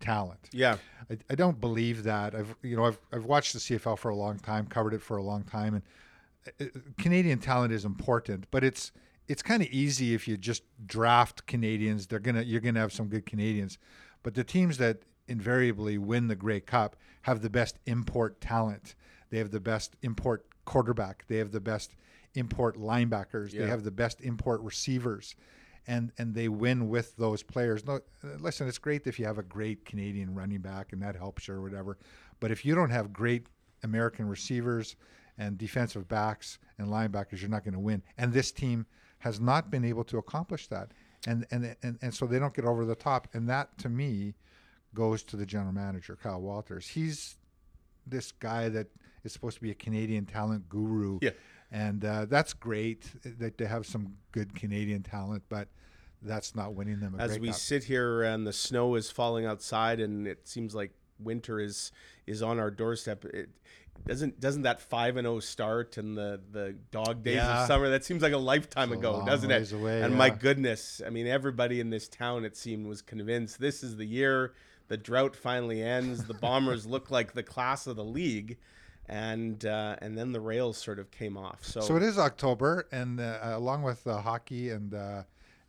talent. 0.00 0.48
yeah. 0.50 0.78
I, 1.10 1.18
I 1.30 1.34
don't 1.34 1.60
believe 1.60 2.02
that. 2.04 2.34
I've 2.34 2.56
you 2.62 2.76
know 2.76 2.86
I've 2.86 2.98
I've 3.12 3.26
watched 3.26 3.52
the 3.52 3.60
CFL 3.60 3.98
for 3.98 4.08
a 4.08 4.16
long 4.16 4.38
time, 4.38 4.66
covered 4.66 4.94
it 4.94 5.02
for 5.02 5.18
a 5.18 5.22
long 5.22 5.44
time, 5.44 5.74
and 5.74 5.82
uh, 6.60 6.80
Canadian 6.98 7.38
talent 7.38 7.72
is 7.72 7.84
important, 7.84 8.46
but 8.50 8.64
it's 8.64 8.90
it's 9.30 9.42
kind 9.42 9.62
of 9.62 9.68
easy 9.68 10.12
if 10.12 10.26
you 10.26 10.36
just 10.36 10.64
draft 10.84 11.46
Canadians. 11.46 12.08
They're 12.08 12.18
gonna 12.18 12.42
you're 12.42 12.60
gonna 12.60 12.80
have 12.80 12.92
some 12.92 13.06
good 13.06 13.26
Canadians, 13.26 13.78
but 14.24 14.34
the 14.34 14.42
teams 14.42 14.76
that 14.78 15.02
invariably 15.28 15.98
win 15.98 16.26
the 16.26 16.34
Grey 16.34 16.58
Cup 16.58 16.96
have 17.22 17.40
the 17.40 17.48
best 17.48 17.78
import 17.86 18.40
talent. 18.40 18.96
They 19.30 19.38
have 19.38 19.52
the 19.52 19.60
best 19.60 19.94
import 20.02 20.44
quarterback. 20.64 21.24
They 21.28 21.36
have 21.36 21.52
the 21.52 21.60
best 21.60 21.94
import 22.34 22.76
linebackers. 22.76 23.52
Yeah. 23.52 23.60
They 23.60 23.66
have 23.68 23.84
the 23.84 23.92
best 23.92 24.20
import 24.20 24.62
receivers. 24.62 25.36
And, 25.86 26.12
and 26.18 26.34
they 26.34 26.48
win 26.48 26.88
with 26.88 27.16
those 27.16 27.42
players. 27.42 27.86
No, 27.86 28.00
listen, 28.38 28.68
it's 28.68 28.78
great 28.78 29.06
if 29.06 29.18
you 29.18 29.24
have 29.24 29.38
a 29.38 29.42
great 29.42 29.84
Canadian 29.84 30.34
running 30.34 30.60
back 30.60 30.92
and 30.92 31.02
that 31.02 31.16
helps 31.16 31.48
you 31.48 31.54
or 31.54 31.62
whatever. 31.62 31.96
But 32.38 32.50
if 32.50 32.64
you 32.64 32.74
don't 32.74 32.90
have 32.90 33.12
great 33.12 33.46
American 33.82 34.28
receivers 34.28 34.96
and 35.38 35.56
defensive 35.56 36.06
backs 36.06 36.58
and 36.78 36.88
linebackers, 36.88 37.40
you're 37.40 37.50
not 37.50 37.64
going 37.64 37.74
to 37.74 37.80
win. 37.80 38.02
And 38.18 38.32
this 38.32 38.52
team 38.52 38.86
has 39.20 39.40
not 39.40 39.70
been 39.70 39.84
able 39.84 40.04
to 40.04 40.18
accomplish 40.18 40.66
that. 40.66 40.92
And, 41.26 41.46
and, 41.50 41.76
and, 41.82 41.98
and 42.02 42.14
so 42.14 42.26
they 42.26 42.38
don't 42.38 42.54
get 42.54 42.64
over 42.64 42.84
the 42.84 42.94
top. 42.94 43.28
And 43.32 43.48
that, 43.48 43.76
to 43.78 43.88
me, 43.88 44.34
goes 44.94 45.22
to 45.24 45.36
the 45.36 45.46
general 45.46 45.72
manager, 45.72 46.18
Kyle 46.20 46.40
Walters. 46.40 46.88
He's 46.88 47.36
this 48.06 48.32
guy 48.32 48.68
that 48.70 48.88
is 49.22 49.32
supposed 49.32 49.56
to 49.56 49.62
be 49.62 49.70
a 49.70 49.74
Canadian 49.74 50.24
talent 50.24 50.68
guru. 50.68 51.18
Yeah. 51.22 51.30
And 51.70 52.04
uh, 52.04 52.24
that's 52.24 52.52
great 52.52 53.10
that 53.38 53.58
they 53.58 53.66
have 53.66 53.86
some 53.86 54.16
good 54.32 54.54
Canadian 54.54 55.02
talent, 55.02 55.44
but 55.48 55.68
that's 56.22 56.54
not 56.54 56.74
winning 56.74 57.00
them 57.00 57.14
a 57.18 57.22
As 57.22 57.38
we 57.38 57.52
sit 57.52 57.84
here 57.84 58.22
and 58.22 58.46
the 58.46 58.52
snow 58.52 58.94
is 58.94 59.10
falling 59.10 59.46
outside 59.46 60.00
and 60.00 60.26
it 60.26 60.48
seems 60.48 60.74
like 60.74 60.92
winter 61.18 61.60
is 61.60 61.92
is 62.26 62.42
on 62.42 62.58
our 62.58 62.70
doorstep, 62.70 63.24
it 63.26 63.50
doesn't 64.06 64.40
doesn't 64.40 64.62
that 64.62 64.80
five 64.80 65.16
and 65.16 65.24
zero 65.26 65.40
start 65.40 65.96
and 65.96 66.16
the 66.16 66.40
the 66.50 66.74
dog 66.90 67.22
days 67.22 67.36
Yeah. 67.36 67.62
of 67.62 67.66
summer 67.68 67.88
that 67.90 68.04
seems 68.04 68.22
like 68.22 68.32
a 68.32 68.38
lifetime 68.38 68.92
It's 68.92 68.98
ago, 69.00 69.22
doesn't 69.26 69.50
it? 69.50 69.72
away, 69.72 70.02
and 70.02 70.14
my 70.16 70.30
goodness, 70.30 71.00
I 71.06 71.10
mean 71.10 71.26
everybody 71.26 71.80
in 71.80 71.90
this 71.90 72.08
town 72.08 72.44
it 72.44 72.56
seemed 72.56 72.86
was 72.86 73.02
convinced 73.02 73.60
this 73.60 73.82
is 73.82 73.96
the 73.96 74.06
year 74.06 74.52
the 74.88 74.96
drought 74.96 75.36
finally 75.36 75.82
ends. 75.82 76.24
The 76.24 76.34
Bombers 76.34 76.84
look 76.86 77.10
like 77.16 77.32
the 77.34 77.42
class 77.44 77.86
of 77.86 77.96
the 77.96 78.04
league. 78.04 78.58
And 79.06 79.64
uh, 79.66 79.96
and 80.00 80.16
then 80.16 80.30
the 80.30 80.40
rails 80.40 80.78
sort 80.78 81.00
of 81.00 81.10
came 81.10 81.36
off. 81.36 81.64
So, 81.64 81.80
So 81.80 81.96
it 81.96 82.02
is 82.04 82.16
October, 82.16 82.86
and 82.92 83.18
uh, 83.18 83.38
along 83.42 83.82
with 83.82 84.06
uh, 84.06 84.20
hockey 84.20 84.70
and 84.70 84.94
uh, 84.94 85.22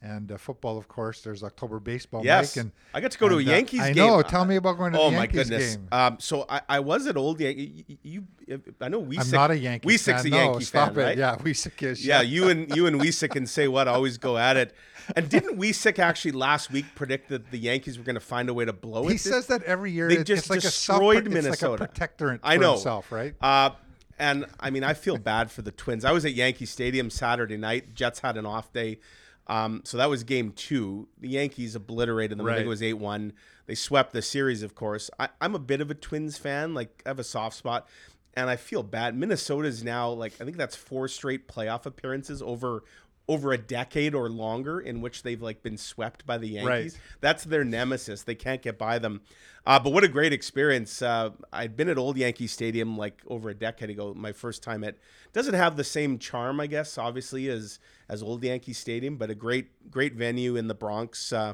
and 0.04 0.32
uh, 0.32 0.38
football, 0.38 0.78
of 0.78 0.88
course, 0.88 1.22
there's 1.22 1.44
October 1.44 1.80
baseball. 1.80 2.24
yes, 2.26 2.56
Mike, 2.56 2.64
and 2.64 2.72
I 2.94 3.02
got 3.02 3.12
to 3.12 3.18
go 3.20 3.30
to 3.30 3.36
a 3.36 3.38
and, 3.40 3.48
uh, 3.48 3.52
Yankees 3.52 3.82
I 3.82 3.94
game. 3.94 4.08
know. 4.08 4.22
Tell 4.24 4.46
me 4.46 4.56
about 4.56 4.78
going 4.78 4.94
to 4.94 5.00
Oh 5.00 5.12
the 5.12 5.18
my 5.18 5.28
goodness! 5.28 5.78
Um, 5.92 6.18
so 6.20 6.46
I, 6.50 6.62
I 6.68 6.80
was 6.80 7.06
at 7.08 7.18
old 7.18 7.40
Yankee. 7.40 7.86
You, 8.04 8.26
you, 8.48 8.62
I 8.82 8.90
know 8.90 9.00
we. 9.00 9.20
I'm 9.20 9.30
not 9.30 9.52
a 9.52 9.58
Yankee 9.58 9.88
Wiecek's 9.88 10.24
fan. 10.24 10.26
a 10.28 10.30
no, 10.30 10.38
Yankee 10.38 10.64
stop 10.66 10.96
fan, 10.96 11.00
it. 11.00 11.06
right? 11.06 11.18
Yeah, 11.18 11.36
Wiecek 11.36 11.84
is. 11.84 12.06
Yeah, 12.06 12.22
you 12.22 12.50
and 12.50 12.76
you 12.76 12.88
and 12.88 13.00
Wiecek 13.02 13.30
can 13.32 13.46
say 13.46 13.68
what 13.68 13.88
always 13.88 14.18
go 14.18 14.38
at 14.38 14.58
it. 14.58 14.74
And 15.16 15.28
didn't 15.30 15.58
Wiecek 15.60 16.00
actually 16.00 16.32
last 16.34 16.72
week 16.72 16.86
predict 16.96 17.30
that 17.30 17.50
the 17.52 17.58
Yankees 17.58 17.98
were 17.98 18.04
going 18.04 18.16
to 18.16 18.20
find 18.20 18.50
a 18.50 18.54
way 18.54 18.66
to 18.66 18.74
blow 18.74 19.08
it? 19.08 19.12
He 19.14 19.18
says 19.18 19.48
that 19.48 19.64
every 19.64 19.92
year. 19.92 20.08
They 20.10 20.18
It- 20.18 20.24
just 20.26 20.44
it's 20.44 20.50
like 20.50 20.62
destroyed 20.62 21.28
a 21.28 21.32
self, 21.32 21.36
It's 21.36 21.44
Minnesota. 21.46 21.72
like 21.72 21.82
a 21.82 21.88
protectorate 21.88 22.40
I 22.44 22.58
know. 22.58 22.74
himself, 22.74 23.12
right? 23.12 23.34
Uh, 23.42 23.72
and 24.20 24.46
I 24.60 24.70
mean, 24.70 24.84
I 24.84 24.94
feel 24.94 25.18
bad 25.18 25.50
for 25.52 25.64
the 25.64 25.72
Twins. 25.72 26.06
I 26.06 26.12
was 26.12 26.24
at 26.26 26.34
Yankee 26.34 26.66
Stadium 26.68 27.10
Saturday 27.10 27.58
night. 27.58 27.96
Jets 27.96 28.20
had 28.20 28.38
an 28.38 28.46
off 28.46 28.72
day. 28.72 29.00
Um, 29.48 29.82
so 29.84 29.98
that 29.98 30.10
was 30.10 30.24
game 30.24 30.52
two. 30.52 31.08
The 31.20 31.30
Yankees 31.30 31.76
obliterated 31.76 32.38
them. 32.38 32.46
I 32.48 32.56
think 32.56 32.66
it 32.66 32.70
was 32.70 32.84
8 32.84 32.94
1. 32.94 33.34
They 33.68 33.76
swept 33.76 34.14
the 34.14 34.22
series, 34.22 34.64
of 34.64 34.76
course. 34.76 35.10
I, 35.20 35.30
I'm 35.40 35.56
a 35.56 35.60
bit 35.60 35.82
of 35.82 35.92
a 35.92 35.94
Twins 35.96 36.38
fan. 36.38 36.74
Like, 36.74 37.02
I 37.06 37.10
have 37.10 37.20
a 37.20 37.24
soft 37.24 37.56
spot. 37.56 37.88
And 38.34 38.50
I 38.50 38.56
feel 38.56 38.82
bad. 38.82 39.14
Minnesota's 39.16 39.84
now, 39.84 40.10
like, 40.10 40.34
I 40.40 40.46
think 40.46 40.56
that's 40.56 40.76
four 40.76 41.10
straight 41.10 41.50
playoff 41.50 41.86
appearances 41.86 42.42
over 42.42 42.84
over 43.28 43.54
a 43.54 43.58
decade 43.58 44.14
or 44.14 44.30
longer 44.30 44.80
in 44.80 45.02
which 45.02 45.24
they've 45.24 45.42
like 45.42 45.64
been 45.64 45.78
swept 45.78 46.26
by 46.26 46.38
the 46.38 46.48
Yankees. 46.48 46.68
Right. 46.68 47.02
That's 47.22 47.44
their 47.44 47.64
nemesis. 47.64 48.24
They 48.24 48.36
can't 48.36 48.62
get 48.62 48.78
by 48.78 49.00
them. 49.00 49.22
Uh, 49.66 49.80
but 49.80 49.94
what 49.94 50.04
a 50.04 50.08
great 50.08 50.34
experience! 50.34 51.04
Uh, 51.04 51.30
I'd 51.54 51.78
been 51.78 51.88
at 51.88 52.00
Old 52.00 52.18
Yankee 52.18 52.48
Stadium 52.48 52.98
like 52.98 53.22
over 53.28 53.50
a 53.50 53.54
decade 53.54 53.92
ago. 53.92 54.12
My 54.16 54.32
first 54.32 54.64
time 54.64 54.84
at 54.84 54.98
doesn't 55.34 55.54
have 55.54 55.78
the 55.78 55.84
same 55.84 56.18
charm, 56.18 56.60
I 56.60 56.66
guess, 56.66 56.98
obviously 56.98 57.48
as 57.48 57.78
as 58.10 58.24
Old 58.24 58.44
Yankee 58.44 58.74
Stadium, 58.74 59.18
but 59.18 59.30
a 59.30 59.36
great 59.36 59.92
great 59.92 60.16
venue 60.16 60.56
in 60.56 60.68
the 60.68 60.74
Bronx 60.74 61.32
uh, 61.32 61.54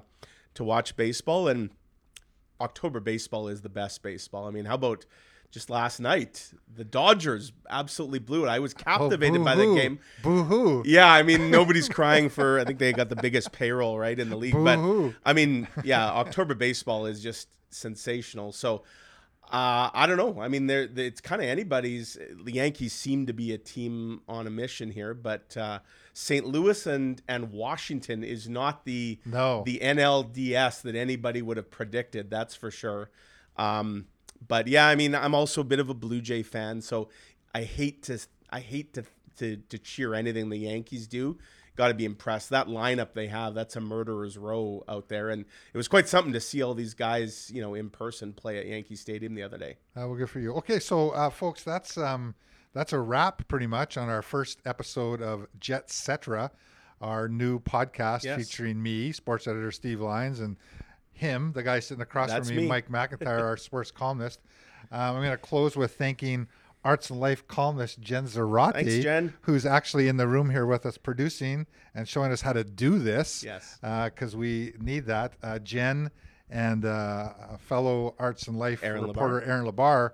to 0.54 0.64
watch 0.64 0.96
baseball. 0.96 1.50
And 1.50 1.72
October 2.62 3.02
baseball 3.02 3.50
is 3.50 3.62
the 3.62 3.70
best 3.70 4.02
baseball. 4.02 4.48
I 4.48 4.52
mean, 4.52 4.66
how 4.66 4.76
about 4.76 5.06
just 5.58 5.70
last 5.70 6.00
night? 6.00 6.52
The 6.76 6.84
Dodgers 6.86 7.52
absolutely 7.70 8.20
blew 8.20 8.46
it. 8.46 8.50
I 8.50 8.60
was 8.60 8.74
captivated 8.74 9.44
by 9.44 9.56
that 9.56 9.62
Oh, 9.64 9.66
boo-hoo. 9.66 9.82
game. 9.82 10.00
Boo-hoo. 10.24 10.84
Yeah, 10.86 11.12
I 11.12 11.24
mean 11.24 11.50
nobody's 11.60 11.90
crying 11.90 12.30
for. 12.30 12.60
I 12.60 12.64
think 12.66 12.78
they 12.80 12.94
got 12.94 13.10
the 13.10 13.16
biggest 13.16 13.52
payroll 13.52 13.98
right 13.98 14.18
in 14.20 14.30
the 14.30 14.36
league. 14.38 14.54
Boo-hoo. 14.54 15.10
But 15.24 15.30
I 15.30 15.34
mean, 15.34 15.68
yeah, 15.84 16.06
October 16.12 16.54
baseball 16.54 17.06
is 17.08 17.22
just 17.24 17.48
sensational. 17.72 18.52
So 18.52 18.84
uh, 19.52 19.90
I 19.94 20.06
don't 20.08 20.18
know. 20.18 20.42
I 20.42 20.50
mean, 20.50 20.68
they 20.68 20.84
it's 20.98 21.22
kind 21.22 21.42
of 21.42 21.48
anybody's. 21.48 22.18
The 22.44 22.52
Yankees 22.52 22.94
seem 22.94 23.26
to 23.28 23.34
be 23.34 23.54
a 23.54 23.58
team 23.58 24.22
on 24.28 24.46
a 24.46 24.50
mission 24.50 24.92
here, 24.92 25.14
but 25.14 25.56
uh, 25.58 25.80
St. 26.14 26.46
Louis 26.46 26.86
and 26.86 27.22
and 27.28 27.52
Washington 27.52 28.24
is 28.24 28.48
not 28.50 28.86
the 28.86 29.20
No. 29.26 29.64
the 29.66 29.80
NLDS 29.82 30.82
that 30.84 30.96
anybody 30.96 31.42
would 31.42 31.58
have 31.58 31.72
predicted. 31.72 32.30
That's 32.30 32.56
for 32.56 32.70
sure. 32.70 33.10
Um, 33.56 34.06
but 34.46 34.68
yeah, 34.68 34.88
I 34.88 34.96
mean, 34.96 35.16
I'm 35.16 35.34
also 35.36 35.62
a 35.62 35.64
bit 35.64 35.80
of 35.80 35.90
a 35.90 35.94
Blue 35.94 36.22
Jay 36.22 36.44
fan, 36.44 36.82
so 36.82 37.10
I 37.56 37.64
hate 37.64 38.04
to 38.04 38.20
I 38.50 38.60
hate 38.60 38.94
to 38.96 39.04
to, 39.38 39.58
to 39.58 39.78
cheer 39.78 40.14
anything 40.14 40.50
the 40.50 40.58
Yankees 40.58 41.08
do. 41.08 41.38
Got 41.76 41.90
to 41.90 41.94
be 41.94 42.06
impressed. 42.06 42.50
That 42.50 42.66
lineup 42.68 43.14
they 43.14 43.28
have, 43.28 43.54
that's 43.54 43.76
a 43.76 43.80
murderer's 43.80 44.36
row 44.36 44.84
out 44.90 45.10
there, 45.10 45.30
and 45.30 45.46
it 45.72 45.78
was 45.78 45.88
quite 45.88 46.08
something 46.10 46.34
to 46.34 46.40
see 46.40 46.64
all 46.64 46.74
these 46.74 46.96
guys, 46.96 47.52
you 47.54 47.62
know, 47.62 47.76
in 47.76 47.92
person 47.92 48.34
play 48.34 48.58
at 48.58 48.66
Yankee 48.66 48.96
Stadium 48.96 49.36
the 49.36 49.44
other 49.44 49.60
day. 49.60 49.78
Uh, 49.96 50.08
well, 50.08 50.16
good 50.16 50.30
for 50.30 50.40
you. 50.40 50.54
Okay, 50.56 50.80
so 50.80 51.12
uh, 51.12 51.30
folks, 51.30 51.64
that's 51.64 51.96
um, 51.96 52.34
that's 52.74 52.94
a 52.94 53.00
wrap 53.00 53.48
pretty 53.48 53.68
much 53.68 53.96
on 53.96 54.10
our 54.10 54.24
first 54.24 54.60
episode 54.66 55.22
of 55.22 55.46
Jetcetera, 55.60 56.50
our 57.00 57.28
new 57.30 57.60
podcast 57.60 58.24
Yes. 58.24 58.40
featuring 58.40 58.82
me, 58.82 59.12
sports 59.12 59.48
editor 59.48 59.72
Steve 59.72 60.02
Lyons, 60.02 60.40
and 60.40 60.58
him, 61.18 61.52
the 61.54 61.64
guy 61.64 61.80
sitting 61.80 62.02
across 62.02 62.30
That's 62.30 62.48
from 62.48 62.58
me, 62.58 62.64
me. 62.64 62.68
Mike 62.70 62.90
McIntyre, 62.90 63.42
our 63.42 63.58
sports 63.68 63.92
columnist. 63.92 64.40
Um, 64.92 65.16
I'm 65.18 65.22
going 65.22 65.32
to 65.32 65.38
close 65.38 65.76
with 65.76 65.96
thanking 65.96 66.48
arts 66.84 67.10
and 67.10 67.20
life 67.20 67.48
columnist 67.48 68.00
Jen 68.00 68.26
Zoratti, 68.26 68.74
Thanks, 68.74 69.04
Jen. 69.04 69.34
who's 69.42 69.66
actually 69.66 70.08
in 70.08 70.18
the 70.18 70.28
room 70.28 70.50
here 70.50 70.66
with 70.66 70.86
us 70.86 70.98
producing 70.98 71.66
and 71.94 72.08
showing 72.08 72.32
us 72.32 72.42
how 72.42 72.54
to 72.54 72.64
do 72.64 72.98
this. 73.00 73.44
Yes. 73.44 73.78
because 73.82 74.36
we 74.36 74.74
need 74.80 75.06
that. 75.08 75.34
Uh, 75.44 75.60
Jen 75.60 76.12
and 76.50 76.86
uh, 76.86 77.58
fellow 77.60 78.16
arts 78.20 78.48
and 78.48 78.58
life 78.58 78.84
Erin 78.84 79.04
reporter 79.06 79.42
Erin 79.42 79.66
Lebar 79.66 80.12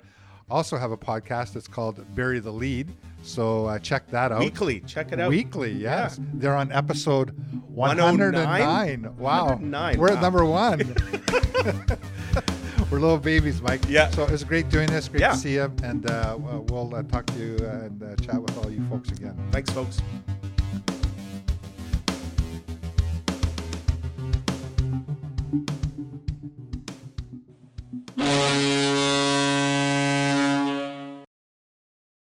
also 0.54 0.78
have 0.78 0.92
a 0.92 0.98
podcast. 0.98 1.56
It's 1.56 1.68
called 1.68 2.06
Bury 2.16 2.40
the 2.40 2.54
Lede. 2.54 2.90
So 3.24 3.66
uh, 3.66 3.80
check 3.80 4.08
that 4.12 4.32
out. 4.32 4.40
Weekly. 4.40 4.82
Check 4.82 5.12
it 5.12 5.20
out. 5.20 5.30
Weekly, 5.30 5.72
yes. 5.72 6.20
Yeah. 6.20 6.26
They're 6.36 6.56
on 6.56 6.72
episode 6.72 7.32
109. 7.68 8.34
109. 8.34 9.18
Wow. 9.18 9.46
109. 9.46 9.98
We're 9.98 10.08
wow. 10.10 10.14
at 10.14 10.22
number 10.22 10.46
one. 10.46 10.80
We're 12.92 13.00
little 13.00 13.18
babies, 13.18 13.62
Mike. 13.62 13.82
Yeah. 13.88 14.12
So 14.12 14.26
it's 14.26 14.44
great 14.44 14.70
doing 14.70 14.88
this. 14.88 15.08
Great 15.08 15.22
yeah. 15.22 15.32
to 15.32 15.38
see 15.38 15.54
you. 15.56 15.74
And 15.82 16.10
uh, 16.10 16.38
we'll 16.38 16.94
uh, 16.94 17.02
talk 17.04 17.26
to 17.28 17.40
you 17.40 17.58
uh, 17.66 17.86
and 17.86 18.04
uh, 18.04 18.16
chat 18.18 18.40
with 18.40 18.56
all 18.58 18.70
you 18.70 18.86
folks 18.90 19.10
again. 19.10 19.36
Thanks, 19.52 19.72
folks. 19.72 20.02
Música 28.16 29.30